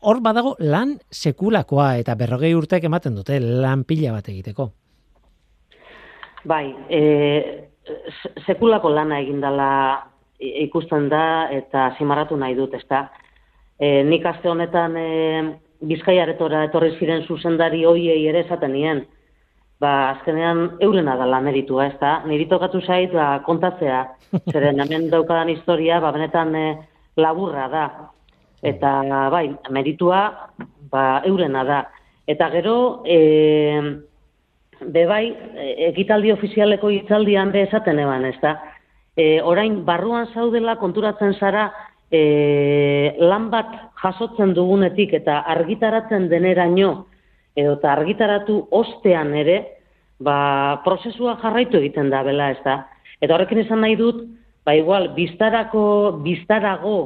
Hor 0.00 0.22
badago 0.24 0.56
lan 0.60 0.96
sekulakoa 1.10 1.96
eta 2.00 2.16
berrogei 2.16 2.54
urtek 2.56 2.84
ematen 2.88 3.16
dute 3.16 3.40
lan 3.40 3.84
pila 3.84 4.16
bat 4.16 4.28
egiteko. 4.32 4.70
Bai, 6.46 6.70
e, 6.88 7.00
sekulako 8.46 8.88
lana 8.94 9.20
egindala 9.20 9.70
ikusten 10.38 11.08
da 11.08 11.48
eta 11.52 11.90
zimarratu 11.98 12.36
nahi 12.36 12.54
dut, 12.54 12.74
ezta. 12.74 13.06
E, 13.78 14.02
nik 14.04 14.24
aste 14.26 14.48
honetan 14.48 14.96
e, 14.96 15.08
bizkaiaretora 15.86 16.64
etorri 16.68 16.94
ziren 16.98 17.24
zuzendari 17.26 17.84
hoiei 17.84 18.22
ere 18.28 18.44
esaten 18.44 18.72
nien, 18.72 19.04
ba, 19.80 19.92
azkenean 20.14 20.78
eurena 20.80 21.16
da 21.16 21.26
lan 21.28 21.44
meritua, 21.44 21.86
ez 21.90 21.98
da? 22.00 22.18
Niri 22.28 22.46
tokatu 22.48 22.80
zait, 22.80 23.12
ba, 23.12 23.42
kontatzea, 23.46 24.02
zeren 24.52 24.80
hemen 24.84 25.10
daukadan 25.12 25.52
historia, 25.52 26.00
ba, 26.00 26.12
benetan 26.16 26.54
e, 26.56 26.66
laburra 27.20 27.68
da. 27.72 27.86
Eta, 28.66 28.92
bai, 29.32 29.50
meritua, 29.70 30.22
ba, 30.92 31.06
eurena 31.28 31.64
da. 31.64 31.82
Eta 32.26 32.48
gero, 32.56 32.76
e, 33.04 33.18
be 34.80 35.04
bai, 35.08 35.24
ekitaldi 35.90 36.32
ofizialeko 36.32 36.90
hitzaldian 36.92 37.52
be 37.52 37.62
esaten 37.68 38.00
eban, 38.02 38.24
ez 38.28 38.38
da? 38.42 38.56
E, 39.16 39.40
orain, 39.42 39.80
barruan 39.84 40.28
zaudela 40.34 40.76
konturatzen 40.76 41.34
zara, 41.40 41.70
e, 42.12 43.16
lan 43.18 43.48
bat 43.50 43.72
jasotzen 44.02 44.52
dugunetik 44.54 45.14
eta 45.16 45.40
argitaratzen 45.56 46.28
deneraino, 46.28 47.06
edo 47.56 47.76
eta 47.78 47.92
argitaratu 47.96 48.60
ostean 48.76 49.32
ere, 49.34 49.58
ba, 50.20 50.82
prozesua 50.84 51.36
jarraitu 51.42 51.80
egiten 51.80 52.10
da, 52.12 52.22
bela 52.26 52.50
ez 52.52 52.60
da. 52.64 52.82
Eta 53.20 53.34
horrekin 53.34 53.64
izan 53.64 53.80
nahi 53.84 53.96
dut, 53.96 54.22
ba 54.66 54.74
igual, 54.76 55.10
biztarako, 55.16 56.20
biztarago 56.24 56.96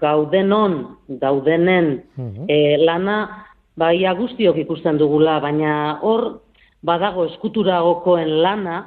gaudenon, 0.00 0.96
gaudenen 1.20 2.02
mhm. 2.16 2.48
e, 2.48 2.76
lana, 2.82 3.46
ba 3.76 3.92
ia 3.94 4.12
guztiok 4.14 4.58
ikusten 4.64 4.98
dugula, 5.00 5.38
baina 5.40 5.98
hor 6.02 6.42
badago 6.82 7.26
eskuturagoko,en 7.30 8.34
lana, 8.42 8.78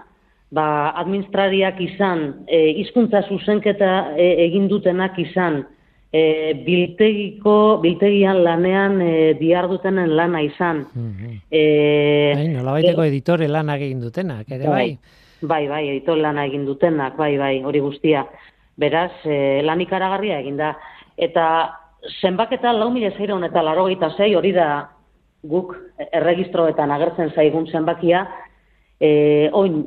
ba 0.54 0.92
administrariak 1.02 1.80
izan, 1.82 2.46
e, 2.48 2.60
hizkuntza 2.82 3.24
zuzenketa 3.30 4.18
e, 4.18 4.28
egin 4.46 4.68
dutenak 4.70 5.18
izan, 5.20 5.64
e, 6.16 6.54
biltegiko, 6.66 7.80
biltegian 7.84 8.42
lanean 8.46 9.02
e, 9.02 9.12
diar 9.40 9.68
dutenen 9.72 10.16
lana 10.16 10.42
izan. 10.46 10.86
Mm 10.94 11.12
-hmm. 11.12 11.40
e, 11.52 12.50
nola 12.54 12.78
baiteko 12.78 13.04
e, 13.04 13.08
editore 13.08 13.48
lana 13.48 13.76
egin 13.76 14.02
dutenak, 14.02 14.52
ere 14.52 14.70
bai? 14.70 14.98
Bai, 15.42 15.68
bai, 15.68 15.90
editore 15.90 16.22
lana 16.22 16.46
egin 16.46 16.66
dutenak, 16.66 17.18
bai, 17.18 17.38
bai, 17.38 17.64
hori 17.64 17.80
guztia. 17.80 18.26
Beraz, 18.78 19.12
e, 19.26 19.62
lan 19.64 19.82
ikaragarria 19.82 20.40
egin 20.40 20.58
da. 20.58 20.76
Eta 21.18 21.46
zenbaketa 22.22 22.74
lau 22.74 22.90
mila 22.92 23.12
zeiron 23.18 23.44
eta 23.44 23.62
laro 23.62 23.88
zei, 24.18 24.36
hori 24.36 24.52
da 24.52 24.90
guk 25.44 25.76
erregistroetan 26.12 26.92
agertzen 26.92 27.32
zaigun 27.36 27.68
zenbakia, 27.68 28.28
e, 29.00 29.50
oin, 29.54 29.86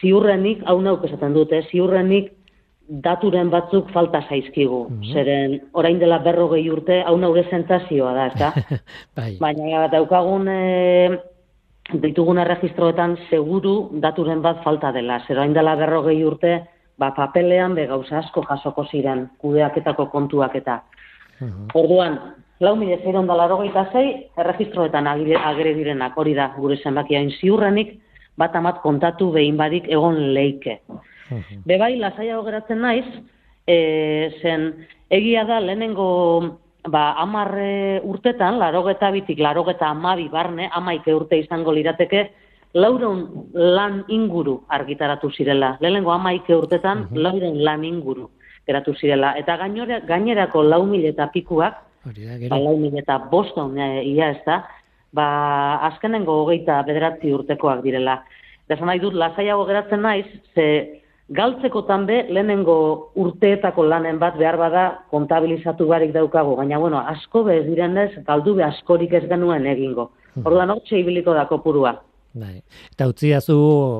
ziurrenik, 0.00 0.62
hau 0.66 0.80
nauk 0.80 1.04
esaten 1.08 1.34
dute, 1.34 1.62
ziurrenik 1.70 2.32
daturen 2.88 3.50
batzuk 3.50 3.90
falta 3.92 4.22
zaizkigu. 4.28 4.86
Mm 4.90 5.12
Zeren, 5.12 5.58
orain 5.72 5.98
dela 5.98 6.18
berrogei 6.24 6.64
urte, 6.70 7.02
hau 7.06 7.16
naure 7.18 7.44
zentazioa 7.50 8.12
da, 8.14 8.26
eta? 8.26 8.80
bai. 9.16 9.36
Baina 9.40 9.86
daukagun 9.92 10.48
e, 10.48 10.60
ditugun 12.02 12.38
erregistroetan 12.42 13.16
seguru 13.30 13.90
daturen 14.02 14.42
bat 14.42 14.62
falta 14.64 14.92
dela. 14.92 15.22
Zer 15.26 15.38
orain 15.38 15.54
dela 15.54 15.76
berrogei 15.76 16.18
urte, 16.24 16.58
ba, 16.98 17.12
papelean 17.16 17.74
be 17.74 17.86
gauza 17.86 18.18
asko 18.20 18.44
jasoko 18.48 18.84
ziren, 18.90 19.28
kudeaketako 19.38 20.10
kontuak 20.12 20.56
eta. 20.60 20.82
Mm 21.40 21.72
Orduan, 21.74 22.18
lau 22.60 22.76
mila 22.76 22.98
zeiron 23.02 23.26
dala 23.26 23.48
zei, 23.92 24.28
erregistroetan 24.36 25.06
agire 25.06 25.74
direnak 25.74 26.16
hori 26.16 26.34
da, 26.34 26.52
gure 26.58 26.76
zenbakia 26.76 27.22
ziurrenik, 27.40 28.00
bat 28.38 28.54
amat 28.56 28.80
kontatu 28.82 29.30
behin 29.32 29.56
badik 29.56 29.88
egon 29.88 30.18
leike. 30.34 30.80
Bebai, 31.66 31.96
lasaiago 32.00 32.44
geratzen 32.44 32.82
naiz, 32.84 33.06
e, 33.66 34.30
zen 34.42 34.72
egia 35.10 35.44
da 35.48 35.60
lehenengo 35.60 36.58
ba, 36.88 37.12
amarre 37.22 38.00
urtetan, 38.04 38.58
larogeta 38.58 39.10
bitik, 39.14 39.38
larogeta 39.38 39.90
amabi 39.90 40.28
barne, 40.28 40.68
amaike 40.72 41.14
urte 41.14 41.38
izango 41.38 41.72
lirateke, 41.72 42.26
lauron 42.74 43.48
lan 43.54 44.02
inguru 44.08 44.62
argitaratu 44.68 45.30
zirela. 45.30 45.76
Lehenengo 45.80 46.12
amaike 46.12 46.54
urtetan, 46.56 47.06
uh 47.10 47.16
lauron 47.16 47.62
lan 47.62 47.84
inguru 47.84 48.30
geratu 48.66 48.94
zirela. 48.94 49.34
Eta 49.38 49.56
gainore, 49.58 50.02
gainerako 50.06 50.62
lau 50.62 50.84
mil 50.86 51.04
eta 51.04 51.28
pikuak, 51.32 51.80
ba, 52.04 52.58
lau 52.58 52.76
mil 52.76 52.96
eta 52.98 53.18
boston 53.30 53.78
e, 53.78 54.02
ia 54.14 54.30
ez 54.30 54.42
da, 54.46 54.62
ba, 55.12 55.26
azkenengo 55.88 56.42
hogeita 56.42 56.82
bederatzi 56.88 57.32
urtekoak 57.32 57.82
direla. 57.84 58.22
Eta 58.68 58.84
nahi 58.88 59.00
dut, 59.02 59.14
lasaiago 59.18 59.66
geratzen 59.68 60.02
naiz, 60.02 60.26
ze 60.54 60.66
galtzeko 61.32 61.82
be 62.06 62.26
lehenengo 62.28 63.10
urteetako 63.16 63.84
lanen 63.84 64.18
bat 64.18 64.36
behar 64.36 64.56
bada 64.56 65.04
kontabilizatu 65.10 65.86
barik 65.86 66.12
daukago, 66.12 66.56
baina 66.56 66.78
bueno, 66.78 66.98
asko 66.98 67.44
bez 67.44 67.66
direnez, 67.66 68.10
galdu 68.26 68.54
be 68.54 68.64
askorik 68.64 69.12
ez 69.12 69.28
genuen 69.28 69.66
egingo. 69.66 70.10
Hmm. 70.34 70.46
Orduan 70.46 70.70
hortxe 70.70 70.98
ibiliko 70.98 71.34
da 71.34 71.46
kopurua. 71.46 72.00
Bai. 72.32 72.62
Eta 72.94 73.06
utzi 73.10 73.28
dazu, 73.28 73.56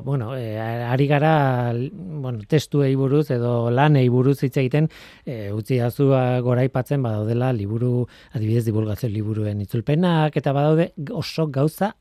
bueno, 0.06 0.30
e, 0.36 0.56
ari 0.56 1.06
gara, 1.06 1.74
bueno, 1.74 2.40
testu 2.48 2.80
buruz 2.96 3.30
edo 3.30 3.70
lan 3.70 3.98
buruz 4.08 4.42
hitz 4.42 4.56
egiten, 4.56 4.88
e, 5.26 5.52
utzi 5.52 5.76
dazu 5.76 6.08
goraipatzen 6.42 7.02
badaudela 7.02 7.52
liburu, 7.52 8.06
adibidez 8.32 8.64
divulgazio 8.64 9.08
liburuen 9.08 9.60
itzulpenak, 9.60 10.36
eta 10.36 10.52
badaude 10.52 10.92
oso 11.12 11.46
gauza 11.48 11.92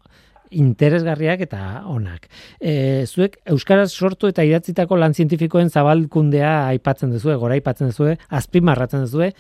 interesgarriak 0.51 1.41
eta 1.47 1.83
onak. 1.87 2.27
E, 2.59 3.05
zuek 3.07 3.39
euskaraz 3.53 3.91
sortu 3.91 4.29
eta 4.31 4.43
idatzitako 4.43 4.99
lan 4.99 5.15
zientifikoen 5.15 5.71
zabalkundea 5.71 6.67
aipatzen 6.75 7.11
duzu, 7.15 7.33
gora 7.39 7.55
aipatzen 7.57 7.91
duzu, 7.91 8.15
azpimarratzen 8.29 9.07
duzu. 9.07 9.31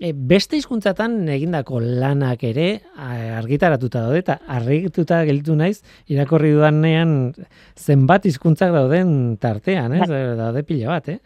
E, 0.00 0.12
beste 0.16 0.56
hizkuntzatan 0.56 1.28
egindako 1.30 1.80
lanak 1.80 2.42
ere 2.48 2.80
argitaratuta 2.96 4.06
daude 4.06 4.22
eta 4.22 4.38
argituta 4.50 5.20
gelditu 5.28 5.54
naiz 5.58 5.82
irakorri 6.10 6.54
dudanean 6.56 7.34
zenbat 7.76 8.26
hizkuntzak 8.26 8.72
dauden 8.74 9.36
tartean, 9.42 9.94
ez? 9.94 10.08
Bai. 10.08 10.24
Daude 10.40 10.64
pila 10.66 10.96
bat, 10.96 11.12
eh? 11.12 11.20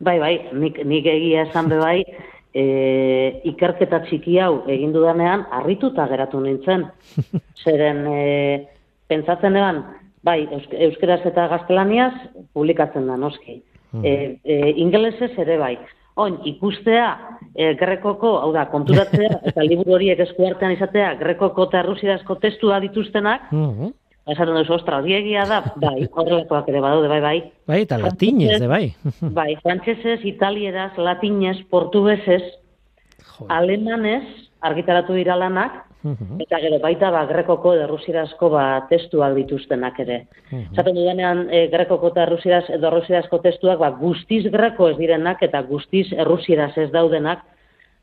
Bai, 0.00 0.18
bai, 0.22 0.34
nik, 0.54 0.80
nik 0.86 1.06
egia 1.10 1.44
esan 1.48 1.70
be 1.70 1.78
bai, 1.82 1.98
e, 2.54 2.64
ikerketa 3.50 4.02
txiki 4.06 4.38
hau 4.42 4.62
egin 4.70 4.92
dudanean 4.94 5.44
harrituta 5.54 6.06
geratu 6.10 6.40
nintzen. 6.42 6.86
Zeren 7.62 8.04
e, 8.06 8.20
pentsatzen 9.10 9.58
eban, 9.58 9.82
bai, 10.26 10.40
euskeraz 10.88 11.20
eta 11.28 11.48
gaztelaniaz 11.52 12.12
publikatzen 12.54 13.08
da 13.10 13.18
noski. 13.20 13.60
Hmm. 13.92 14.04
E, 14.04 14.38
e, 14.44 14.74
ingelesez 14.84 15.32
ere 15.38 15.58
bai. 15.60 15.76
Oin, 16.18 16.40
ikustea 16.50 17.06
e, 17.54 17.72
grekoko, 17.78 18.34
hau 18.42 18.50
da, 18.54 18.66
konturatzea 18.72 19.38
eta 19.52 19.64
liburu 19.66 19.96
horiek 19.98 20.20
eskuartean 20.26 20.74
izatea 20.74 21.14
grekoko 21.20 21.68
eta 21.68 21.82
errusirazko 21.84 22.38
testua 22.42 22.82
dituztenak, 22.84 23.50
mm 23.54 23.96
Esaten 24.28 24.58
duzu, 24.58 24.74
ostra, 24.76 24.98
egia 25.08 25.46
da, 25.48 25.62
bai, 25.80 26.02
horrelakoak 26.04 26.66
ere 26.68 26.82
badaude, 26.84 27.08
bai, 27.08 27.20
bai. 27.24 27.36
Bai, 27.70 27.78
eta 27.86 27.96
latinez, 27.96 28.58
bai. 28.68 28.82
bai, 29.38 29.54
frantsesez, 29.62 30.18
italieraz, 30.28 30.90
latinez, 31.00 31.56
portuguesez, 31.72 32.42
alemanez, 33.48 34.26
argitaratu 34.60 35.16
dira 35.16 35.38
lanak, 35.40 35.80
Mhm. 36.08 36.40
Eta 36.40 36.60
gero 36.62 36.78
baita 36.80 37.10
ba 37.10 37.24
grekoko 37.28 37.74
edo 37.76 37.86
rusierazko 37.90 38.50
ba 38.54 38.64
testuak 38.88 39.34
dituztenak 39.36 40.00
ere. 40.04 40.18
Mhm. 40.50 40.72
Esaten 40.72 40.96
dudanean 40.96 41.44
e, 41.50 41.66
grekoko 41.72 42.12
eta 42.14 42.26
rusieraz 42.30 42.64
edo 42.78 42.90
rusierazko 42.94 43.40
testuak 43.44 43.78
ba 43.78 43.90
guztiz 44.00 44.44
greko 44.52 44.88
ez 44.92 44.96
direnak 44.96 45.42
eta 45.42 45.62
guztiz 45.62 46.06
errusieraz 46.12 46.72
ez 46.78 46.90
daudenak, 46.94 47.44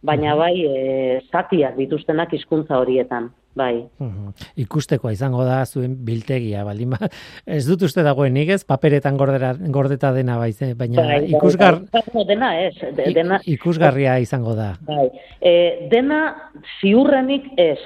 baina 0.05 0.35
bai 0.37 0.53
e, 0.65 1.19
zatiak 1.31 1.75
dituztenak 1.79 2.33
hizkuntza 2.37 2.77
horietan. 2.81 3.31
Bai. 3.55 3.85
Mhm. 4.03 4.33
Ikustekoa 4.65 5.13
izango 5.15 5.45
da 5.47 5.61
zuen 5.65 5.93
biltegia, 6.05 6.65
baldin 6.67 6.91
ba. 6.91 7.07
Ez 7.57 7.63
dut 7.67 7.85
uste 7.87 8.03
dagoenik 8.03 8.51
ez, 8.51 8.61
paperetan 8.67 9.15
gordera, 9.17 9.53
gordeta 9.71 10.11
dena 10.11 10.35
eh, 10.43 10.73
baina 10.75 11.01
Bai, 11.01 11.19
bai, 11.21 11.29
ikusgar, 11.31 11.79
bai, 11.93 12.01
bai, 12.13 12.25
dena 12.27 12.49
ez, 12.59 12.75
de- 12.97 13.13
dena, 13.15 13.39
ikusgarria 13.47 14.17
izango 14.19 14.55
da. 14.59 14.73
Bai. 14.87 15.07
E, 15.39 15.87
dena 15.91 16.51
ziurrenik 16.81 17.53
ez, 17.57 17.79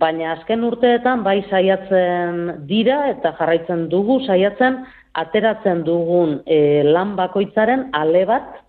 baina 0.00 0.34
azken 0.36 0.64
urteetan 0.64 1.24
bai 1.24 1.40
saiatzen 1.48 2.66
dira 2.68 3.06
eta 3.14 3.32
jarraitzen 3.40 3.88
dugu 3.88 4.20
saiatzen 4.26 4.82
ateratzen 5.20 5.82
dugun 5.84 6.40
e, 6.46 6.82
lan 6.84 7.16
bakoitzaren 7.16 7.88
ale 7.96 8.24
bat 8.28 8.60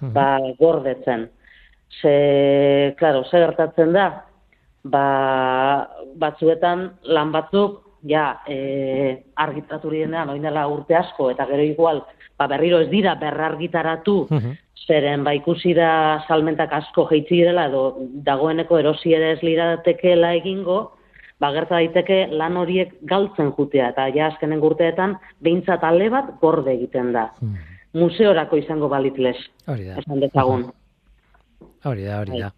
ba, 0.00 0.38
gordetzen. 0.58 1.28
Ze, 2.00 2.94
claro, 2.98 3.24
ze 3.24 3.38
gertatzen 3.38 3.92
da, 3.92 4.24
ba, 4.84 5.88
batzuetan 6.20 6.92
lan 7.02 7.32
batzuk, 7.32 7.80
ja, 8.06 8.40
e, 8.46 9.24
argitaratu 9.34 9.90
direnean, 9.90 10.30
oin 10.30 10.42
dela 10.44 10.66
urte 10.70 10.94
asko, 10.94 11.30
eta 11.32 11.46
gero 11.48 11.62
igual, 11.64 12.04
ba, 12.38 12.46
berriro 12.46 12.78
ez 12.84 12.88
dira 12.90 13.14
berrargitaratu, 13.18 14.26
Mhm. 14.30 14.52
zeren 14.86 15.24
ba 15.24 15.34
ikusi 15.34 15.74
da 15.74 16.22
salmentak 16.28 16.72
asko 16.72 17.08
jeitzi 17.10 17.34
direla 17.42 17.66
edo 17.66 17.96
dagoeneko 18.24 18.78
erosi 18.78 19.12
ere 19.12 19.32
ez 19.32 19.42
liratekeela 19.42 20.34
egingo, 20.34 20.92
ba 21.40 21.50
gerta 21.52 21.74
daiteke 21.74 22.28
lan 22.30 22.56
horiek 22.56 22.94
galtzen 23.02 23.52
jutea 23.52 23.90
eta 23.90 24.06
ja 24.14 24.26
azkenen 24.28 24.62
urteetan 24.62 25.18
behintzat 25.40 25.84
ale 25.84 26.08
bat 26.08 26.30
gorde 26.40 26.72
egiten 26.72 27.12
da. 27.12 27.32
Mhm. 27.42 27.54
Museorako 27.94 28.56
izango 28.56 28.88
balitles, 28.88 29.36
Hori 29.66 29.84
da. 29.84 29.98
esan 29.98 30.20
dezagun. 30.20 30.70
Hori 31.86 32.02
da, 32.04 32.18
hori 32.20 32.40
da. 32.40 32.48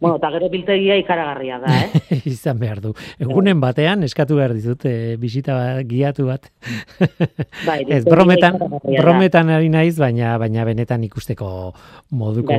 Bueno, 0.00 0.16
eta 0.18 0.30
gero 0.34 0.48
biltegia 0.50 0.96
ikaragarria 0.98 1.60
da, 1.62 1.74
eh? 1.84 2.18
Izan 2.32 2.58
behar 2.58 2.80
du. 2.82 2.90
Egunen 3.22 3.60
batean 3.62 4.02
eskatu 4.06 4.36
behar 4.40 4.54
dizut 4.56 4.84
e, 4.90 5.14
bisita 5.20 5.54
bat, 5.54 5.86
giatu 5.86 6.26
bat. 6.26 6.48
Bai, 7.68 7.80
Ez, 7.86 8.02
brometan, 8.04 8.58
brometan 8.82 9.52
ari 9.54 9.70
naiz, 9.70 9.94
baina 9.98 10.34
baina 10.42 10.66
benetan 10.66 11.06
ikusteko 11.06 11.48
moduko 12.18 12.58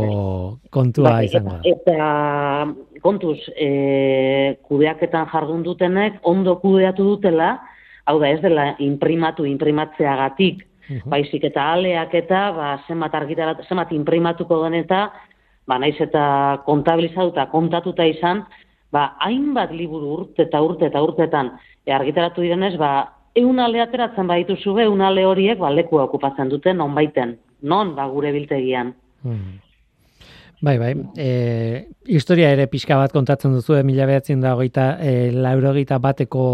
kontua 0.72 1.18
Bai, 1.18 1.26
izango 1.28 1.58
da. 1.58 1.74
Eta, 1.74 1.98
eta 1.98 3.02
kontuz, 3.04 3.38
e, 3.60 4.56
kudeaketan 4.66 5.28
jardun 5.34 5.68
dutenek 5.68 6.24
ondo 6.24 6.56
kudeatu 6.64 7.06
dutela, 7.12 7.58
hau 8.08 8.18
da 8.24 8.32
ez 8.32 8.40
dela 8.42 8.72
imprimatu 8.80 9.46
imprimatzeagatik, 9.52 10.64
Mhm. 10.86 11.10
baizik 11.10 11.44
eta 11.48 11.64
aleak 11.74 12.12
eta 12.14 12.52
ba, 12.54 12.66
zenbat 12.88 13.16
argitarat, 13.18 13.64
zenbat 13.68 13.90
imprimatuko 13.92 14.60
den 14.68 14.76
eta 14.84 15.08
ba, 15.68 15.80
naiz 15.80 15.96
eta 16.02 16.62
kontabilizatuta, 16.66 17.48
kontatuta 17.52 18.06
izan, 18.06 18.46
ba, 18.94 19.16
hainbat 19.26 19.74
liburu 19.76 20.14
urte 20.20 20.46
eta 20.48 20.62
urte 20.62 20.90
eta 20.90 21.02
urtetan 21.04 21.52
e, 21.86 21.92
argitaratu 21.94 22.46
direnez, 22.46 22.76
ba, 22.82 22.92
eun 23.36 23.60
ale 23.60 23.82
ateratzen 23.84 24.28
badituzu 24.30 24.78
be, 24.78 24.88
eun 24.88 25.02
ale 25.02 25.26
horiek 25.28 25.60
ba, 25.60 25.74
lekua 25.74 26.06
okupatzen 26.08 26.50
duten, 26.54 26.78
non 26.78 26.96
baiten, 26.96 27.36
non 27.62 27.96
ba, 27.96 28.08
gure 28.12 28.32
biltegian. 28.36 28.94
Mhm. 29.24 29.65
Bai, 30.66 30.80
bai. 30.82 30.94
E, 31.16 31.90
historia 32.10 32.48
ere 32.56 32.66
pixka 32.72 32.96
bat 32.98 33.12
kontatzen 33.14 33.52
duzu, 33.54 33.76
mila 33.86 34.08
behatzen 34.10 34.40
da 34.42 34.56
hogeita, 34.56 34.86
e, 34.98 35.12
laurogeita 35.36 36.00
bateko 36.02 36.46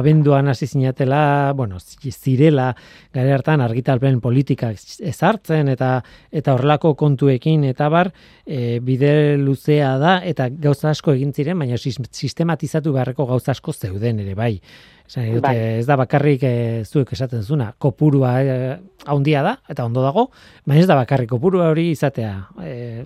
abenduan 0.00 0.48
hasi 0.50 0.66
zinatela, 0.66 1.52
bueno, 1.54 1.78
zi- 1.78 2.10
zirela, 2.10 2.72
gare 3.14 3.30
hartan 3.36 3.62
argitalpen 3.62 4.18
politikak 4.24 4.80
ezartzen 5.12 5.70
eta 5.76 5.92
eta 6.32 6.56
horrelako 6.56 6.96
kontuekin 6.98 7.68
eta 7.70 7.86
bar, 7.92 8.10
e, 8.44 8.80
bide 8.82 9.36
luzea 9.38 9.92
da 10.02 10.16
eta 10.26 10.48
gauza 10.50 10.90
asko 10.90 11.14
egin 11.14 11.30
ziren, 11.32 11.58
baina 11.62 11.78
sis- 11.78 12.02
sistematizatu 12.10 12.96
beharreko 12.98 13.28
gauza 13.30 13.54
asko 13.54 13.72
zeuden 13.72 14.24
ere 14.26 14.34
bai. 14.34 14.56
Esan 15.06 15.22
nahi 15.22 15.34
dut, 15.36 15.42
Bai. 15.44 15.54
eh, 15.56 15.78
ez 15.78 15.86
da 15.86 15.94
bakarrik 15.96 16.42
e, 16.42 16.82
zuek 16.84 17.12
esaten 17.14 17.42
zuna, 17.46 17.68
kopurua 17.78 18.32
e, 18.42 18.78
haundia 19.06 19.42
da, 19.46 19.52
eta 19.70 19.84
ondo 19.86 20.02
dago, 20.02 20.24
baina 20.66 20.80
ez 20.82 20.88
da 20.90 20.96
bakarrik 20.98 21.28
kopurua 21.30 21.68
hori 21.70 21.90
izatea. 21.92 22.32
E, 22.64 23.04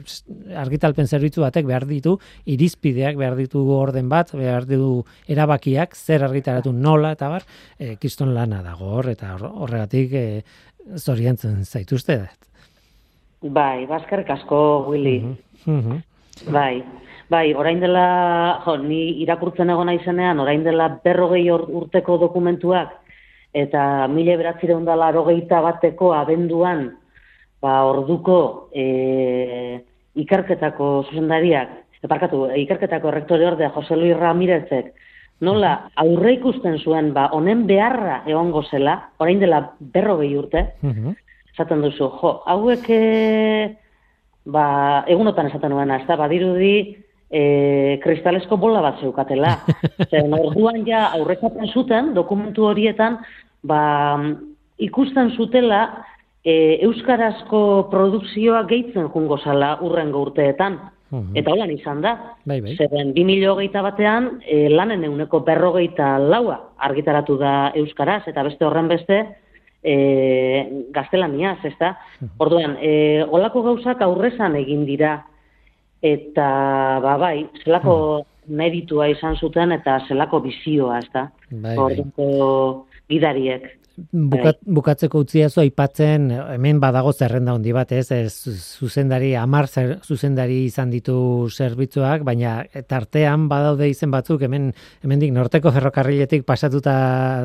argitalpen 0.56 1.06
zerbitzu 1.06 1.44
batek 1.44 1.66
behar 1.68 1.84
ditu, 1.86 2.16
irizpideak 2.48 3.16
behar 3.20 3.36
ditu 3.36 3.60
orden 3.76 4.08
bat, 4.08 4.32
behar 4.32 4.64
ditu 4.64 5.04
erabakiak, 5.28 5.94
zer 5.94 6.24
argitaratu 6.24 6.72
nola, 6.72 7.12
eta 7.18 7.28
bar, 7.28 7.44
e, 7.78 7.96
kiston 8.00 8.32
lana 8.34 8.62
dago 8.64 8.94
hor, 8.96 9.10
eta 9.12 9.34
hor- 9.36 9.52
horregatik 9.66 10.12
e, 10.16 10.24
zorientzen 10.96 11.64
zaituzte. 11.64 12.22
Bai, 13.42 13.86
bazkarrik 13.88 14.28
asko, 14.30 14.86
Willy. 14.88 15.18
Mhm. 15.66 16.00
Bai, 16.52 16.80
bai, 17.30 17.54
orain 17.54 17.78
dela, 17.80 18.60
jo, 18.64 18.74
ni 18.82 19.22
irakurtzen 19.22 19.70
egon 19.70 19.86
naizenean, 19.86 20.40
orain 20.42 20.64
dela 20.66 20.88
berrogei 21.04 21.44
ur- 21.54 21.68
urteko 21.80 22.18
dokumentuak, 22.18 22.96
eta 23.54 24.08
mila 24.10 24.34
beratzireun 24.38 24.84
da 24.84 24.96
larogeita 24.98 25.60
bateko 25.62 26.12
abenduan, 26.14 26.88
ba, 27.62 27.84
orduko 27.86 28.68
e, 28.74 29.80
ikerketako 30.18 30.88
zuzendariak, 31.08 31.76
eparkatu, 32.02 32.48
ikerketako 32.64 33.12
rektore 33.14 33.46
ordea 33.46 33.70
Jose 33.74 33.96
Luis 33.96 34.16
Ramirezek, 34.18 34.90
nola 35.40 35.90
aurre 36.02 36.32
ikusten 36.34 36.78
zuen, 36.82 37.12
ba, 37.14 37.28
honen 37.36 37.62
beharra 37.68 38.22
egongo 38.26 38.64
zela, 38.70 38.96
orain 39.18 39.38
dela 39.40 39.62
berrogei 39.80 40.32
urte, 40.36 40.64
esaten 41.54 41.82
duzu, 41.82 42.10
jo, 42.20 42.32
hauek 42.46 42.90
e, 42.90 43.76
ba, 44.46 45.04
egunotan 45.06 45.46
esaten 45.46 45.70
nuena, 45.70 46.00
ez 46.00 46.06
da, 46.08 46.16
badirudi 46.16 46.74
e, 47.30 47.98
kristalesko 48.02 48.58
bola 48.60 48.82
bat 48.84 49.00
zeukatela. 49.00 49.56
Zer, 50.10 50.28
orduan 50.34 50.84
ja 50.86 51.08
aurrekatzen 51.16 51.70
zuten, 51.72 52.12
dokumentu 52.14 52.66
horietan, 52.70 53.20
ba, 53.62 53.82
ikusten 54.80 55.32
zutela 55.36 55.82
e, 56.44 56.80
euskarazko 56.86 57.90
produkzioa 57.92 58.64
gehitzen 58.70 59.10
jungo 59.14 59.38
zala 59.38 59.76
urrengo 59.86 60.24
urteetan. 60.28 60.80
Mhm. 61.10 61.34
Eta 61.40 61.50
holan 61.50 61.72
izan 61.74 62.02
da. 62.04 62.14
Bai, 62.46 62.60
bai. 62.62 62.76
Zeren 62.78 63.10
2008 63.16 63.82
batean 63.82 64.28
e, 64.46 64.68
lanen 64.70 65.04
euneko 65.08 65.40
berrogeita 65.46 66.16
laua 66.22 66.60
argitaratu 66.78 67.36
da 67.38 67.72
euskaraz, 67.78 68.22
eta 68.30 68.44
beste 68.46 68.66
horren 68.66 68.88
beste 68.88 69.18
e, 69.82 69.96
gaztelaniaz, 70.94 71.58
ez 71.66 71.74
da? 71.80 71.96
Orduan, 72.38 72.76
e, 72.80 73.24
olako 73.26 73.64
gauzak 73.66 74.02
aurrezan 74.06 74.54
egin 74.60 74.86
dira, 74.86 75.16
eta 76.02 76.48
ba 77.04 77.16
bai, 77.20 77.46
zelako 77.64 78.24
meritua 78.48 79.08
izan 79.12 79.36
zuten 79.36 79.72
eta 79.72 79.98
zelako 80.08 80.40
bizioa, 80.46 80.98
ez 80.98 81.10
da? 81.12 81.26
Bai, 81.50 81.76
bai. 81.76 81.76
Orduko 81.84 82.30
gidariek. 83.10 83.68
Bukat, 84.12 84.58
bukatzeko 84.64 85.20
utziazu 85.24 85.60
aipatzen 85.62 86.30
hemen 86.32 86.78
badago 86.82 87.12
zerrenda 87.12 87.52
handi 87.56 87.72
bat, 87.76 87.92
ez? 87.92 88.06
ez 88.12 88.32
zuzendari 88.80 89.34
hamar 89.38 89.68
zer- 89.68 89.98
zuzendari 90.06 90.64
izan 90.66 90.90
ditu 90.90 91.48
zerbitzuak, 91.52 92.24
baina 92.26 92.64
tartean 92.88 93.48
badaude 93.50 93.88
izen 93.90 94.10
batzuk 94.10 94.42
hemen 94.46 94.70
hemendik 95.04 95.32
norteko 95.36 95.72
ferrokarriletik 95.74 96.46
pasatuta 96.48 96.94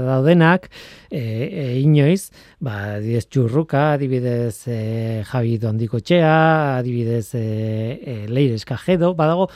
daudenak, 0.05 0.69
e, 1.11 1.19
e, 1.19 1.65
inoiz, 1.81 2.31
ba 2.63 2.95
adibidez 2.95 3.27
Txurruka, 3.27 3.91
adibidez 3.93 4.67
e, 4.67 5.23
Javi 5.27 5.57
Dondikotxea, 5.61 6.77
adibidez 6.79 7.33
e, 7.35 7.45
e, 7.45 8.17
Leires 8.29 8.65
Kajedo, 8.65 9.13
badago 9.17 9.49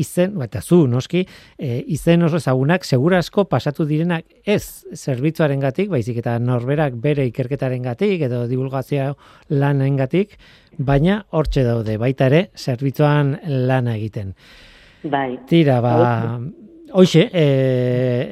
izen, 0.00 0.34
eta 0.42 0.62
zu, 0.62 0.86
noski, 0.88 1.24
e, 1.58 1.82
izen 1.94 2.22
oso 2.26 2.40
ezagunak, 2.40 2.84
segura 2.84 3.20
asko 3.22 3.44
pasatu 3.50 3.86
direnak 3.88 4.24
ez 4.44 4.84
zerbitzuaren 4.94 5.60
gatik, 5.60 5.90
baizik 5.92 6.22
eta 6.22 6.38
norberak 6.38 6.96
bere 7.02 7.26
ikerketaren 7.30 7.82
gatik, 7.82 8.20
edo 8.28 8.46
divulgazio 8.50 9.12
lanen 9.50 9.96
gatik, 10.00 10.38
baina 10.78 11.22
hortxe 11.30 11.64
daude, 11.66 11.98
baita 12.00 12.28
ere, 12.30 12.46
zerbitzuan 12.56 13.36
lana 13.68 13.96
egiten. 13.98 14.34
Bai. 15.02 15.40
Tira, 15.48 15.80
ba, 15.82 16.38
hoxe, 16.92 17.26
e, 17.32 17.46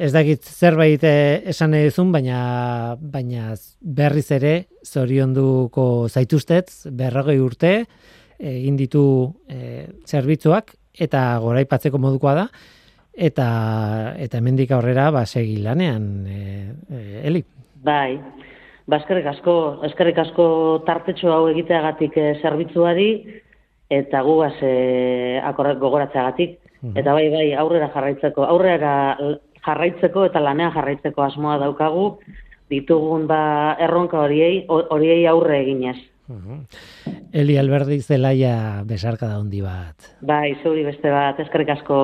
ez 0.07 0.13
dakit 0.15 0.45
zerbait 0.45 1.03
e, 1.03 1.15
esan 1.51 1.75
duzun, 1.75 2.13
baina, 2.13 2.97
baina 3.01 3.55
berriz 3.81 4.29
ere 4.37 4.55
zorionduko 4.87 6.09
zaituztet, 6.09 6.73
berrogei 6.97 7.39
urte, 7.41 7.75
egin 8.41 8.77
ditu 8.79 9.05
e, 9.49 9.87
zerbitzuak, 10.09 10.75
eta 11.01 11.25
goraipatzeko 11.43 11.99
modukoa 11.99 12.35
da, 12.37 12.47
eta 13.15 13.47
eta 14.21 14.39
hemendik 14.39 14.71
aurrera 14.77 15.11
ba 15.11 15.25
segi 15.27 15.59
lanean 15.65 16.07
e, 16.27 16.41
e, 16.89 17.03
Eli. 17.29 17.43
Bai, 17.85 18.21
ba, 18.87 18.99
eskerrik 19.01 19.27
asko, 19.33 19.55
eskerrik 19.89 20.19
asko 20.21 20.47
tartetxo 20.87 21.33
hau 21.33 21.47
egiteagatik 21.53 22.17
e, 22.17 22.27
zerbitzuari, 22.43 23.11
eta 23.91 24.23
gugaz 24.23 24.57
e, 24.63 25.41
akorrak 25.45 25.81
gogoratzeagatik. 25.83 26.59
Eta 26.97 27.13
bai, 27.13 27.27
bai, 27.29 27.49
aurrera 27.61 27.91
jarraitzeko, 27.93 28.47
aurrera 28.49 28.93
jarraitzeko 29.67 30.25
eta 30.31 30.41
lanean 30.41 30.73
jarraitzeko 30.73 31.27
asmoa 31.27 31.59
daukagu, 31.61 32.07
ditugun 32.71 33.27
ba 33.29 33.77
erronka 33.83 34.21
horiei, 34.23 34.65
horiei 34.69 35.27
aurre 35.29 35.61
eginez. 35.61 35.99
Eli 37.33 37.59
Alberdi 37.59 38.01
zelaia 38.01 38.83
besarka 38.87 39.29
da 39.31 39.39
hondi 39.39 39.63
bat. 39.65 40.15
Bai, 40.21 40.57
zuri 40.63 40.85
beste 40.87 41.13
bat, 41.15 41.39
eskerrik 41.43 41.75
asko. 41.79 42.01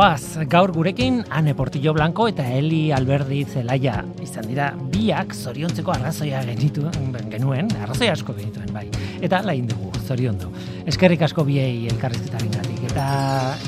Bagoaz, 0.00 0.48
gaur 0.48 0.70
gurekin 0.72 1.18
Ane 1.28 1.52
Portillo 1.54 1.92
Blanco 1.92 2.24
eta 2.30 2.46
Eli 2.56 2.88
Alberdi 2.90 3.42
Zelaia 3.44 3.98
izan 4.24 4.46
dira 4.48 4.70
biak 4.92 5.34
zoriontzeko 5.34 5.92
arrazoia 5.92 6.40
genitu 6.46 6.86
genuen, 7.28 7.68
arrazoia 7.82 8.14
asko 8.16 8.32
genituen 8.32 8.72
bai. 8.72 8.86
Eta 9.20 9.42
lain 9.44 9.66
dugu, 9.68 9.90
zorion 10.06 10.38
du. 10.40 10.48
Eskerrik 10.88 11.26
asko 11.26 11.44
biei 11.44 11.84
elkarrizketaren 11.92 12.48
gatik, 12.54 12.80
eta 12.88 13.04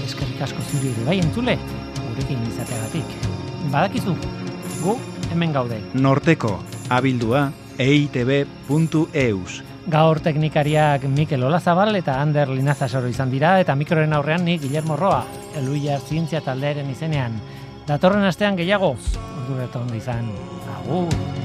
eskerrik 0.07 0.41
asko 0.49 0.65
zuri 0.71 0.95
ere 0.95 1.05
bai 1.11 1.19
entzule, 1.21 1.59
gurekin 1.99 2.41
izateagatik. 2.49 3.13
Badakizu, 3.75 4.17
gu 4.81 4.97
hemen 5.35 5.53
gaude. 5.53 5.83
Norteko, 5.93 6.55
abildua, 6.89 7.51
eitb.eus. 7.77 9.61
Gaur 9.93 10.25
teknikariak 10.25 11.05
Mikel 11.13 11.45
Olazabal 11.45 11.97
eta 12.01 12.23
Ander 12.25 12.49
Linazasoro 12.57 13.13
izan 13.13 13.29
dira, 13.35 13.59
eta 13.61 13.77
mikroren 13.77 14.17
aurrean 14.17 14.47
nik 14.49 14.63
Guillermo 14.65 14.97
Roa, 14.97 15.25
eluia 15.59 15.99
zientzia 16.01 16.41
taldearen 16.45 16.91
izenean. 16.91 17.39
Datorren 17.87 18.25
astean 18.29 18.57
gehiago, 18.57 18.95
ordureton 19.43 19.95
izan, 19.99 20.31
agur! 20.79 21.42